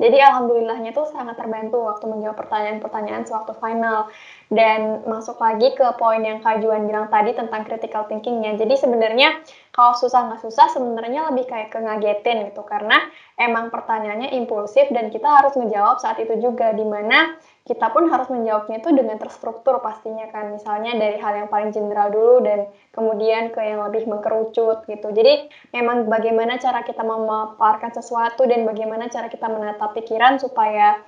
jadi 0.00 0.24
alhamdulillahnya 0.24 0.96
tuh 0.96 1.04
sangat 1.08 1.36
terbantu 1.36 1.84
waktu 1.84 2.08
menjawab 2.08 2.36
pertanyaan-pertanyaan 2.40 3.28
sewaktu 3.28 3.52
final. 3.60 4.08
Dan 4.52 5.04
masuk 5.08 5.40
lagi 5.40 5.72
ke 5.72 5.84
poin 5.96 6.20
yang 6.20 6.44
Kak 6.44 6.60
Juan 6.60 6.84
bilang 6.84 7.08
tadi 7.08 7.32
tentang 7.32 7.64
critical 7.64 8.04
thinkingnya. 8.04 8.56
Jadi 8.60 8.76
sebenarnya 8.76 9.40
kalau 9.72 9.96
susah 9.96 10.28
nggak 10.28 10.44
susah 10.44 10.68
sebenarnya 10.68 11.32
lebih 11.32 11.48
kayak 11.48 11.72
ke 11.72 11.78
ngagetin 11.80 12.52
gitu. 12.52 12.64
Karena 12.64 13.00
emang 13.40 13.72
pertanyaannya 13.72 14.32
impulsif 14.36 14.88
dan 14.92 15.08
kita 15.08 15.28
harus 15.28 15.56
ngejawab 15.56 16.00
saat 16.00 16.20
itu 16.20 16.36
juga. 16.40 16.72
Di 16.76 16.84
mana 16.84 17.36
kita 17.62 17.94
pun 17.94 18.10
harus 18.10 18.26
menjawabnya 18.26 18.82
itu 18.82 18.90
dengan 18.90 19.22
terstruktur 19.22 19.78
pastinya 19.78 20.26
kan. 20.34 20.50
Misalnya 20.50 20.98
dari 20.98 21.14
hal 21.22 21.46
yang 21.46 21.48
paling 21.48 21.70
general 21.70 22.10
dulu 22.10 22.42
dan 22.42 22.66
kemudian 22.90 23.54
ke 23.54 23.62
yang 23.62 23.86
lebih 23.86 24.10
mengkerucut 24.10 24.82
gitu. 24.90 25.08
Jadi 25.14 25.46
memang 25.70 26.10
bagaimana 26.10 26.58
cara 26.58 26.82
kita 26.82 27.06
memaparkan 27.06 27.94
sesuatu 27.94 28.42
dan 28.50 28.66
bagaimana 28.66 29.06
cara 29.06 29.30
kita 29.30 29.46
menata 29.46 29.94
pikiran 29.94 30.42
supaya 30.42 30.98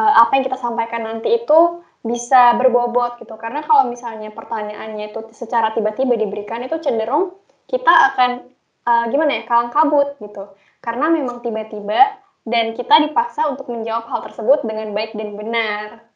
uh, 0.00 0.12
apa 0.24 0.40
yang 0.40 0.44
kita 0.48 0.56
sampaikan 0.56 1.04
nanti 1.04 1.44
itu 1.44 1.84
bisa 2.00 2.56
berbobot 2.56 3.20
gitu. 3.20 3.36
Karena 3.36 3.60
kalau 3.60 3.84
misalnya 3.84 4.32
pertanyaannya 4.32 5.12
itu 5.12 5.28
secara 5.36 5.76
tiba-tiba 5.76 6.16
diberikan 6.16 6.64
itu 6.64 6.80
cenderung 6.80 7.36
kita 7.68 7.92
akan 8.14 8.48
uh, 8.88 9.04
gimana 9.12 9.40
ya 9.40 9.42
kalang 9.44 9.68
kabut 9.68 10.16
gitu. 10.24 10.56
Karena 10.80 11.12
memang 11.12 11.44
tiba-tiba 11.44 12.27
dan 12.48 12.72
kita 12.72 13.04
dipaksa 13.04 13.44
untuk 13.52 13.68
menjawab 13.68 14.08
hal 14.08 14.20
tersebut 14.24 14.64
dengan 14.64 14.96
baik 14.96 15.12
dan 15.12 15.36
benar. 15.36 16.08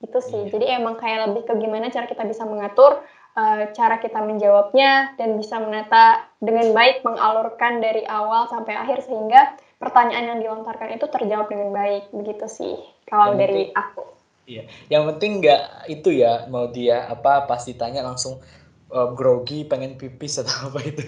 Gitu 0.00 0.18
sih. 0.20 0.42
Iya. 0.48 0.52
Jadi 0.52 0.66
emang 0.76 1.00
kayak 1.00 1.32
lebih 1.32 1.48
ke 1.48 1.52
gimana 1.56 1.88
cara 1.88 2.04
kita 2.08 2.24
bisa 2.28 2.44
mengatur 2.44 3.00
uh, 3.36 3.68
cara 3.72 3.96
kita 4.00 4.20
menjawabnya 4.20 5.16
dan 5.16 5.40
bisa 5.40 5.60
menata 5.60 6.24
dengan 6.40 6.72
baik 6.76 7.04
mengalurkan 7.04 7.80
dari 7.80 8.04
awal 8.04 8.48
sampai 8.48 8.76
akhir 8.76 9.04
sehingga 9.04 9.56
pertanyaan 9.80 10.36
yang 10.36 10.40
dilontarkan 10.44 10.96
itu 10.96 11.08
terjawab 11.08 11.48
dengan 11.48 11.72
baik. 11.72 12.12
Begitu 12.12 12.46
sih 12.48 12.76
kalau 13.08 13.36
dari 13.36 13.72
aku. 13.72 14.04
Iya. 14.44 14.68
Yang 14.92 15.02
penting 15.16 15.32
nggak 15.40 15.62
itu 15.88 16.08
ya 16.12 16.44
mau 16.52 16.68
dia 16.68 17.08
apa 17.08 17.48
pas 17.48 17.64
ditanya 17.64 18.04
langsung 18.04 18.40
uh, 18.92 19.08
grogi 19.14 19.64
pengen 19.64 19.96
pipis 19.96 20.42
atau 20.42 20.70
apa 20.70 20.80
itu 20.84 21.02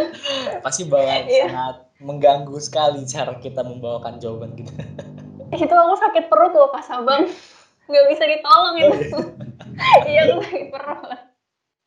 pasti 0.64 0.82
bakal 0.86 1.24
yeah. 1.26 1.48
sangat 1.48 1.76
mengganggu 2.02 2.58
sekali 2.58 3.06
cara 3.06 3.38
kita 3.38 3.62
membawakan 3.62 4.18
jawaban 4.18 4.54
kita. 4.58 4.74
Itu 5.54 5.70
aku 5.70 5.94
sakit 5.98 6.26
perut 6.26 6.54
loh 6.54 6.70
pas 6.74 6.86
abang 6.90 7.26
nggak 7.84 8.06
bisa 8.10 8.24
ditolong 8.26 8.76
itu. 8.80 8.90
Oh, 8.90 10.02
iya. 10.08 10.08
iya 10.08 10.20
aku 10.30 10.42
sakit 10.42 10.68
perut. 10.72 11.10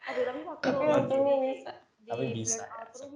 Aduh 0.07 0.23
tapi 0.23 0.39
waktu 0.47 0.67
tapi 0.71 1.31
bisa. 1.51 1.71
tapi 2.07 2.25
bisa. 2.31 2.63
room, 3.03 3.13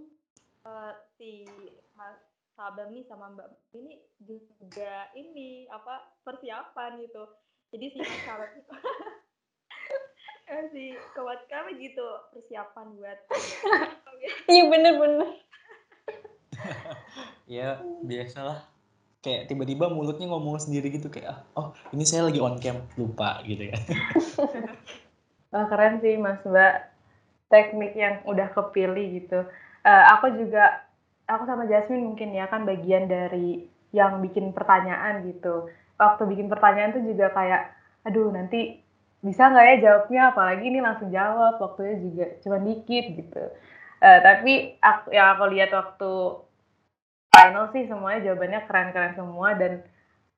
uh, 0.68 0.92
si 1.16 1.48
mas 1.96 2.20
Sabang 2.52 2.92
nih 2.92 3.08
sama 3.08 3.32
Mbak 3.32 3.48
ini 3.80 4.04
juga 4.20 5.08
ini 5.16 5.66
apa 5.72 6.04
persiapan 6.28 7.00
gitu. 7.00 7.24
Jadi 7.72 7.86
si 7.96 7.98
Mas 8.04 8.22
Sabang 8.28 8.52
masih 10.52 10.92
kuat 11.16 11.42
kami 11.48 11.80
gitu 11.80 12.08
persiapan 12.36 12.88
buat 13.00 13.20
iya 14.52 14.68
bener-bener 14.68 15.40
ya 17.50 17.80
biasalah. 18.04 18.68
Kayak 19.22 19.54
tiba-tiba 19.54 19.86
mulutnya 19.94 20.26
ngomong 20.34 20.58
sendiri 20.58 20.90
gitu 20.90 21.14
kayak 21.14 21.30
ah, 21.30 21.40
oh 21.54 21.68
ini 21.94 22.02
saya 22.10 22.26
lagi 22.26 22.42
on 22.42 22.58
cam 22.58 22.82
lupa 22.98 23.46
gitu 23.46 23.70
ya. 23.70 23.78
Oh, 25.52 25.68
keren 25.68 26.00
sih 26.00 26.16
mas 26.16 26.40
mbak. 26.48 26.96
Teknik 27.52 27.92
yang 27.92 28.24
udah 28.24 28.56
kepilih 28.56 29.20
gitu. 29.20 29.44
Uh, 29.84 30.04
aku 30.16 30.32
juga 30.40 30.88
aku 31.28 31.44
sama 31.44 31.68
Jasmine 31.68 32.08
mungkin 32.08 32.32
ya 32.32 32.48
kan 32.48 32.64
bagian 32.64 33.12
dari 33.12 33.68
yang 33.92 34.24
bikin 34.24 34.56
pertanyaan 34.56 35.28
gitu. 35.28 35.68
Waktu 36.00 36.24
bikin 36.32 36.48
pertanyaan 36.48 36.96
tuh 36.96 37.04
juga 37.04 37.36
kayak 37.36 37.76
aduh 38.08 38.32
nanti 38.32 38.80
bisa 39.20 39.52
nggak 39.52 39.66
ya 39.68 39.76
jawabnya? 39.84 40.22
Apalagi 40.32 40.64
ini 40.72 40.80
langsung 40.80 41.12
jawab 41.12 41.60
waktunya 41.60 42.00
juga 42.00 42.26
cuma 42.48 42.58
dikit 42.64 43.06
gitu. 43.20 43.44
Uh, 44.00 44.20
tapi 44.24 44.80
aku, 44.80 45.12
yang 45.12 45.36
aku 45.36 45.44
lihat 45.52 45.76
waktu 45.76 46.12
final 47.32 47.66
sih 47.72 47.88
semuanya 47.88 48.28
jawabannya 48.28 48.60
keren-keren 48.68 49.14
semua 49.16 49.56
dan 49.56 49.74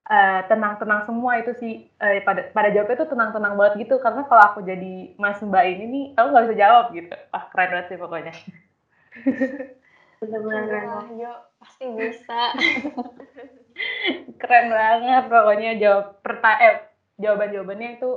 tenang 0.03 0.45
tenang-tenang 0.51 1.01
semua 1.07 1.39
itu 1.39 1.51
sih. 1.57 1.73
Uh, 1.97 2.19
pada 2.27 2.51
pada 2.51 2.69
jawabnya 2.69 3.01
tuh 3.03 3.09
tenang-tenang 3.09 3.53
banget 3.55 3.73
gitu. 3.87 3.95
Karena 4.03 4.21
kalau 4.27 4.43
aku 4.43 4.59
jadi 4.61 5.15
mas 5.15 5.39
mbak 5.41 5.63
ini 5.63 5.85
nih 5.89 6.05
aku 6.19 6.27
nggak 6.29 6.45
bisa 6.49 6.57
jawab 6.59 6.85
gitu. 6.91 7.15
Ah 7.31 7.43
keren 7.51 7.69
banget 7.71 7.87
sih 7.89 7.99
pokoknya. 7.99 8.33
Benar-benar 10.19 11.07
yo 11.19 11.33
pasti 11.59 11.85
bisa. 11.91 12.41
Keren 14.41 14.67
banget 14.69 15.23
pokoknya 15.31 15.71
jawab 15.81 16.05
pertanyaan 16.21 16.61
eh, 16.61 16.75
jawaban 17.17 17.49
jawabannya 17.51 17.89
itu 17.97 18.09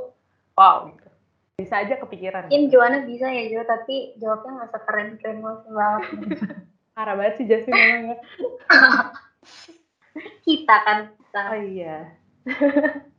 wow 0.58 0.90
gitu. 0.92 1.08
Bisa 1.56 1.80
aja 1.80 1.96
kepikiran. 1.96 2.52
Mungkin 2.52 2.68
Joanna 2.68 3.00
bisa 3.08 3.32
ya 3.32 3.48
Jo 3.48 3.64
tapi 3.64 4.12
jawabnya 4.20 4.50
nggak 4.60 4.70
sekeren 4.74 5.08
keren 5.16 5.38
banget 5.40 6.04
parah 6.96 7.12
banget 7.12 7.34
sih 7.36 7.46
Jasmine 7.46 7.76
memang 7.92 8.08
ya. 8.08 8.18
Kita 10.40 10.76
kan 10.80 10.98
kita. 11.12 11.40
oh 11.52 11.60
iya. 11.60 11.96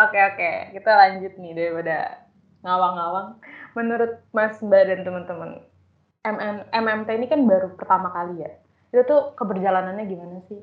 Oke 0.00 0.16
oke. 0.16 0.50
Kita 0.72 0.90
lanjut 0.96 1.34
nih 1.36 1.52
daripada 1.52 2.24
ngawang-ngawang. 2.64 3.36
Menurut 3.76 4.22
Mas 4.32 4.56
Mbak 4.64 4.82
dan 4.88 5.00
teman-teman 5.04 5.50
MM, 6.24 6.56
MMT 6.72 7.08
ini 7.20 7.26
kan 7.28 7.44
baru 7.44 7.76
pertama 7.76 8.08
kali 8.08 8.40
ya? 8.40 8.50
Itu 8.94 9.04
tuh 9.04 9.36
keberjalanannya 9.36 10.04
gimana 10.08 10.40
sih? 10.48 10.62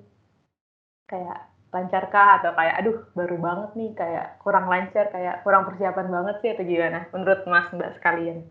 Kayak 1.05 1.53
lancarkah 1.69 2.41
atau 2.41 2.55
kayak 2.57 2.75
aduh 2.81 2.97
baru 3.13 3.37
banget 3.37 3.69
nih 3.77 3.91
kayak 3.93 4.27
kurang 4.41 4.65
lancar 4.71 5.11
kayak 5.13 5.45
kurang 5.45 5.69
persiapan 5.69 6.07
banget 6.09 6.35
sih 6.41 6.49
atau 6.57 6.65
gimana? 6.65 6.99
Menurut 7.13 7.41
mas 7.45 7.69
mbak 7.75 7.93
sekalian. 7.99 8.47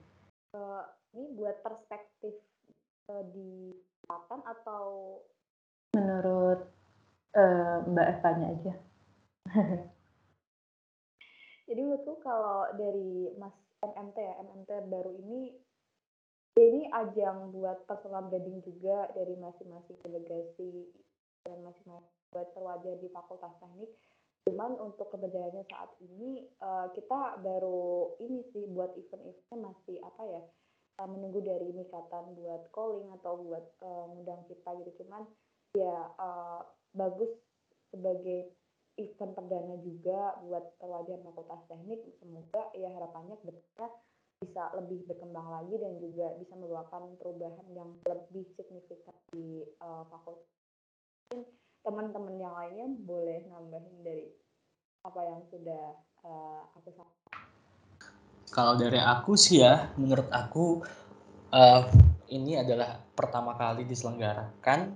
Uh, 0.54 0.86
ini 1.18 1.34
buat 1.34 1.58
perspektif 1.66 2.45
uh, 3.10 3.24
di 3.30 3.74
selatan 4.04 4.40
atau 4.46 4.84
menurut 5.96 6.60
uh, 7.34 7.76
mbak 7.88 8.20
Evanya 8.20 8.48
aja 8.54 8.74
jadi 11.68 11.80
menurutku 11.82 12.20
kalau 12.22 12.70
dari 12.76 13.32
mas 13.38 13.54
MMT 13.82 14.16
ya 14.18 14.34
MMT 14.42 14.70
baru 14.90 15.12
ini 15.22 15.54
ini 16.56 16.88
ajang 16.88 17.52
buat 17.52 17.84
personal 17.84 18.32
branding 18.32 18.64
juga 18.64 19.12
dari 19.12 19.36
masing-masing 19.36 20.00
delegasi 20.00 20.88
dan 21.44 21.60
masing-masing 21.60 22.16
buat 22.32 22.48
terwajar 22.56 22.96
di 22.96 23.08
Fakultas 23.12 23.52
Teknik. 23.60 23.92
Cuman 24.48 24.78
untuk 24.80 25.12
keberjalanannya 25.12 25.68
saat 25.68 25.92
ini 26.00 26.48
uh, 26.64 26.88
kita 26.96 27.44
baru 27.44 28.14
ini 28.24 28.40
sih 28.54 28.64
buat 28.72 28.94
event-eventnya 28.96 29.56
masih 29.58 29.96
apa 30.00 30.22
ya 30.24 30.42
menunggu 31.04 31.44
dari 31.44 31.68
nikatan 31.76 32.32
buat 32.40 32.72
calling 32.72 33.12
atau 33.20 33.36
buat 33.44 33.66
uh, 33.84 34.08
kita 34.48 34.70
gitu. 34.80 35.04
Cuman 35.04 35.28
ya 35.76 36.08
uh, 36.16 36.64
bagus 36.96 37.28
sebagai 37.92 38.48
event 38.96 39.36
perdana 39.36 39.76
juga 39.84 40.40
buat 40.40 40.64
terwajar 40.80 41.20
Fakultas 41.20 41.60
Teknik. 41.68 42.00
Semoga 42.16 42.72
ya 42.72 42.88
harapannya 42.96 43.36
ke 43.44 43.52
depannya 43.52 43.88
bisa 44.36 44.62
lebih 44.76 45.00
berkembang 45.08 45.48
lagi 45.48 45.80
dan 45.80 45.96
juga 45.96 46.36
bisa 46.36 46.52
membawakan 46.56 47.16
perubahan 47.16 47.66
yang 47.72 47.96
lebih 48.04 48.44
signifikan 48.56 49.16
di 49.32 49.64
uh, 49.80 50.04
fakultas 50.12 50.44
teman-teman 51.86 52.36
yang 52.36 52.52
lainnya 52.52 52.86
boleh 53.06 53.40
nambahin 53.46 53.96
dari 54.02 54.26
apa 55.06 55.20
yang 55.22 55.40
sudah 55.48 55.94
uh, 56.26 56.66
aku 56.74 56.90
sampaikan. 56.92 57.15
Kalau 58.50 58.78
dari 58.78 58.98
aku 58.98 59.34
sih 59.34 59.60
ya, 59.62 59.90
menurut 59.98 60.30
aku 60.30 60.80
uh, 61.50 61.82
ini 62.30 62.58
adalah 62.58 62.98
pertama 63.14 63.54
kali 63.58 63.86
diselenggarakan, 63.86 64.94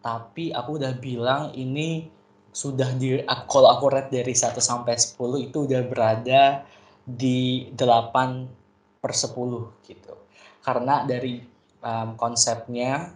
tapi 0.00 0.50
aku 0.52 0.80
udah 0.80 0.92
bilang 0.96 1.52
ini 1.52 2.08
sudah 2.48 2.96
di 2.96 3.20
kalau 3.46 3.68
aku 3.70 3.92
rate 3.92 4.10
dari 4.10 4.34
1 4.34 4.56
sampai 4.58 4.96
10 4.96 5.46
itu 5.46 5.68
udah 5.68 5.82
berada 5.84 6.64
di 7.04 7.70
8 7.76 9.00
per 9.04 9.12
10 9.14 9.84
gitu. 9.84 10.14
Karena 10.64 11.04
dari 11.04 11.44
um, 11.84 12.18
konsepnya 12.18 13.12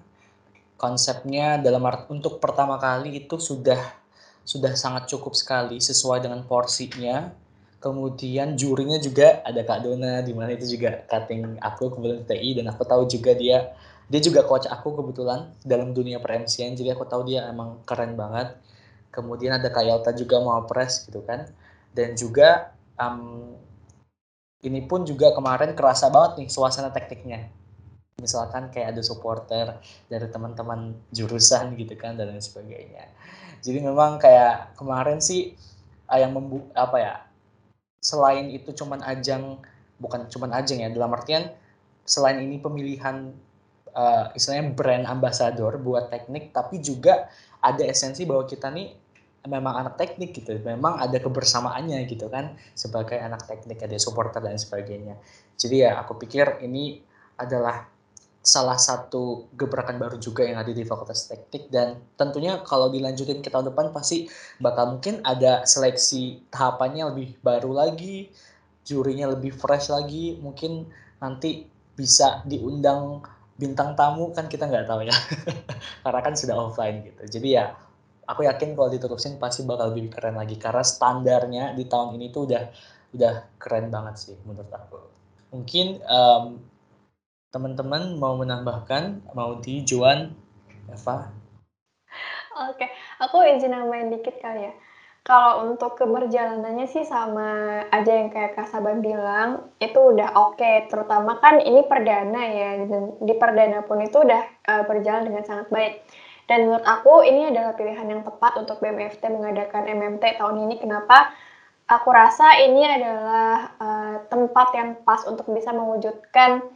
konsepnya 0.77 1.63
dalam 1.63 1.87
art 1.87 2.11
untuk 2.11 2.43
pertama 2.43 2.75
kali 2.75 3.23
itu 3.23 3.39
sudah 3.39 3.79
sudah 4.43 4.75
sangat 4.75 5.07
cukup 5.07 5.39
sekali 5.39 5.79
sesuai 5.79 6.27
dengan 6.27 6.43
porsinya 6.43 7.31
kemudian 7.83 8.55
jurinya 8.55 8.97
juga 9.03 9.43
ada 9.43 9.59
Kak 9.67 9.83
Dona 9.83 10.23
di 10.23 10.31
mana 10.31 10.55
itu 10.55 10.79
juga 10.79 11.03
cutting 11.11 11.59
aku 11.59 11.91
kebetulan 11.91 12.23
TI 12.23 12.51
dan 12.63 12.71
aku 12.71 12.87
tahu 12.87 13.11
juga 13.11 13.35
dia. 13.35 13.75
Dia 14.07 14.21
juga 14.23 14.47
coach 14.47 14.71
aku 14.71 14.95
kebetulan 14.95 15.51
dalam 15.67 15.91
dunia 15.91 16.23
per 16.23 16.47
jadi 16.47 16.95
aku 16.95 17.05
tahu 17.11 17.27
dia 17.27 17.51
emang 17.51 17.83
keren 17.83 18.15
banget. 18.15 18.55
Kemudian 19.11 19.59
ada 19.59 19.67
Kak 19.69 19.83
Yalta 19.83 20.15
juga 20.15 20.39
mau 20.41 20.63
press 20.65 21.11
gitu 21.11 21.27
kan. 21.27 21.51
Dan 21.93 22.15
juga 22.15 22.73
um, 22.97 23.53
ini 24.63 24.81
pun 24.87 25.03
juga 25.03 25.35
kemarin 25.35 25.75
kerasa 25.75 26.07
banget 26.07 26.45
nih 26.45 26.49
suasana 26.49 26.95
tekniknya. 26.95 27.51
Misalkan 28.23 28.71
kayak 28.71 28.95
ada 28.95 29.03
supporter 29.03 29.83
dari 30.07 30.27
teman-teman 30.31 30.95
jurusan 31.11 31.75
gitu 31.75 31.99
kan 31.99 32.15
dan 32.15 32.31
lain 32.31 32.39
sebagainya. 32.39 33.11
Jadi 33.59 33.79
memang 33.83 34.23
kayak 34.23 34.79
kemarin 34.79 35.19
sih 35.19 35.59
yang 36.13 36.37
membu 36.37 36.69
apa 36.77 36.97
ya 37.01 37.15
selain 38.03 38.51
itu 38.51 38.75
cuman 38.75 38.99
ajang 39.07 39.63
bukan 40.03 40.27
cuman 40.27 40.51
ajang 40.59 40.83
ya 40.83 40.91
dalam 40.91 41.15
artian 41.15 41.55
selain 42.03 42.43
ini 42.43 42.59
pemilihan 42.59 43.31
uh, 43.95 44.35
istilahnya 44.35 44.75
brand 44.75 45.07
ambassador 45.07 45.79
buat 45.79 46.11
teknik 46.11 46.51
tapi 46.51 46.83
juga 46.83 47.31
ada 47.63 47.87
esensi 47.87 48.27
bahwa 48.27 48.43
kita 48.43 48.75
nih 48.75 48.91
memang 49.47 49.75
anak 49.87 49.95
teknik 49.99 50.35
gitu 50.35 50.55
memang 50.63 50.99
ada 50.99 51.19
kebersamaannya 51.19 52.07
gitu 52.11 52.27
kan 52.27 52.59
sebagai 52.75 53.19
anak 53.19 53.47
teknik 53.47 53.79
ada 53.83 53.99
supporter 53.99 54.39
dan 54.39 54.59
sebagainya. 54.59 55.19
Jadi 55.59 55.83
ya 55.87 55.99
aku 55.99 56.19
pikir 56.19 56.63
ini 56.63 57.03
adalah 57.39 57.87
salah 58.43 58.75
satu 58.75 59.47
gebrakan 59.55 60.03
baru 60.03 60.19
juga 60.19 60.43
yang 60.43 60.59
ada 60.59 60.75
di 60.75 60.83
Fakultas 60.83 61.31
Teknik. 61.31 61.71
Dan 61.71 61.95
tentunya 62.19 62.59
kalau 62.67 62.91
dilanjutin 62.91 63.39
ke 63.39 63.49
tahun 63.49 63.71
depan 63.71 63.95
pasti 63.95 64.27
bakal 64.59 64.99
mungkin 64.99 65.23
ada 65.23 65.63
seleksi 65.63 66.43
tahapannya 66.51 67.15
lebih 67.15 67.39
baru 67.39 67.71
lagi, 67.71 68.35
jurinya 68.83 69.31
lebih 69.31 69.55
fresh 69.55 69.95
lagi, 69.95 70.43
mungkin 70.43 70.91
nanti 71.23 71.71
bisa 71.95 72.43
diundang 72.43 73.23
bintang 73.55 73.95
tamu 73.95 74.35
kan 74.35 74.51
kita 74.51 74.67
nggak 74.67 74.91
tahu 74.91 75.07
ya. 75.07 75.15
Karena 76.03 76.21
kan 76.21 76.35
sudah 76.35 76.59
offline 76.59 77.07
gitu. 77.07 77.39
Jadi 77.39 77.49
ya 77.55 77.71
aku 78.27 78.43
yakin 78.43 78.75
kalau 78.75 78.91
diterusin 78.91 79.39
pasti 79.39 79.63
bakal 79.63 79.95
lebih 79.95 80.11
keren 80.11 80.35
lagi. 80.35 80.59
Karena 80.59 80.83
standarnya 80.83 81.79
di 81.79 81.87
tahun 81.87 82.19
ini 82.19 82.35
tuh 82.35 82.51
udah 82.51 82.63
udah 83.15 83.35
keren 83.63 83.87
banget 83.87 84.15
sih 84.19 84.35
menurut 84.43 84.73
aku. 84.75 84.99
Mungkin 85.55 86.03
um, 86.11 86.72
teman-teman 87.53 88.17
mau 88.17 88.33
menambahkan 88.41 89.29
mau 89.37 89.61
di 89.61 89.85
Juan 89.85 90.33
Eva 90.89 91.29
Oke, 92.53 92.85
aku 93.21 93.41
izin 93.49 93.73
nambahin 93.73 94.13
dikit 94.13 94.37
kali 94.41 94.69
ya. 94.69 94.73
Kalau 95.25 95.71
untuk 95.71 95.97
keberjalanannya 95.97 96.85
sih 96.85 97.07
sama 97.07 97.81
aja 97.89 98.13
yang 98.13 98.29
kayak 98.29 98.59
Kak 98.59 98.69
Saban 98.69 99.01
bilang, 99.01 99.73
itu 99.81 99.97
udah 99.97 100.37
oke. 100.37 100.61
Okay. 100.61 100.85
Terutama 100.91 101.41
kan 101.41 101.63
ini 101.65 101.81
perdana 101.89 102.43
ya, 102.43 102.85
dan 102.85 103.17
di 103.23 103.33
perdana 103.41 103.87
pun 103.89 104.05
itu 104.05 104.21
udah 104.21 104.43
uh, 104.69 104.83
berjalan 104.85 105.33
dengan 105.33 105.47
sangat 105.49 105.73
baik. 105.73 106.05
Dan 106.45 106.69
menurut 106.69 106.85
aku 106.85 107.25
ini 107.25 107.55
adalah 107.55 107.73
pilihan 107.73 108.05
yang 108.05 108.23
tepat 108.27 108.53
untuk 108.61 108.83
BMFT 108.85 109.23
mengadakan 109.33 109.89
MMT 109.89 110.43
tahun 110.43 110.69
ini. 110.69 110.77
Kenapa? 110.77 111.33
Aku 111.89 112.13
rasa 112.13 112.59
ini 112.61 112.83
adalah 112.85 113.79
uh, 113.81 114.17
tempat 114.29 114.69
yang 114.77 115.01
pas 115.07 115.25
untuk 115.25 115.49
bisa 115.55 115.73
mewujudkan 115.73 116.67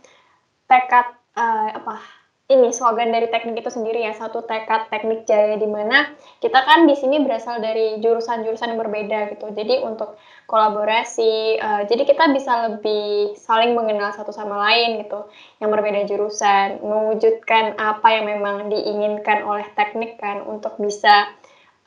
tekad 0.66 1.06
uh, 1.38 1.70
apa? 1.72 1.98
Ini 2.46 2.70
slogan 2.70 3.10
dari 3.10 3.26
teknik 3.26 3.58
itu 3.58 3.74
sendiri 3.74 4.06
ya 4.06 4.14
satu 4.14 4.46
tekad 4.46 4.86
teknik 4.86 5.26
jaya 5.26 5.58
di 5.58 5.66
mana 5.66 6.06
kita 6.38 6.62
kan 6.62 6.86
di 6.86 6.94
sini 6.94 7.18
berasal 7.18 7.58
dari 7.58 7.98
jurusan-jurusan 7.98 8.70
yang 8.70 8.78
berbeda 8.78 9.34
gitu. 9.34 9.50
Jadi 9.50 9.82
untuk 9.82 10.14
kolaborasi 10.46 11.58
uh, 11.58 11.82
jadi 11.90 12.06
kita 12.06 12.30
bisa 12.30 12.70
lebih 12.70 13.34
saling 13.34 13.74
mengenal 13.74 14.14
satu 14.14 14.30
sama 14.30 14.62
lain 14.62 15.02
gitu 15.02 15.26
yang 15.58 15.74
berbeda 15.74 16.06
jurusan 16.06 16.78
mewujudkan 16.86 17.74
apa 17.82 18.14
yang 18.14 18.30
memang 18.30 18.70
diinginkan 18.70 19.42
oleh 19.42 19.66
teknik 19.74 20.14
kan 20.22 20.46
untuk 20.46 20.78
bisa 20.78 21.34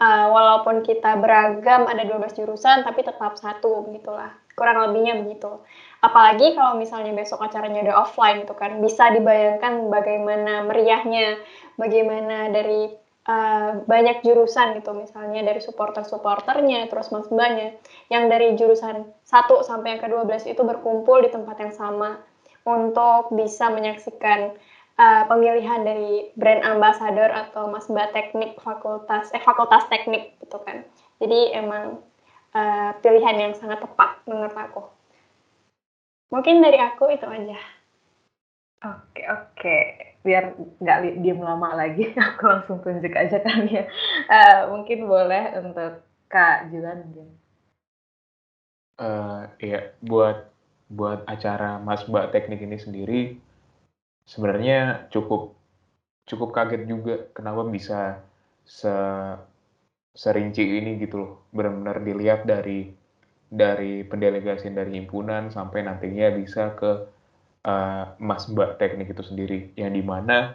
uh, 0.04 0.28
walaupun 0.32 0.82
kita 0.84 1.16
beragam 1.20 1.88
ada 1.88 2.04
12 2.04 2.36
jurusan 2.36 2.84
tapi 2.84 3.08
tetap 3.08 3.40
satu 3.40 3.88
begitulah 3.88 4.36
kurang 4.60 4.92
lebihnya 4.92 5.24
begitu 5.24 5.64
apalagi 6.00 6.56
kalau 6.56 6.80
misalnya 6.80 7.12
besok 7.12 7.44
acaranya 7.44 7.84
udah 7.84 7.96
offline 8.08 8.48
gitu 8.48 8.56
kan 8.56 8.80
bisa 8.80 9.12
dibayangkan 9.12 9.92
bagaimana 9.92 10.64
meriahnya 10.64 11.40
bagaimana 11.76 12.48
dari 12.52 12.88
uh, 13.30 13.72
banyak 13.84 14.26
jurusan 14.26 14.80
gitu. 14.80 14.92
Misalnya 14.96 15.46
dari 15.46 15.60
supporter-supporternya 15.60 16.90
terus 16.90 17.14
mas 17.14 17.30
mbaknya 17.30 17.76
yang 18.08 18.32
dari 18.32 18.56
jurusan 18.56 19.06
1 19.06 19.68
sampai 19.68 19.98
yang 19.98 20.02
ke-12 20.02 20.56
itu 20.56 20.62
berkumpul 20.66 21.22
di 21.22 21.30
tempat 21.30 21.56
yang 21.62 21.74
sama 21.76 22.20
untuk 22.64 23.32
bisa 23.36 23.72
menyaksikan 23.72 24.56
uh, 25.00 25.24
pemilihan 25.28 25.84
dari 25.86 26.32
brand 26.36 26.64
ambassador 26.66 27.32
atau 27.32 27.68
mas 27.72 27.88
mbak 27.88 28.12
teknik 28.12 28.58
fakultas 28.60 29.32
eh 29.36 29.42
fakultas 29.44 29.86
teknik 29.88 30.36
gitu 30.40 30.58
kan. 30.64 30.84
Jadi 31.20 31.54
emang 31.56 32.00
uh, 32.56 32.92
pilihan 33.04 33.36
yang 33.36 33.54
sangat 33.56 33.84
tepat 33.84 34.24
menurut 34.26 34.56
aku 34.56 34.99
Mungkin 36.30 36.62
dari 36.62 36.78
aku 36.78 37.10
itu 37.10 37.26
aja. 37.26 37.58
Oke, 38.86 39.22
oke. 39.28 39.78
Biar 40.24 40.56
nggak 40.56 41.26
diem 41.26 41.42
lama 41.42 41.76
lagi, 41.76 42.14
aku 42.30 42.44
langsung 42.48 42.80
tunjuk 42.80 43.12
aja 43.18 43.42
kali 43.42 43.82
ya. 43.82 43.86
Uh, 44.30 44.60
mungkin 44.78 45.10
boleh 45.10 45.58
untuk 45.60 46.06
Kak 46.30 46.70
Julan 46.70 47.10
mungkin. 47.10 47.28
Uh, 49.00 49.48
ya, 49.64 49.96
buat 50.04 50.52
buat 50.92 51.24
acara 51.26 51.80
Mas 51.80 52.04
Mbak 52.06 52.36
Teknik 52.36 52.62
ini 52.62 52.78
sendiri, 52.78 53.22
sebenarnya 54.28 55.08
cukup 55.10 55.56
cukup 56.30 56.54
kaget 56.54 56.86
juga 56.86 57.26
kenapa 57.34 57.66
bisa 57.66 58.22
se 58.68 58.94
serinci 60.14 60.62
ini 60.62 61.00
gitu 61.02 61.16
loh. 61.20 61.32
Benar-benar 61.56 62.04
dilihat 62.04 62.46
dari 62.46 62.99
dari 63.50 64.06
pendelegasian 64.06 64.78
dari 64.78 65.02
himpunan 65.02 65.50
sampai 65.50 65.82
nantinya 65.82 66.30
bisa 66.38 66.78
ke 66.78 66.92
uh, 67.66 68.14
mas 68.22 68.46
mbak 68.46 68.78
teknik 68.78 69.10
itu 69.10 69.26
sendiri. 69.26 69.74
Yang 69.74 69.92
di 70.00 70.04
mana 70.06 70.54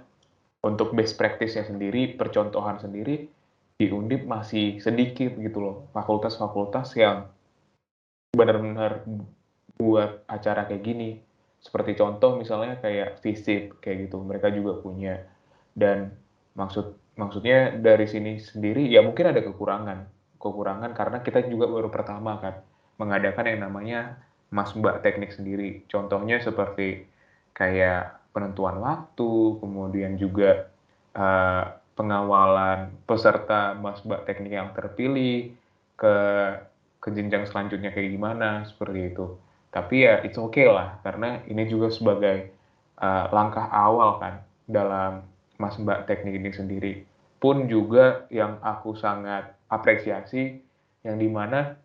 untuk 0.62 0.94
best 0.94 1.18
practice-nya 1.18 1.66
sendiri 1.66 2.14
percontohan 2.14 2.78
sendiri 2.78 3.26
di 3.74 3.86
Undip 3.90 4.24
masih 4.24 4.78
sedikit 4.78 5.34
gitu 5.34 5.58
loh. 5.58 5.76
Fakultas-fakultas 5.90 6.94
yang 6.94 7.26
benar-benar 8.30 9.02
buat 9.74 10.22
acara 10.30 10.70
kayak 10.70 10.82
gini. 10.86 11.10
Seperti 11.58 11.98
contoh 11.98 12.38
misalnya 12.38 12.78
kayak 12.78 13.18
visit 13.18 13.74
kayak 13.82 14.08
gitu. 14.08 14.22
Mereka 14.22 14.54
juga 14.54 14.78
punya. 14.78 15.18
Dan 15.74 16.14
maksud 16.54 17.18
maksudnya 17.18 17.74
dari 17.74 18.06
sini 18.06 18.38
sendiri 18.38 18.86
ya 18.86 19.02
mungkin 19.02 19.34
ada 19.34 19.42
kekurangan. 19.42 20.06
Kekurangan 20.38 20.94
karena 20.94 21.18
kita 21.26 21.42
juga 21.50 21.66
baru 21.66 21.90
pertama 21.90 22.38
kan 22.38 22.54
mengadakan 22.98 23.46
yang 23.50 23.60
namanya 23.66 24.00
Mas 24.54 24.70
Mbak 24.74 25.02
Teknik 25.02 25.34
sendiri. 25.34 25.82
Contohnya 25.90 26.38
seperti 26.38 27.06
kayak 27.54 28.18
penentuan 28.30 28.78
waktu, 28.78 29.58
kemudian 29.58 30.14
juga 30.18 30.70
uh, 31.14 31.74
pengawalan 31.94 32.90
peserta 33.06 33.74
Mas 33.78 34.02
Mbak 34.02 34.26
Teknik 34.26 34.52
yang 34.54 34.70
terpilih 34.74 35.54
ke 35.94 36.16
ke 36.98 37.08
jenjang 37.12 37.44
selanjutnya 37.44 37.92
kayak 37.94 38.10
gimana 38.16 38.64
seperti 38.66 39.14
itu. 39.14 39.38
Tapi 39.70 40.06
ya 40.06 40.22
oke 40.22 40.54
okay 40.54 40.66
lah 40.70 41.02
karena 41.02 41.42
ini 41.50 41.66
juga 41.66 41.90
sebagai 41.90 42.50
uh, 42.98 43.26
langkah 43.34 43.66
awal 43.70 44.22
kan 44.22 44.34
dalam 44.66 45.26
Mas 45.58 45.78
Mbak 45.78 46.10
Teknik 46.10 46.34
ini 46.38 46.50
sendiri. 46.50 46.94
Pun 47.38 47.68
juga 47.68 48.24
yang 48.32 48.56
aku 48.64 48.96
sangat 48.96 49.52
apresiasi 49.68 50.62
yang 51.04 51.20
di 51.20 51.28
mana 51.28 51.76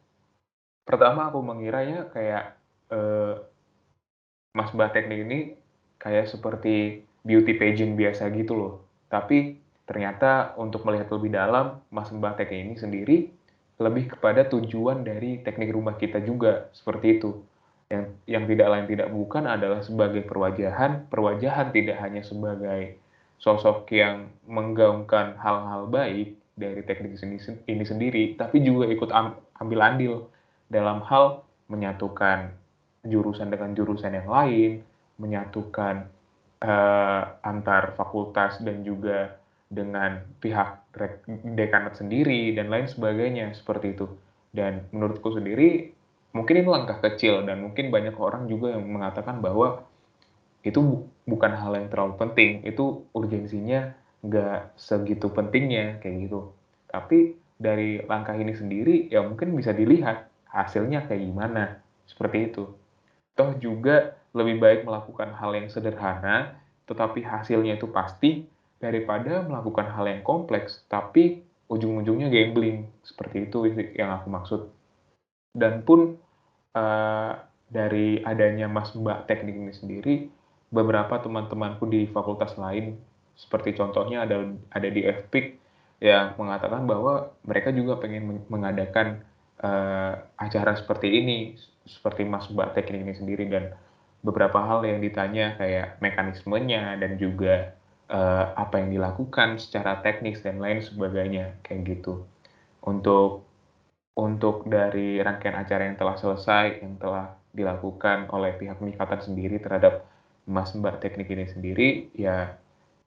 pertama 0.89 1.29
aku 1.29 1.45
mengiranya 1.45 2.09
kayak 2.09 2.57
uh, 2.89 3.37
Mas 4.57 4.73
Mbak 4.73 4.89
Teknik 4.97 5.19
ini 5.29 5.39
kayak 6.01 6.25
seperti 6.25 7.05
beauty 7.21 7.53
pageant 7.53 7.93
biasa 7.93 8.33
gitu 8.33 8.57
loh. 8.57 8.73
Tapi 9.13 9.61
ternyata 9.85 10.57
untuk 10.57 10.81
melihat 10.89 11.13
lebih 11.13 11.29
dalam, 11.29 11.77
Mas 11.93 12.09
Mbak 12.09 12.41
Teknik 12.41 12.61
ini 12.65 12.75
sendiri 12.81 13.17
lebih 13.79 14.17
kepada 14.17 14.43
tujuan 14.49 15.05
dari 15.05 15.39
teknik 15.39 15.71
rumah 15.71 15.95
kita 15.95 16.19
juga, 16.25 16.67
seperti 16.73 17.21
itu. 17.21 17.31
yang 17.89 18.05
yang 18.29 18.45
tidak 18.45 18.69
lain 18.69 18.85
tidak 18.85 19.09
bukan 19.09 19.49
adalah 19.49 19.81
sebagai 19.81 20.21
perwajahan 20.21 21.09
perwajahan 21.09 21.73
tidak 21.73 21.97
hanya 21.97 22.21
sebagai 22.21 23.01
sosok 23.41 23.89
yang 23.89 24.29
menggaungkan 24.45 25.33
hal-hal 25.41 25.89
baik 25.89 26.37
dari 26.53 26.85
teknik 26.85 27.17
ini, 27.17 27.41
ini 27.65 27.81
sendiri 27.81 28.23
tapi 28.37 28.61
juga 28.61 28.85
ikut 28.85 29.09
ambil 29.57 29.79
andil 29.81 30.29
dalam 30.69 31.01
hal 31.03 31.43
menyatukan 31.69 32.53
jurusan 33.05 33.49
dengan 33.49 33.73
jurusan 33.73 34.13
yang 34.13 34.29
lain 34.29 34.85
menyatukan 35.19 36.07
uh, 36.63 37.23
antar 37.43 37.97
fakultas 37.99 38.61
dan 38.63 38.85
juga 38.87 39.35
dengan 39.69 40.25
pihak 40.41 40.89
dekanat 41.53 42.01
sendiri 42.01 42.57
dan 42.57 42.73
lain 42.73 42.89
sebagainya 42.89 43.53
seperti 43.53 43.93
itu. 43.93 44.07
Dan 44.49 44.89
menurutku 44.89 45.29
sendiri 45.29 45.93
mungkin 46.33 46.61
ini 46.61 46.67
langkah 46.69 46.97
kecil 47.05 47.45
dan 47.45 47.61
mungkin 47.61 47.93
banyak 47.93 48.17
orang 48.17 48.49
juga 48.49 48.73
yang 48.73 48.85
mengatakan 48.85 49.41
bahwa 49.41 49.85
itu 50.65 50.81
bu 50.81 50.95
bukan 51.29 51.53
hal 51.55 51.77
yang 51.77 51.87
terlalu 51.87 52.17
penting, 52.17 52.65
itu 52.65 53.05
urgensinya 53.13 53.93
nggak 54.25 54.75
segitu 54.75 55.29
pentingnya 55.29 56.01
kayak 56.01 56.27
gitu. 56.27 56.51
Tapi 56.89 57.37
dari 57.59 58.01
langkah 58.03 58.33
ini 58.33 58.57
sendiri 58.57 59.07
ya 59.13 59.21
mungkin 59.21 59.53
bisa 59.53 59.71
dilihat 59.71 60.25
hasilnya 60.49 61.05
kayak 61.05 61.23
gimana. 61.25 61.63
Seperti 62.09 62.51
itu. 62.51 62.69
Toh 63.37 63.55
juga 63.61 64.17
lebih 64.35 64.61
baik 64.61 64.79
melakukan 64.85 65.33
hal 65.37 65.57
yang 65.57 65.69
sederhana 65.71 66.57
tetapi 66.89 67.21
hasilnya 67.21 67.77
itu 67.77 67.85
pasti 67.89 68.49
daripada 68.81 69.45
melakukan 69.45 69.93
hal 69.93 70.09
yang 70.09 70.21
kompleks 70.25 70.81
tapi 70.89 71.45
ujung-ujungnya 71.69 72.33
gambling. 72.33 72.89
Seperti 73.05 73.45
itu 73.45 73.69
yang 73.93 74.09
aku 74.17 74.27
maksud. 74.33 74.61
Dan 75.53 75.85
pun 75.85 76.17
uh, 76.73 77.31
dari 77.69 78.25
adanya 78.25 78.65
mas 78.65 78.91
mbak 78.97 79.29
teknik 79.29 79.53
ini 79.53 79.73
sendiri 79.73 80.15
beberapa 80.73 81.21
teman-temanku 81.21 81.85
di 81.85 82.09
fakultas 82.09 82.57
lain 82.57 82.97
seperti 83.37 83.77
contohnya 83.77 84.25
ada 84.25 84.49
ada 84.73 84.89
di 84.89 85.05
FPIC 85.05 85.45
yang 86.01 86.33
mengatakan 86.35 86.83
bahwa 86.89 87.31
mereka 87.45 87.69
juga 87.71 88.01
pengen 88.01 88.43
mengadakan 88.49 89.21
uh, 89.63 90.13
acara 90.39 90.75
seperti 90.75 91.07
ini 91.19 91.37
seperti 91.89 92.21
mas 92.27 92.45
mbak 92.51 92.77
teknik 92.77 93.01
ini 93.01 93.13
sendiri 93.17 93.45
dan 93.49 93.73
beberapa 94.21 94.59
hal 94.59 94.83
yang 94.83 94.99
ditanya 94.99 95.55
kayak 95.55 95.97
mekanismenya 96.03 96.99
dan 96.99 97.15
juga 97.15 97.73
uh, 98.11 98.51
apa 98.57 98.83
yang 98.83 98.91
dilakukan 98.91 99.61
secara 99.61 100.03
teknis 100.03 100.43
dan 100.43 100.59
lain 100.59 100.83
sebagainya 100.83 101.55
kayak 101.63 101.97
gitu. 101.97 102.27
Untuk 102.83 103.47
untuk 104.19 104.67
dari 104.67 105.23
rangkaian 105.23 105.55
acara 105.55 105.87
yang 105.87 105.95
telah 105.95 106.19
selesai 106.19 106.83
yang 106.83 106.99
telah 106.99 107.39
dilakukan 107.55 108.27
oleh 108.29 108.51
pihak 108.59 108.83
Mikatan 108.83 109.23
sendiri 109.23 109.57
terhadap 109.63 110.03
Mas 110.43 110.75
Mbak 110.75 110.99
Teknik 110.99 111.31
ini 111.31 111.45
sendiri 111.47 111.89
ya 112.13 112.59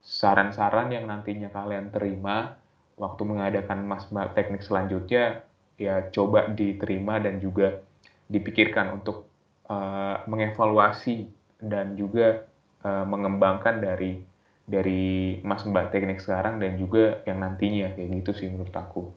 saran-saran 0.03 0.91
yang 0.91 1.07
nantinya 1.07 1.53
kalian 1.53 1.93
terima 1.93 2.57
waktu 2.97 3.23
mengadakan 3.29 3.85
Mas 3.85 4.09
Mbak 4.09 4.35
Teknik 4.35 4.65
selanjutnya 4.65 5.45
ya 5.77 6.09
coba 6.13 6.53
diterima 6.53 7.19
dan 7.19 7.41
juga 7.41 7.81
dipikirkan 8.29 9.01
untuk 9.01 9.29
uh, 9.69 10.25
mengevaluasi 10.29 11.29
dan 11.61 11.95
juga 11.95 12.49
uh, 12.85 13.05
mengembangkan 13.05 13.79
dari 13.83 14.23
dari 14.63 15.37
Mas 15.43 15.67
Mbak 15.67 15.91
teknik 15.91 16.23
sekarang 16.23 16.63
dan 16.63 16.79
juga 16.79 17.21
yang 17.27 17.43
nantinya 17.43 17.93
kayak 17.99 18.23
gitu 18.23 18.31
sih 18.33 18.49
menurut 18.49 18.73
aku. 18.73 19.11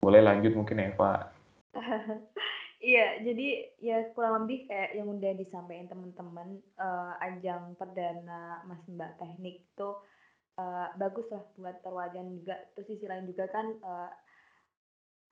Boleh 0.00 0.24
lanjut 0.24 0.52
mungkin 0.56 0.82
Eva. 0.82 1.30
Iya, 2.84 3.24
jadi 3.24 3.48
ya 3.80 4.12
kurang 4.12 4.44
lebih 4.44 4.68
kayak 4.68 4.92
yang 4.92 5.08
udah 5.08 5.32
disampaikan 5.40 5.88
teman-teman 5.88 6.60
uh, 6.76 7.16
ajang 7.16 7.72
perdana 7.80 8.60
Mas 8.68 8.84
Mbak 8.84 9.16
Teknik 9.16 9.64
itu 9.64 9.88
uh, 10.60 10.92
bagus 11.00 11.24
lah 11.32 11.40
buat 11.56 11.80
perwajahan 11.80 12.28
juga. 12.36 12.60
Terus 12.76 12.92
sisi 12.92 13.08
lain 13.08 13.24
juga 13.24 13.48
kan 13.48 13.72
uh, 13.80 14.12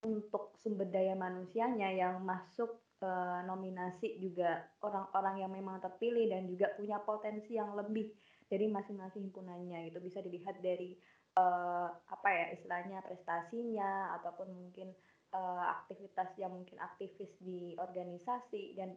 untuk 0.03 0.55
sumber 0.59 0.91
daya 0.91 1.15
manusianya 1.15 1.95
yang 1.95 2.23
masuk 2.27 2.83
uh, 3.03 3.43
nominasi 3.47 4.19
juga 4.19 4.67
orang-orang 4.83 5.47
yang 5.47 5.53
memang 5.55 5.79
terpilih 5.79 6.31
dan 6.31 6.51
juga 6.51 6.75
punya 6.75 6.99
potensi 6.99 7.55
yang 7.55 7.75
lebih 7.79 8.11
dari 8.51 8.67
masing-masing 8.69 9.31
himpunannya 9.31 9.89
gitu 9.89 9.99
bisa 10.03 10.19
dilihat 10.21 10.59
dari 10.61 10.99
uh, 11.39 11.89
apa 11.89 12.29
ya 12.29 12.47
istilahnya 12.53 13.01
prestasinya 13.07 14.19
ataupun 14.21 14.51
mungkin 14.53 14.93
uh, 15.33 15.65
aktivitas 15.83 16.35
yang 16.37 16.53
mungkin 16.53 16.77
aktivis 16.83 17.33
di 17.41 17.73
organisasi 17.81 18.77
dan 18.77 18.93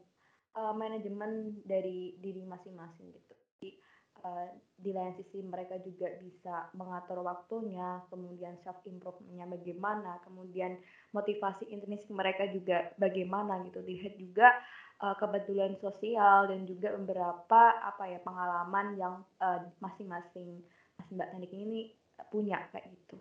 uh, 0.60 0.74
manajemen 0.76 1.62
dari 1.64 2.20
diri 2.20 2.44
masing-masing 2.44 3.14
gitu. 3.16 3.34
Jadi 3.56 3.70
uh, 4.24 4.48
di 4.76 4.92
lain 4.94 5.16
sisi 5.18 5.42
mereka 5.42 5.80
juga 5.82 6.08
bisa 6.22 6.70
mengatur 6.78 7.24
waktunya, 7.26 8.04
kemudian 8.08 8.56
self 8.62 8.80
improvementnya 8.88 9.50
bagaimana, 9.50 10.22
kemudian 10.24 10.78
motivasi 11.12 11.68
intrinsik 11.74 12.12
mereka 12.14 12.48
juga 12.52 12.94
bagaimana 12.96 13.60
gitu. 13.68 13.82
Lihat 13.84 14.14
juga 14.16 14.54
uh, 15.04 15.16
kebetulan 15.20 15.76
sosial 15.82 16.48
dan 16.48 16.64
juga 16.64 16.96
beberapa 16.96 17.62
apa 17.84 18.04
ya 18.08 18.20
pengalaman 18.24 18.88
yang 18.96 19.16
uh, 19.42 19.66
masing-masing 19.84 20.64
Mas 20.96 21.10
Mbak 21.12 21.28
Teknik 21.36 21.52
ini 21.52 21.80
punya 22.32 22.64
kayak 22.72 22.88
gitu. 22.94 23.18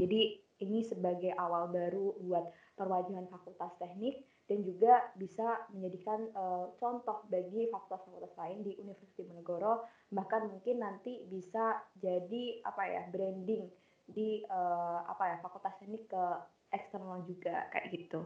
Jadi 0.00 0.40
ini 0.64 0.80
sebagai 0.82 1.34
awal 1.36 1.70
baru 1.70 2.16
buat 2.22 2.50
perwajahan 2.78 3.28
Fakultas 3.28 3.74
Teknik 3.76 4.22
dan 4.48 4.64
juga 4.64 5.12
bisa 5.20 5.68
menjadikan 5.76 6.24
uh, 6.32 6.72
contoh 6.80 7.20
bagi 7.28 7.68
fakultas-fakultas 7.68 8.32
lain 8.40 8.64
di 8.64 8.72
Universitas 8.80 9.20
Diponegoro 9.20 9.84
bahkan 10.08 10.48
mungkin 10.48 10.80
nanti 10.80 11.20
bisa 11.28 11.84
jadi 12.00 12.64
apa 12.64 12.82
ya 12.88 13.02
branding 13.12 13.68
di 14.08 14.40
uh, 14.48 15.04
apa 15.04 15.24
ya 15.28 15.36
Fakultas 15.44 15.76
Teknik 15.76 16.08
ke 16.08 16.24
eksternal 16.72 17.20
juga 17.28 17.68
kayak 17.76 17.92
gitu. 17.92 18.24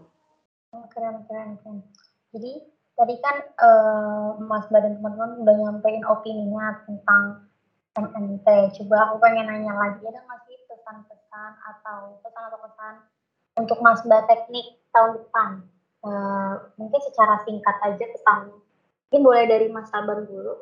Oh, 0.71 0.87
keren 0.95 1.27
keren 1.27 1.59
keren. 1.59 1.83
Jadi 2.31 2.63
tadi 2.95 3.15
kan 3.19 3.37
uh, 3.59 4.39
Mas 4.39 4.71
Badan 4.71 5.03
teman-teman 5.03 5.43
udah 5.43 5.55
nyampein 5.59 6.07
opininya 6.07 6.87
tentang 6.87 7.51
MNT. 7.99 8.47
Coba 8.79 9.11
aku 9.11 9.21
pengen 9.21 9.51
nanya 9.51 9.75
lagi, 9.75 10.01
ada 10.07 10.23
nggak 10.23 10.41
sih 10.49 10.57
pesan-pesan 10.71 11.53
atau 11.61 12.17
pesan 12.25 12.43
atau 12.49 12.61
pesan 12.63 12.95
untuk 13.59 13.79
Mas 13.85 14.01
Mbak 14.07 14.31
Teknik 14.31 14.81
tahun 14.95 15.19
depan? 15.19 15.51
Uh, 16.03 16.59
mungkin 16.79 17.01
secara 17.03 17.39
singkat 17.47 17.77
aja 17.83 18.05
pesan. 18.05 18.51
Mungkin 19.09 19.23
boleh 19.23 19.45
dari 19.47 19.67
Mas 19.71 19.87
Saban 19.89 20.27
dulu. 20.27 20.55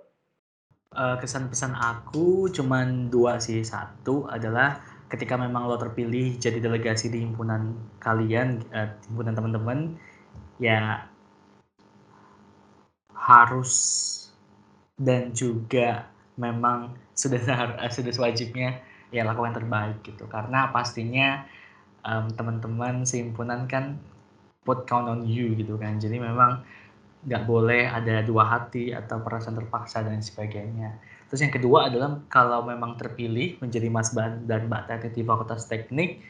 Uh, 0.90 1.16
kesan-pesan 1.22 1.72
aku 1.74 2.52
cuman 2.52 3.08
dua 3.08 3.40
sih. 3.40 3.64
Satu 3.64 4.28
adalah 4.28 4.84
ketika 5.08 5.34
memang 5.40 5.66
lo 5.66 5.80
terpilih 5.80 6.36
jadi 6.36 6.60
delegasi 6.60 7.08
di 7.08 7.24
himpunan 7.24 7.74
kalian, 8.02 8.62
uh, 8.70 8.92
himpunan 9.08 9.32
teman-teman, 9.32 9.78
ya 10.60 11.08
harus 13.16 13.72
dan 15.00 15.32
juga 15.32 16.08
memang 16.36 16.96
sudah 17.16 17.40
eh, 17.80 17.92
sudah 17.92 18.12
sewajibnya 18.12 18.80
ya 19.12 19.24
lakukan 19.26 19.56
terbaik 19.56 20.00
gitu 20.06 20.24
karena 20.30 20.72
pastinya 20.72 21.44
um, 22.06 22.30
teman-teman 22.32 23.04
sehimpunan 23.04 23.68
kan 23.68 24.00
put 24.64 24.84
count 24.84 25.08
on 25.08 25.24
you 25.26 25.56
gitu 25.56 25.76
kan. 25.80 25.96
Jadi 25.96 26.20
memang 26.20 26.62
nggak 27.20 27.44
boleh 27.44 27.84
ada 27.84 28.24
dua 28.24 28.48
hati 28.48 28.96
atau 28.96 29.20
perasaan 29.20 29.56
terpaksa 29.56 30.00
dan 30.00 30.24
sebagainya. 30.24 30.96
Terus 31.28 31.40
yang 31.46 31.54
kedua 31.54 31.92
adalah 31.92 32.24
kalau 32.32 32.64
memang 32.64 32.96
terpilih 32.96 33.60
menjadi 33.60 33.86
mas 33.92 34.10
dan 34.48 34.66
mbak 34.66 34.88
teknik 34.88 35.12
di 35.14 35.22
fakultas 35.22 35.68
teknik 35.68 36.24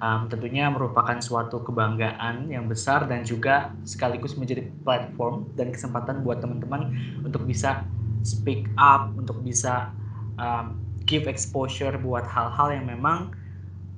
um, 0.00 0.26
tentunya 0.26 0.66
merupakan 0.72 1.20
suatu 1.20 1.60
kebanggaan 1.62 2.48
yang 2.48 2.66
besar 2.66 3.04
dan 3.06 3.22
juga 3.22 3.70
sekaligus 3.84 4.34
menjadi 4.34 4.66
platform 4.82 5.52
dan 5.54 5.70
kesempatan 5.70 6.24
buat 6.24 6.40
teman-teman 6.40 6.90
untuk 7.22 7.44
bisa 7.44 7.84
speak 8.24 8.66
up, 8.80 9.12
untuk 9.14 9.40
bisa 9.44 9.92
um, 10.40 10.80
give 11.04 11.28
exposure 11.28 11.94
buat 12.00 12.24
hal-hal 12.24 12.80
yang 12.80 12.88
memang 12.88 13.32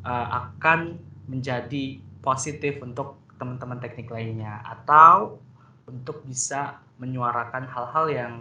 uh, 0.03 0.47
akan 0.47 0.99
menjadi 1.31 2.03
positif 2.23 2.79
untuk 2.81 3.21
teman-teman 3.37 3.83
teknik 3.83 4.09
lainnya 4.09 4.63
atau 4.63 5.43
untuk 5.91 6.23
bisa 6.23 6.79
menyuarakan 7.03 7.67
hal-hal 7.67 8.07
yang 8.09 8.33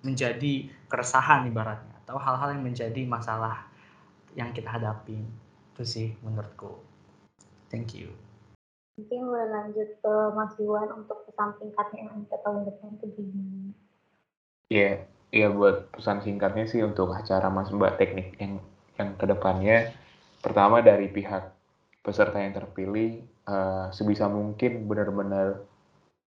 menjadi 0.00 0.72
keresahan 0.88 1.44
ibaratnya 1.46 1.94
atau 2.08 2.16
hal-hal 2.16 2.56
yang 2.56 2.64
menjadi 2.64 3.04
masalah 3.04 3.68
yang 4.32 4.50
kita 4.56 4.72
hadapi 4.72 5.20
itu 5.76 5.82
sih 5.84 6.08
menurutku 6.24 6.88
Thank 7.68 7.92
you. 7.92 8.16
Mungkin 8.96 9.28
boleh 9.28 9.48
lanjut 9.52 9.88
ke 10.00 10.14
Mas 10.32 10.56
Iwan 10.56 10.88
untuk 10.90 11.28
pesan 11.28 11.52
singkatnya 11.60 12.08
yang 12.08 12.24
kita 12.24 12.36
tahun 12.40 12.64
depan 12.64 12.88
itu 12.96 13.06
gimana? 13.14 13.70
Iya, 14.72 14.80
yeah, 14.80 14.94
iya 15.30 15.40
yeah, 15.46 15.50
buat 15.52 15.92
pesan 15.92 16.24
singkatnya 16.24 16.64
sih 16.64 16.80
untuk 16.80 17.12
acara 17.12 17.52
Mas 17.52 17.68
Mbak 17.68 18.00
Teknik 18.00 18.40
yang 18.40 18.58
yang 18.98 19.14
ke 19.14 19.24
depannya 19.28 19.94
pertama 20.42 20.82
dari 20.82 21.06
pihak 21.12 21.54
peserta 22.02 22.40
yang 22.40 22.54
terpilih 22.54 23.22
uh, 23.48 23.90
sebisa 23.92 24.30
mungkin 24.30 24.86
benar-benar 24.86 25.66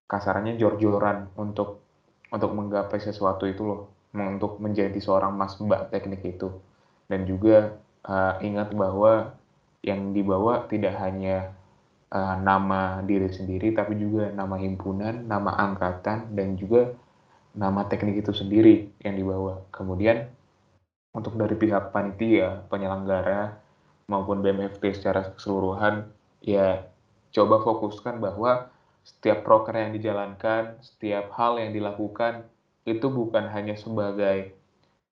kasarannya 0.05 0.59
jor-joran 0.59 1.31
untuk 1.39 1.79
untuk 2.31 2.51
menggapai 2.55 2.99
sesuatu 2.99 3.43
itu 3.47 3.63
loh, 3.63 3.81
untuk 4.15 4.59
menjadi 4.63 4.95
seorang 4.99 5.35
mas 5.35 5.55
mbak 5.59 5.91
teknik 5.91 6.23
itu. 6.23 6.51
Dan 7.11 7.27
juga 7.27 7.75
uh, 8.07 8.39
ingat 8.39 8.71
bahwa 8.71 9.35
yang 9.83 10.15
dibawa 10.15 10.67
tidak 10.71 10.95
hanya 10.99 11.51
uh, 12.11 12.39
nama 12.39 13.03
diri 13.03 13.27
sendiri, 13.31 13.75
tapi 13.75 13.99
juga 13.99 14.31
nama 14.31 14.55
himpunan, 14.55 15.27
nama 15.27 15.51
angkatan, 15.59 16.31
dan 16.31 16.55
juga 16.55 16.95
nama 17.51 17.83
teknik 17.87 18.23
itu 18.23 18.31
sendiri 18.31 18.87
yang 19.03 19.19
dibawa. 19.19 19.67
Kemudian 19.75 20.27
untuk 21.11 21.35
dari 21.35 21.55
pihak 21.59 21.91
panitia, 21.91 22.63
penyelenggara, 22.71 23.59
maupun 24.11 24.43
BMFT 24.43 24.99
secara 24.99 25.31
keseluruhan, 25.31 26.11
ya 26.43 26.83
coba 27.31 27.63
fokuskan 27.63 28.19
bahwa 28.19 28.67
setiap 29.07 29.47
proker 29.47 29.79
yang 29.79 29.95
dijalankan, 29.95 30.77
setiap 30.83 31.31
hal 31.39 31.55
yang 31.57 31.71
dilakukan, 31.71 32.43
itu 32.83 33.07
bukan 33.07 33.47
hanya 33.49 33.79
sebagai 33.79 34.51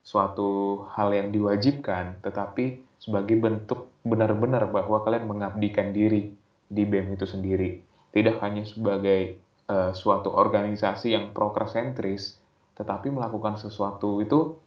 suatu 0.03 0.83
hal 0.93 1.15
yang 1.15 1.31
diwajibkan, 1.31 2.19
tetapi 2.19 2.83
sebagai 2.99 3.39
bentuk 3.39 3.87
benar-benar 4.03 4.67
bahwa 4.67 4.99
kalian 5.01 5.25
mengabdikan 5.29 5.95
diri 5.95 6.35
di 6.67 6.83
BEM 6.83 7.15
itu 7.15 7.25
sendiri. 7.25 7.79
Tidak 8.09 8.41
hanya 8.41 8.65
sebagai 8.65 9.37
uh, 9.69 9.93
suatu 9.93 10.33
organisasi 10.33 11.13
yang 11.13 11.31
proker 11.31 11.69
sentris, 11.69 12.37
tetapi 12.75 13.13
melakukan 13.13 13.57
sesuatu 13.61 14.21
itu 14.21 14.57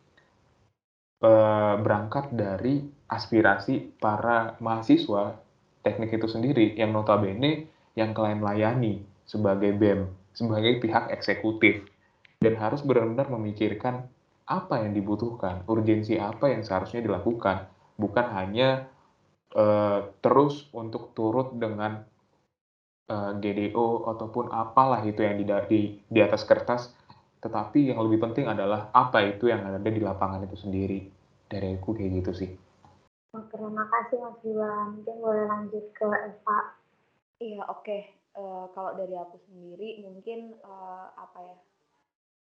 uh, 1.26 1.74
berangkat 1.78 2.30
dari 2.30 2.86
aspirasi 3.12 3.92
para 4.00 4.56
mahasiswa 4.64 5.36
teknik 5.84 6.16
itu 6.16 6.26
sendiri 6.30 6.72
yang 6.78 6.96
notabene 6.96 7.68
yang 7.92 8.16
kalian 8.16 8.40
layani 8.40 9.04
sebagai 9.28 9.76
BEM, 9.76 10.08
sebagai 10.32 10.80
pihak 10.80 11.12
eksekutif, 11.12 11.84
dan 12.40 12.56
harus 12.56 12.80
benar-benar 12.80 13.28
memikirkan 13.28 14.08
apa 14.48 14.82
yang 14.82 14.96
dibutuhkan, 14.96 15.62
urgensi 15.68 16.16
apa 16.16 16.50
yang 16.50 16.64
seharusnya 16.64 17.04
dilakukan, 17.04 17.68
bukan 18.00 18.26
hanya 18.32 18.88
uh, 19.54 20.10
terus 20.24 20.66
untuk 20.72 21.12
turut 21.12 21.54
dengan 21.54 22.02
uh, 23.12 23.30
eh, 23.30 23.32
GDO 23.38 24.08
ataupun 24.08 24.50
apalah 24.50 25.04
itu 25.04 25.22
yang 25.22 25.38
di, 25.38 25.44
di, 25.68 25.80
di 26.08 26.20
atas 26.20 26.42
kertas, 26.48 26.90
tetapi 27.44 27.92
yang 27.92 28.02
lebih 28.02 28.22
penting 28.22 28.48
adalah 28.48 28.90
apa 28.90 29.22
itu 29.22 29.50
yang 29.52 29.62
ada 29.62 29.78
di 29.78 30.02
lapangan 30.02 30.42
itu 30.46 30.56
sendiri. 30.58 31.00
Dari 31.46 31.76
aku 31.76 31.92
kayak 31.92 32.10
gitu 32.24 32.32
sih. 32.32 32.50
Terima 33.32 33.84
kasih 33.88 34.16
Mas 34.20 34.36
Bima. 34.44 34.92
Mungkin 34.92 35.16
boleh 35.24 35.44
lanjut 35.48 35.84
ke 35.96 36.04
Eva. 36.04 36.58
Iya, 37.40 37.64
oke. 37.66 37.80
Okay 37.80 38.22
uh, 38.36 38.66
kalau 38.72 38.96
dari 38.96 39.16
aku 39.16 39.36
sendiri 39.48 40.00
mungkin 40.04 40.56
uh, 40.64 41.12
apa 41.16 41.38
ya 41.40 41.56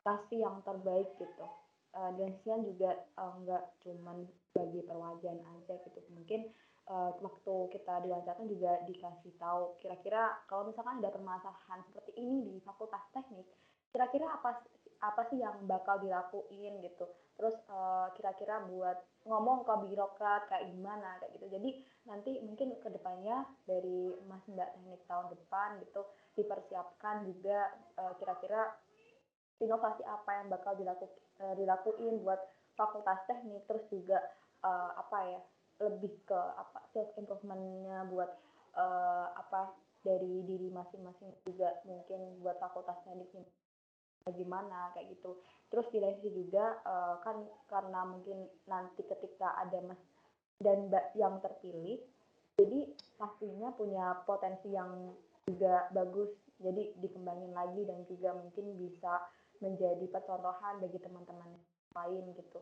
kasih 0.08 0.40
yang 0.48 0.58
terbaik 0.64 1.08
gitu 1.20 1.48
uh, 1.96 2.12
dan 2.16 2.32
sian 2.44 2.64
juga 2.64 2.96
uh, 3.20 3.36
nggak 3.44 3.64
cuman 3.84 4.28
bagi 4.56 4.82
perwakilan 4.88 5.40
aja 5.44 5.76
gitu 5.84 6.00
mungkin 6.16 6.48
uh, 6.88 7.12
waktu 7.20 7.56
kita 7.76 7.94
diwawancara 8.04 8.42
juga 8.48 8.72
dikasih 8.88 9.34
tahu 9.40 9.76
kira-kira 9.84 10.40
kalau 10.48 10.72
misalkan 10.72 11.04
ada 11.04 11.12
permasalahan 11.12 11.84
seperti 11.92 12.12
ini 12.16 12.38
di 12.48 12.54
fakultas 12.64 13.04
teknik 13.12 13.48
kira-kira 13.92 14.28
apa 14.32 14.64
apa 15.04 15.22
sih 15.30 15.40
yang 15.40 15.56
bakal 15.70 16.00
dilakuin 16.02 16.82
gitu 16.82 17.06
terus 17.38 17.54
kira-kira 18.18 18.60
uh, 18.60 18.66
buat 18.66 18.98
ngomong 19.30 19.62
ke 19.62 19.74
birokrat 19.86 20.50
kayak 20.50 20.74
gimana 20.74 21.22
kayak 21.22 21.38
gitu. 21.38 21.48
Jadi 21.54 21.70
nanti 22.10 22.32
mungkin 22.42 22.74
ke 22.82 22.90
depannya 22.90 23.46
dari 23.70 24.18
mas 24.26 24.42
mbak 24.50 24.74
teknik 24.74 25.02
tahun 25.06 25.30
depan 25.32 25.78
gitu 25.86 26.02
dipersiapkan 26.34 27.30
juga 27.30 27.72
uh, 28.02 28.14
kira-kira 28.18 28.74
inovasi 29.62 30.02
apa 30.06 30.32
yang 30.42 30.48
bakal 30.50 30.74
dilaku, 30.74 31.06
uh, 31.46 31.54
dilakuin 31.54 32.20
buat 32.26 32.42
fakultas 32.74 33.22
teknik. 33.30 33.62
Terus 33.70 33.86
juga 33.94 34.18
uh, 34.66 34.98
apa 34.98 35.18
ya 35.30 35.40
lebih 35.78 36.10
ke 36.26 36.40
apa 36.58 36.90
self 36.90 37.14
improvementnya 37.22 38.10
buat 38.10 38.34
uh, 38.74 39.30
apa 39.38 39.78
dari 40.02 40.42
diri 40.48 40.74
masing-masing 40.74 41.30
juga 41.46 41.78
mungkin 41.86 42.42
buat 42.42 42.58
fakultas 42.58 42.98
teknik 43.06 43.30
bagaimana 44.28 44.92
kayak 44.92 45.16
gitu. 45.16 45.40
Terus 45.72 45.88
di 45.92 46.00
juga 46.32 46.84
uh, 46.84 47.24
kan 47.24 47.48
karena 47.72 48.04
mungkin 48.04 48.52
nanti 48.68 49.08
ketika 49.08 49.56
ada 49.64 49.80
mas 49.88 50.00
dan 50.60 50.92
mbak 50.92 51.16
yang 51.16 51.40
terpilih 51.40 52.02
jadi 52.58 52.90
pastinya 53.22 53.70
punya 53.78 54.18
potensi 54.26 54.74
yang 54.74 55.14
juga 55.46 55.86
bagus. 55.94 56.34
Jadi 56.58 56.98
dikembangin 56.98 57.54
lagi 57.54 57.86
dan 57.86 58.02
juga 58.10 58.34
mungkin 58.34 58.82
bisa 58.82 59.22
menjadi 59.62 60.10
percontohan 60.10 60.82
bagi 60.82 60.98
teman-teman 60.98 61.54
lain 61.94 62.34
gitu. 62.34 62.60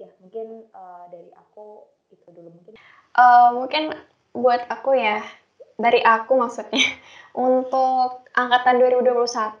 Ya 0.00 0.08
mungkin 0.24 0.64
uh, 0.72 1.04
dari 1.12 1.28
aku 1.36 1.84
itu 2.08 2.28
dulu 2.32 2.48
mungkin. 2.48 2.80
Uh, 3.12 3.60
mungkin 3.60 3.92
buat 4.32 4.64
aku 4.72 4.96
ya 4.96 5.20
dari 5.76 6.00
aku 6.00 6.40
maksudnya 6.40 6.80
untuk 7.36 8.24
angkatan 8.32 8.80
2021 8.80 9.60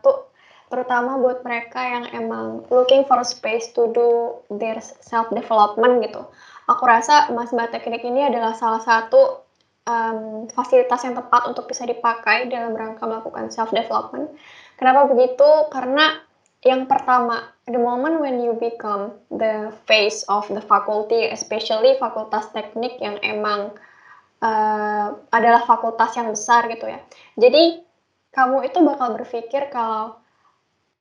terutama 0.70 1.18
buat 1.18 1.42
mereka 1.42 1.82
yang 1.82 2.04
emang 2.14 2.62
looking 2.70 3.02
for 3.04 3.18
space 3.26 3.74
to 3.74 3.90
do 3.90 4.38
their 4.54 4.78
self 4.80 5.26
development 5.34 6.00
gitu. 6.06 6.22
Aku 6.70 6.86
rasa 6.86 7.26
Mas 7.34 7.50
Teknik 7.50 8.06
ini 8.06 8.30
adalah 8.30 8.54
salah 8.54 8.78
satu 8.78 9.42
um, 9.90 10.46
fasilitas 10.54 11.02
yang 11.02 11.18
tepat 11.18 11.50
untuk 11.50 11.66
bisa 11.66 11.82
dipakai 11.82 12.46
dalam 12.46 12.78
rangka 12.78 13.02
melakukan 13.02 13.50
self 13.50 13.74
development. 13.74 14.30
Kenapa 14.78 15.10
begitu? 15.10 15.48
Karena 15.74 16.22
yang 16.60 16.84
pertama, 16.86 17.50
the 17.66 17.80
moment 17.80 18.20
when 18.20 18.38
you 18.38 18.52
become 18.54 19.16
the 19.32 19.72
face 19.88 20.22
of 20.28 20.44
the 20.52 20.60
faculty, 20.60 21.26
especially 21.32 21.96
fakultas 21.96 22.52
teknik 22.52 23.00
yang 23.00 23.16
emang 23.24 23.72
uh, 24.44 25.16
adalah 25.32 25.64
fakultas 25.64 26.12
yang 26.20 26.30
besar 26.30 26.68
gitu 26.68 26.84
ya. 26.84 27.00
Jadi 27.40 27.80
kamu 28.30 28.68
itu 28.68 28.78
bakal 28.84 29.16
berpikir 29.16 29.72
kalau 29.72 30.19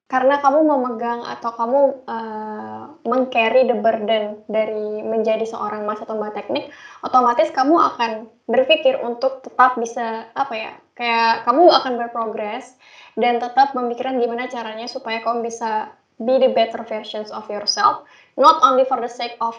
karena 0.10 0.42
kamu 0.42 0.66
memegang 0.66 1.22
atau 1.22 1.54
kamu 1.54 2.02
uh, 2.10 2.98
meng-carry 3.06 3.70
the 3.70 3.78
burden 3.78 4.42
dari 4.50 5.06
menjadi 5.06 5.46
seorang 5.46 5.86
mas 5.86 6.02
atau 6.02 6.18
mbak 6.18 6.34
teknik, 6.34 6.74
otomatis 7.06 7.54
kamu 7.54 7.78
akan 7.78 8.26
berpikir 8.50 8.98
untuk 9.06 9.46
tetap 9.46 9.78
bisa 9.78 10.26
apa 10.34 10.54
ya, 10.58 10.74
kayak 10.98 11.46
kamu 11.46 11.70
akan 11.70 11.94
berprogres 12.02 12.74
dan 13.22 13.38
tetap 13.38 13.78
memikirkan 13.78 14.18
gimana 14.18 14.50
caranya 14.50 14.90
supaya 14.90 15.22
kamu 15.22 15.46
bisa 15.46 15.94
be 16.18 16.42
the 16.42 16.50
better 16.58 16.82
versions 16.90 17.30
of 17.30 17.46
yourself, 17.46 18.02
not 18.34 18.58
only 18.66 18.90
for 18.90 18.98
the 18.98 19.08
sake 19.08 19.38
of 19.46 19.54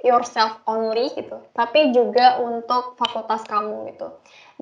yourself 0.00 0.56
only 0.64 1.12
gitu, 1.12 1.44
tapi 1.52 1.92
juga 1.92 2.40
untuk 2.40 2.96
fakultas 2.96 3.44
kamu 3.44 3.92
gitu. 3.92 4.08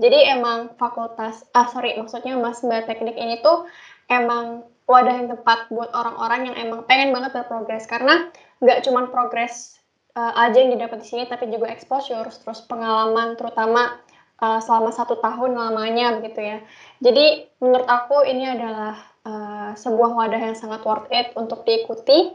Jadi 0.02 0.34
emang 0.34 0.74
fakultas, 0.74 1.46
ah 1.54 1.70
sorry, 1.70 1.94
maksudnya 1.94 2.34
mas 2.34 2.58
mbak 2.66 2.90
teknik 2.90 3.14
ini 3.14 3.38
tuh 3.38 3.70
emang 4.10 4.66
wadah 4.88 5.14
yang 5.14 5.28
tepat 5.28 5.68
buat 5.68 5.92
orang-orang 5.92 6.50
yang 6.50 6.56
emang 6.56 6.88
pengen 6.88 7.12
banget 7.12 7.36
berprogres. 7.36 7.84
Karena 7.84 8.32
nggak 8.58 8.88
cuma 8.88 9.06
progres 9.12 9.78
uh, 10.16 10.32
aja 10.34 10.58
yang 10.58 10.74
didapat 10.74 11.04
di 11.04 11.06
sini 11.06 11.22
tapi 11.28 11.46
juga 11.52 11.70
exposure 11.70 12.26
terus 12.26 12.64
pengalaman 12.66 13.38
terutama 13.38 14.00
uh, 14.40 14.58
selama 14.58 14.90
satu 14.90 15.20
tahun 15.20 15.54
lamanya 15.54 16.18
begitu 16.18 16.40
ya. 16.40 16.58
Jadi 17.04 17.46
menurut 17.60 17.86
aku 17.86 18.24
ini 18.26 18.48
adalah 18.48 18.96
uh, 19.22 19.70
sebuah 19.76 20.10
wadah 20.16 20.40
yang 20.40 20.56
sangat 20.56 20.82
worth 20.82 21.06
it 21.12 21.36
untuk 21.36 21.62
diikuti. 21.68 22.34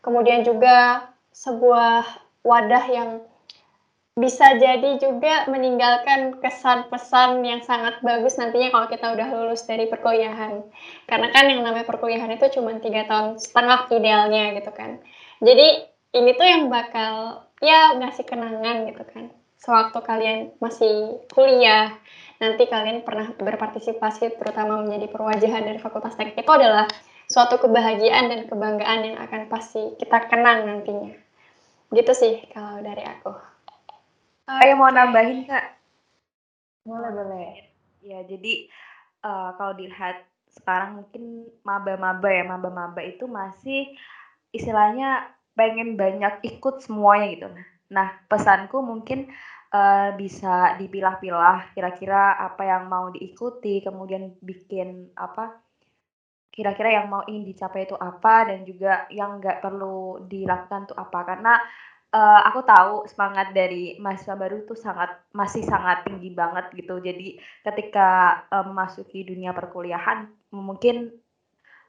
Kemudian 0.00 0.46
juga 0.46 1.10
sebuah 1.34 2.06
wadah 2.46 2.84
yang 2.88 3.10
bisa 4.18 4.58
jadi 4.58 4.98
juga 4.98 5.46
meninggalkan 5.46 6.42
kesan 6.42 6.90
pesan 6.90 7.46
yang 7.46 7.62
sangat 7.62 8.02
bagus 8.02 8.34
nantinya 8.34 8.74
kalau 8.74 8.86
kita 8.90 9.14
udah 9.14 9.28
lulus 9.30 9.62
dari 9.62 9.86
perkuliahan. 9.86 10.66
Karena 11.06 11.30
kan 11.30 11.46
yang 11.46 11.62
namanya 11.62 11.86
perkuliahan 11.86 12.34
itu 12.34 12.58
cuma 12.58 12.74
tiga 12.82 13.06
tahun 13.06 13.38
setengah 13.38 13.86
idealnya 13.94 14.58
gitu 14.58 14.74
kan. 14.74 14.98
Jadi 15.38 15.86
ini 16.18 16.30
tuh 16.34 16.46
yang 16.50 16.66
bakal 16.66 17.46
ya 17.62 17.94
ngasih 17.94 18.26
kenangan 18.26 18.90
gitu 18.90 19.06
kan. 19.06 19.30
Sewaktu 19.58 19.98
kalian 20.02 20.38
masih 20.58 21.22
kuliah, 21.30 21.94
nanti 22.42 22.66
kalian 22.66 23.06
pernah 23.06 23.30
berpartisipasi 23.34 24.34
terutama 24.34 24.82
menjadi 24.82 25.10
perwajahan 25.14 25.62
dari 25.62 25.78
Fakultas 25.78 26.18
Teknik 26.18 26.42
itu 26.42 26.52
adalah 26.54 26.90
suatu 27.30 27.58
kebahagiaan 27.62 28.30
dan 28.34 28.50
kebanggaan 28.50 29.14
yang 29.14 29.16
akan 29.22 29.46
pasti 29.46 29.94
kita 29.94 30.26
kenang 30.26 30.66
nantinya. 30.66 31.14
Gitu 31.94 32.12
sih 32.14 32.42
kalau 32.50 32.82
dari 32.82 33.02
aku. 33.06 33.57
Ayo 34.48 34.80
mau 34.80 34.88
nambahin, 34.88 35.44
Kak? 35.44 35.76
Boleh, 36.88 37.12
boleh. 37.12 37.48
Ya, 38.00 38.24
jadi 38.24 38.64
uh, 39.20 39.52
kalau 39.60 39.76
dilihat 39.76 40.24
sekarang 40.48 41.04
mungkin 41.04 41.52
maba-maba 41.60 42.32
ya, 42.32 42.48
maba-maba 42.48 43.04
itu 43.04 43.28
masih 43.28 43.92
istilahnya 44.48 45.28
pengen 45.52 46.00
banyak 46.00 46.40
ikut 46.48 46.80
semuanya 46.80 47.26
gitu. 47.28 47.48
Nah, 47.92 48.16
pesanku 48.24 48.80
mungkin 48.80 49.28
uh, 49.68 50.16
bisa 50.16 50.80
dipilah-pilah 50.80 51.76
kira-kira 51.76 52.40
apa 52.40 52.64
yang 52.64 52.88
mau 52.88 53.12
diikuti, 53.12 53.84
kemudian 53.84 54.32
bikin 54.40 55.12
apa 55.12 55.60
kira-kira 56.48 57.04
yang 57.04 57.06
mau 57.12 57.22
ingin 57.28 57.52
dicapai 57.52 57.84
itu 57.84 57.94
apa 57.94 58.48
dan 58.48 58.64
juga 58.64 59.06
yang 59.12 59.38
nggak 59.38 59.60
perlu 59.60 60.24
dilakukan 60.26 60.90
itu 60.90 60.94
apa 60.96 61.20
karena 61.22 61.54
uh, 62.12 62.40
aku 62.48 62.60
tahu 62.64 62.94
semangat 63.08 63.52
dari 63.52 63.96
mahasiswa 64.00 64.36
baru 64.36 64.64
tuh 64.64 64.78
sangat 64.78 65.12
masih 65.32 65.64
sangat 65.64 66.04
tinggi 66.08 66.32
banget 66.32 66.72
gitu. 66.76 67.00
Jadi 67.00 67.40
ketika 67.64 68.42
uh, 68.48 68.64
memasuki 68.64 69.24
dunia 69.24 69.52
perkuliahan 69.52 70.28
mungkin 70.52 71.12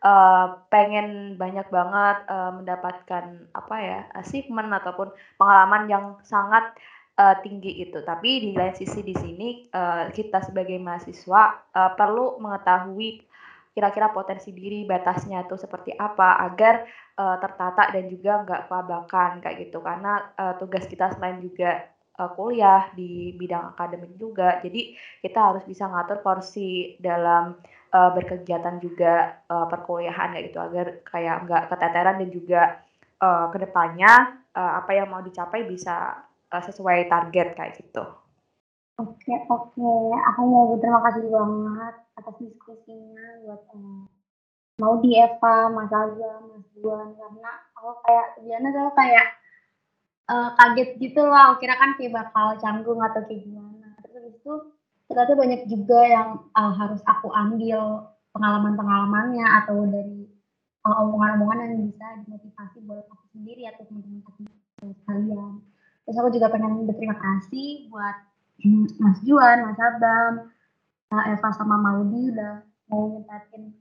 uh, 0.04 0.64
pengen 0.68 1.40
banyak 1.40 1.68
banget 1.72 2.18
uh, 2.28 2.52
mendapatkan 2.56 3.26
apa 3.56 3.76
ya 3.80 4.00
achievement 4.16 4.72
ataupun 4.72 5.12
pengalaman 5.40 5.84
yang 5.88 6.06
sangat 6.24 6.76
uh, 7.20 7.36
tinggi 7.44 7.84
itu 7.84 8.00
tapi 8.04 8.44
di 8.44 8.52
lain 8.56 8.76
sisi 8.76 9.04
di 9.04 9.16
sini 9.16 9.68
uh, 9.72 10.12
kita 10.12 10.44
sebagai 10.44 10.80
mahasiswa 10.80 11.72
uh, 11.76 11.92
perlu 11.96 12.40
mengetahui 12.40 13.24
kira-kira 13.74 14.12
potensi 14.12 14.50
diri 14.52 14.84
batasnya 14.84 15.46
itu 15.46 15.56
seperti 15.56 15.94
apa 15.96 16.42
agar 16.42 16.84
uh, 17.16 17.38
tertata 17.38 17.94
dan 17.94 18.10
juga 18.10 18.44
nggak 18.44 18.62
kelabakan 18.68 19.32
kayak 19.40 19.70
gitu 19.70 19.80
karena 19.80 20.34
uh, 20.36 20.54
tugas 20.58 20.84
kita 20.90 21.14
selain 21.16 21.40
juga 21.40 21.88
uh, 22.20 22.30
kuliah 22.34 22.90
di 22.98 23.38
bidang 23.38 23.78
akademik 23.78 24.18
juga 24.20 24.60
jadi 24.60 24.98
kita 25.24 25.40
harus 25.40 25.64
bisa 25.64 25.88
ngatur 25.88 26.20
porsi 26.26 26.98
dalam 27.00 27.56
uh, 27.94 28.10
berkegiatan 28.14 28.78
juga 28.82 29.42
uh, 29.48 29.66
perkuliahan 29.70 30.34
kayak 30.36 30.46
gitu 30.52 30.60
agar 30.60 30.88
kayak 31.06 31.36
nggak 31.46 31.64
keteteran 31.72 32.16
dan 32.20 32.30
juga 32.30 32.62
uh, 33.22 33.48
ke 33.54 33.58
depannya 33.64 34.40
uh, 34.56 34.72
apa 34.84 34.92
yang 34.96 35.08
mau 35.12 35.22
dicapai 35.22 35.66
bisa 35.66 36.26
uh, 36.52 36.64
sesuai 36.64 37.08
target 37.08 37.56
kayak 37.56 37.74
gitu. 37.80 38.04
Oke, 39.00 39.32
oke. 39.48 39.92
Aku 40.12 40.42
mau 40.44 40.76
berterima 40.76 41.00
kasih 41.08 41.32
banget 41.32 41.96
atas 42.20 42.36
diskusinya 42.36 43.26
buat 43.48 43.64
um, 43.72 44.04
mau 44.76 45.00
di 45.00 45.16
Eva, 45.16 45.72
Mas 45.72 45.88
Azza, 45.88 46.34
Mas 46.44 46.68
Juan 46.76 47.16
karena 47.16 47.52
aku 47.80 47.96
kayak 48.04 48.28
sebenarnya 48.36 48.70
saya 48.76 48.92
kayak 49.00 49.28
uh, 50.28 50.50
kaget 50.60 50.90
gitu 51.00 51.22
lah. 51.24 51.56
Aku 51.56 51.64
kira 51.64 51.80
kan 51.80 51.96
kayak 51.96 52.12
bakal 52.12 52.60
canggung 52.60 53.00
atau 53.00 53.24
kayak 53.24 53.48
gimana. 53.48 53.88
Terus 54.04 54.36
itu 54.36 54.54
ternyata 55.08 55.32
banyak 55.32 55.62
juga 55.72 56.00
yang 56.04 56.30
uh, 56.52 56.74
harus 56.76 57.00
aku 57.08 57.32
ambil 57.32 58.04
pengalaman-pengalamannya 58.36 59.48
atau 59.64 59.88
dari 59.88 60.28
omongan-omongan 60.84 61.72
yang 61.72 61.88
bisa 61.88 62.08
dimotivasi 62.28 62.84
buat 62.84 63.08
aku 63.08 63.26
sendiri 63.32 63.64
atau 63.72 63.88
teman-teman 63.88 64.28
aku 64.28 64.44
sekalian. 64.92 65.64
Terus 66.04 66.18
aku 66.20 66.30
juga 66.36 66.52
pengen 66.52 66.84
berterima 66.84 67.16
kasih 67.16 67.88
buat 67.88 68.29
Mas 69.00 69.20
Juan, 69.24 69.58
Mas 69.64 69.80
Abam, 69.80 70.34
Eva 71.10 71.50
sama 71.56 71.80
Maudi 71.80 72.30
udah 72.36 72.60
mau 72.92 73.08
nyempatin 73.08 73.72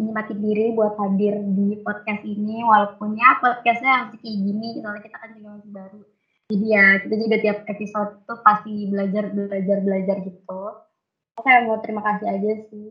nyempatin 0.00 0.38
diri 0.40 0.72
buat 0.72 0.96
hadir 0.96 1.38
di 1.54 1.78
podcast 1.84 2.24
ini. 2.24 2.64
Walaupun 2.64 3.14
ya 3.14 3.36
podcastnya 3.38 4.08
masih 4.08 4.18
kayak 4.18 4.38
gini 4.42 4.68
soalnya 4.80 5.02
kita 5.04 5.16
kan 5.20 5.30
juga 5.36 5.48
masih 5.60 5.70
baru. 5.70 6.00
Jadi 6.50 6.66
ya 6.66 6.86
kita 6.98 7.14
juga 7.14 7.36
tiap 7.38 7.58
episode 7.70 8.10
tuh 8.26 8.38
pasti 8.42 8.72
belajar 8.90 9.30
belajar 9.30 9.78
belajar 9.84 10.16
gitu. 10.24 10.62
Oke 11.38 11.50
mau 11.62 11.78
terima 11.78 12.02
kasih 12.02 12.26
aja 12.26 12.50
sih 12.72 12.90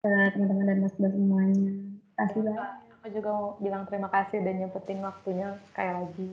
ke 0.00 0.12
teman-teman 0.32 0.72
dan 0.72 0.78
mas-mas 0.80 1.12
semuanya. 1.12 1.68
Kasih 2.16 2.40
banget 2.42 2.70
aku 2.96 3.06
juga 3.12 3.30
mau 3.30 3.54
bilang 3.62 3.84
terima 3.86 4.08
kasih 4.10 4.42
dan 4.42 4.54
nyempetin 4.58 4.98
waktunya 5.04 5.54
sekali 5.70 5.90
lagi 5.94 6.30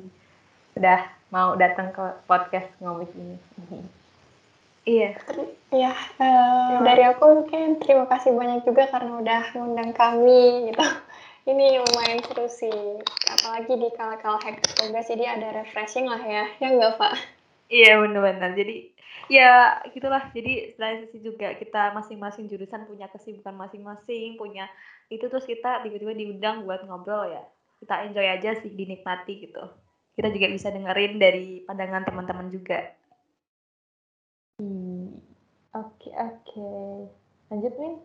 udah 0.73 0.99
mau 1.33 1.57
datang 1.57 1.89
ke 1.93 2.05
podcast 2.29 2.69
ngomong 2.81 3.09
ini. 3.13 3.37
Iya. 4.83 5.15
Iya, 5.73 5.93
uh, 6.21 6.85
dari 6.85 7.01
aku 7.07 7.23
mungkin 7.41 7.81
terima 7.81 8.05
kasih 8.05 8.35
banyak 8.37 8.61
juga 8.61 8.85
karena 8.93 9.17
udah 9.17 9.41
ngundang 9.57 9.89
kami 9.95 10.69
gitu. 10.69 10.85
Ini 11.49 11.75
lumayan 11.81 12.23
seru 12.23 12.47
sih, 12.47 13.03
apalagi 13.27 13.75
di 13.75 13.89
kala-kala 13.99 14.39
hektik 14.39 14.79
tugas, 14.79 15.11
jadi 15.11 15.35
ada 15.35 15.59
refreshing 15.59 16.07
lah 16.07 16.21
ya, 16.23 16.47
ya 16.61 16.71
nggak 16.71 16.95
Pak? 16.95 17.13
Iya 17.67 17.99
benar-benar. 17.99 18.55
Jadi 18.55 18.95
ya 19.27 19.81
gitulah. 19.91 20.31
Jadi 20.31 20.77
selain 20.77 21.03
sisi 21.03 21.19
juga 21.19 21.51
kita 21.57 21.91
masing-masing 21.99 22.47
jurusan 22.47 22.87
punya 22.87 23.11
kesibukan 23.11 23.59
masing-masing, 23.59 24.39
punya 24.39 24.71
itu 25.11 25.27
terus 25.27 25.43
kita 25.43 25.83
tiba-tiba 25.83 26.15
diundang 26.15 26.63
buat 26.63 26.85
ngobrol 26.87 27.27
ya. 27.27 27.43
Kita 27.83 28.07
enjoy 28.07 28.23
aja 28.23 28.55
sih, 28.63 28.71
dinikmati 28.71 29.43
gitu 29.43 29.82
kita 30.13 30.29
juga 30.29 30.47
bisa 30.53 30.67
dengerin 30.69 31.13
dari 31.17 31.65
pandangan 31.65 32.05
teman-teman 32.05 32.47
juga. 32.53 32.79
Hmm, 34.61 35.17
oke 35.73 36.09
oke. 36.13 36.69
Lanjut 37.49 37.73
nih. 37.81 37.95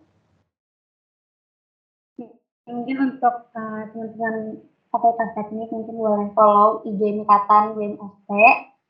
Mungkin 2.68 2.96
untuk 3.00 3.48
uh, 3.52 3.82
teman-teman 3.92 4.61
fakultas 4.88 5.32
teknik 5.36 5.68
mungkin 5.72 5.96
boleh 5.96 6.28
follow 6.32 6.80
IG 6.84 7.00
Mikatan 7.20 7.76
BMST. 7.76 8.30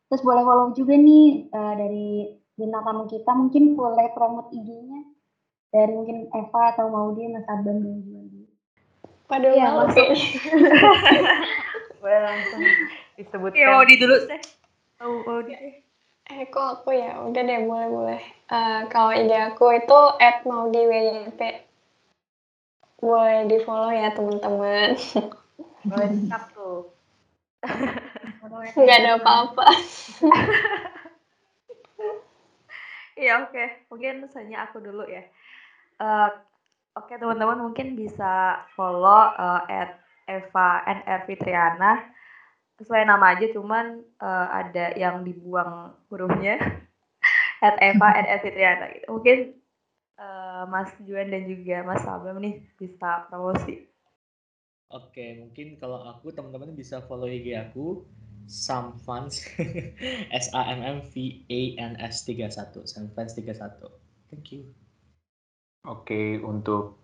Terus 0.08 0.22
boleh 0.22 0.42
follow 0.46 0.66
juga 0.74 0.94
nih 0.94 1.50
uh, 1.50 1.74
dari 1.74 2.38
bintang 2.58 2.82
tamu 2.86 3.06
kita 3.06 3.30
mungkin 3.34 3.78
boleh 3.78 4.10
promote 4.14 4.50
IG-nya 4.50 5.00
dari 5.70 5.94
mungkin 5.94 6.26
Eva 6.32 6.74
atau 6.74 6.90
Maudi 6.90 7.30
Mas 7.30 7.46
Abang 7.46 7.82
dan 7.82 8.02
Juandi. 8.02 8.42
Waduh, 9.28 9.52
ya, 9.52 9.68
masuk. 9.76 10.06
boleh 12.00 12.20
langsung 12.24 12.62
disebutkan. 13.18 13.58
Ya 13.58 13.74
mau 13.74 13.82
di 13.82 13.94
dulu 13.98 14.14
sih. 14.30 14.40
Mau 15.02 15.12
mau 15.26 15.38
di. 15.42 15.52
Eh 16.28 16.44
kok 16.46 16.84
aku 16.84 16.94
ya 16.94 17.18
udah 17.26 17.42
deh 17.42 17.60
boleh 17.66 17.88
boleh. 17.90 18.22
Uh, 18.46 18.86
kalau 18.92 19.10
ide 19.10 19.34
aku 19.34 19.74
itu 19.74 20.00
at 20.22 20.46
mau 20.46 20.70
di 20.70 20.80
WYP. 20.86 21.40
Boleh 23.02 23.50
di 23.50 23.58
follow 23.66 23.90
ya 23.90 24.14
teman-teman. 24.14 24.94
Boleh 25.82 26.08
tetap 26.14 26.54
tuh. 26.54 26.94
Nggak 28.78 28.98
ada 29.02 29.10
apa-apa. 29.18 29.66
Iya 33.18 33.42
oke, 33.42 33.50
okay. 33.50 33.82
mungkin 33.90 34.22
misalnya 34.22 34.62
aku 34.62 34.78
dulu 34.78 35.02
ya. 35.02 35.26
Uh, 35.98 36.30
oke 36.94 37.10
okay, 37.10 37.18
teman-teman 37.18 37.66
mungkin 37.66 37.98
bisa 37.98 38.62
follow 38.78 39.34
uh, 39.34 39.66
at 39.66 39.98
Eva 40.30 40.86
NR 40.86 41.26
Fitriana 41.26 41.98
sesuai 42.78 43.04
nama 43.04 43.34
aja 43.34 43.50
cuman 43.50 44.00
uh, 44.22 44.48
ada 44.54 44.94
yang 44.94 45.26
dibuang 45.26 45.92
hurufnya 46.08 46.58
at 47.66 47.74
Eva 47.82 48.08
NR 48.22 48.38
Fitriana 48.40 48.86
gitu 48.94 49.06
mungkin 49.10 49.38
uh, 50.18 50.62
Mas 50.70 50.94
Juan 51.02 51.34
dan 51.34 51.50
juga 51.50 51.82
Mas 51.82 52.06
Sabam 52.06 52.38
nih 52.38 52.62
bisa 52.78 53.26
promosi 53.26 53.88
Oke, 54.88 55.36
mungkin 55.36 55.76
kalau 55.76 56.00
aku 56.08 56.32
teman-teman 56.32 56.72
bisa 56.72 57.04
follow 57.04 57.28
IG 57.28 57.52
aku 57.52 58.08
Samfans 58.48 59.44
S 60.40 60.48
A 60.56 60.64
M 60.64 60.80
M 60.80 60.98
V 61.12 61.44
A 61.44 61.60
N 61.76 61.92
S 62.00 62.24
31 62.24 62.88
Samfans 62.88 63.36
31. 63.36 63.84
Thank 64.32 64.56
you. 64.56 64.72
Oke, 65.84 66.40
untuk 66.40 66.96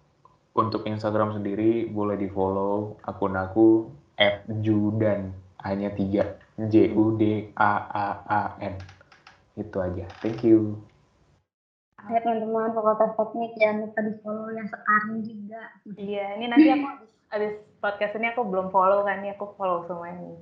untuk 0.56 0.88
Instagram 0.88 1.36
sendiri 1.36 1.84
boleh 1.84 2.16
di 2.16 2.24
follow 2.32 2.96
akun 3.04 3.36
aku 3.36 3.92
@judan 4.64 5.36
hanya 5.64 5.88
tiga. 5.96 6.36
J 6.60 6.92
U 6.94 7.16
D 7.16 7.50
A 7.56 7.72
A 7.90 8.06
A 8.28 8.42
N. 8.60 8.76
Itu 9.56 9.80
aja. 9.80 10.04
Thank 10.20 10.44
you. 10.44 10.78
Hai 12.04 12.20
teman-teman 12.20 12.76
Fakultas 12.76 13.16
Teknik 13.16 13.56
jangan 13.56 13.88
lupa 13.88 14.00
di 14.04 14.12
follow 14.20 14.52
yang 14.52 14.68
sekarang 14.68 15.24
juga. 15.24 15.62
Iya 15.96 16.36
ini 16.36 16.44
nanti 16.52 16.68
aku 16.68 16.86
habis 17.32 17.52
podcast 17.80 18.12
ini 18.20 18.28
aku 18.28 18.44
belum 18.44 18.68
follow 18.68 19.08
kan 19.08 19.24
ini 19.24 19.32
aku 19.32 19.56
follow 19.56 19.88
semua 19.88 20.12
ini. 20.12 20.36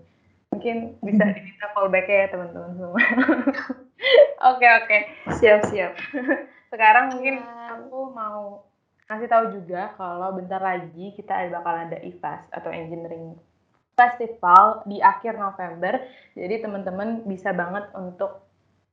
Mungkin 0.51 0.99
bisa 1.07 1.23
diminta 1.23 1.71
follow 1.71 1.87
back 1.87 2.11
ya 2.11 2.27
teman-teman 2.35 2.75
semua. 2.75 3.03
Oke 4.51 4.67
oke. 4.67 4.99
Siap 5.39 5.71
siap. 5.71 5.95
Sekarang 6.75 7.15
mungkin 7.15 7.39
aku 7.71 8.11
mau 8.11 8.67
kasih 9.07 9.31
tahu 9.31 9.55
juga 9.55 9.95
kalau 9.95 10.35
bentar 10.35 10.59
lagi 10.59 11.15
kita 11.15 11.47
bakal 11.47 11.87
ada 11.87 11.95
IFAS 12.03 12.51
atau 12.51 12.75
Engineering 12.75 13.39
Festival 13.93 14.85
di 14.89 14.99
akhir 14.99 15.37
November. 15.37 16.01
Jadi 16.33 16.65
teman-teman 16.65 17.29
bisa 17.29 17.53
banget 17.53 17.89
untuk 17.93 18.43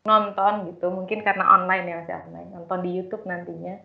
nonton 0.04 0.74
gitu. 0.74 0.91
Mungkin 0.91 1.24
karena 1.24 1.45
online 1.47 1.86
ya 1.88 1.95
masih 2.04 2.16
online. 2.28 2.50
Nonton 2.56 2.80
di 2.84 2.91
YouTube 2.95 3.24
nantinya. 3.28 3.80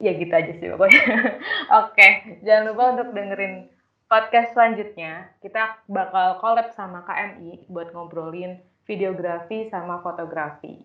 Ya 0.00 0.16
gitu 0.16 0.32
aja 0.32 0.52
sih 0.56 0.68
pokoknya. 0.72 1.02
Oke, 1.84 2.40
jangan 2.40 2.64
lupa 2.72 2.84
untuk 2.96 3.08
dengerin 3.12 3.68
podcast 4.08 4.56
selanjutnya. 4.56 5.28
Kita 5.44 5.84
bakal 5.86 6.40
collab 6.40 6.72
sama 6.72 7.04
KMI 7.04 7.68
buat 7.68 7.92
ngobrolin 7.92 8.58
videografi 8.88 9.68
sama 9.68 10.00
fotografi. 10.00 10.82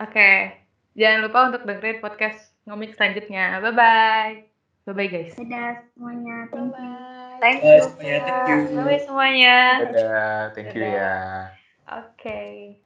Oke, 0.00 0.56
jangan 0.98 1.28
lupa 1.28 1.38
untuk 1.52 1.62
dengerin 1.68 2.00
podcast 2.00 2.50
ngomik 2.66 2.96
selanjutnya. 2.96 3.60
Bye 3.62 3.76
bye. 3.76 4.34
Bye 4.88 4.94
bye 4.96 5.08
guys. 5.12 5.36
Dadah 5.38 5.86
semuanya. 5.94 6.50
Thank 6.50 6.74
you. 6.74 7.21
Thank 7.42 7.66
you. 7.66 7.74
Bye 7.74 7.82
semuanya. 7.82 8.22
Thank 8.46 8.70
you. 8.70 8.86
Bye 8.86 9.02
semuanya. 9.02 9.56
Dadah. 9.82 10.54
Thank 10.54 10.78
you 10.78 10.86
ya. 10.94 11.50
Oke. 11.90 12.22
Okay. 12.22 12.81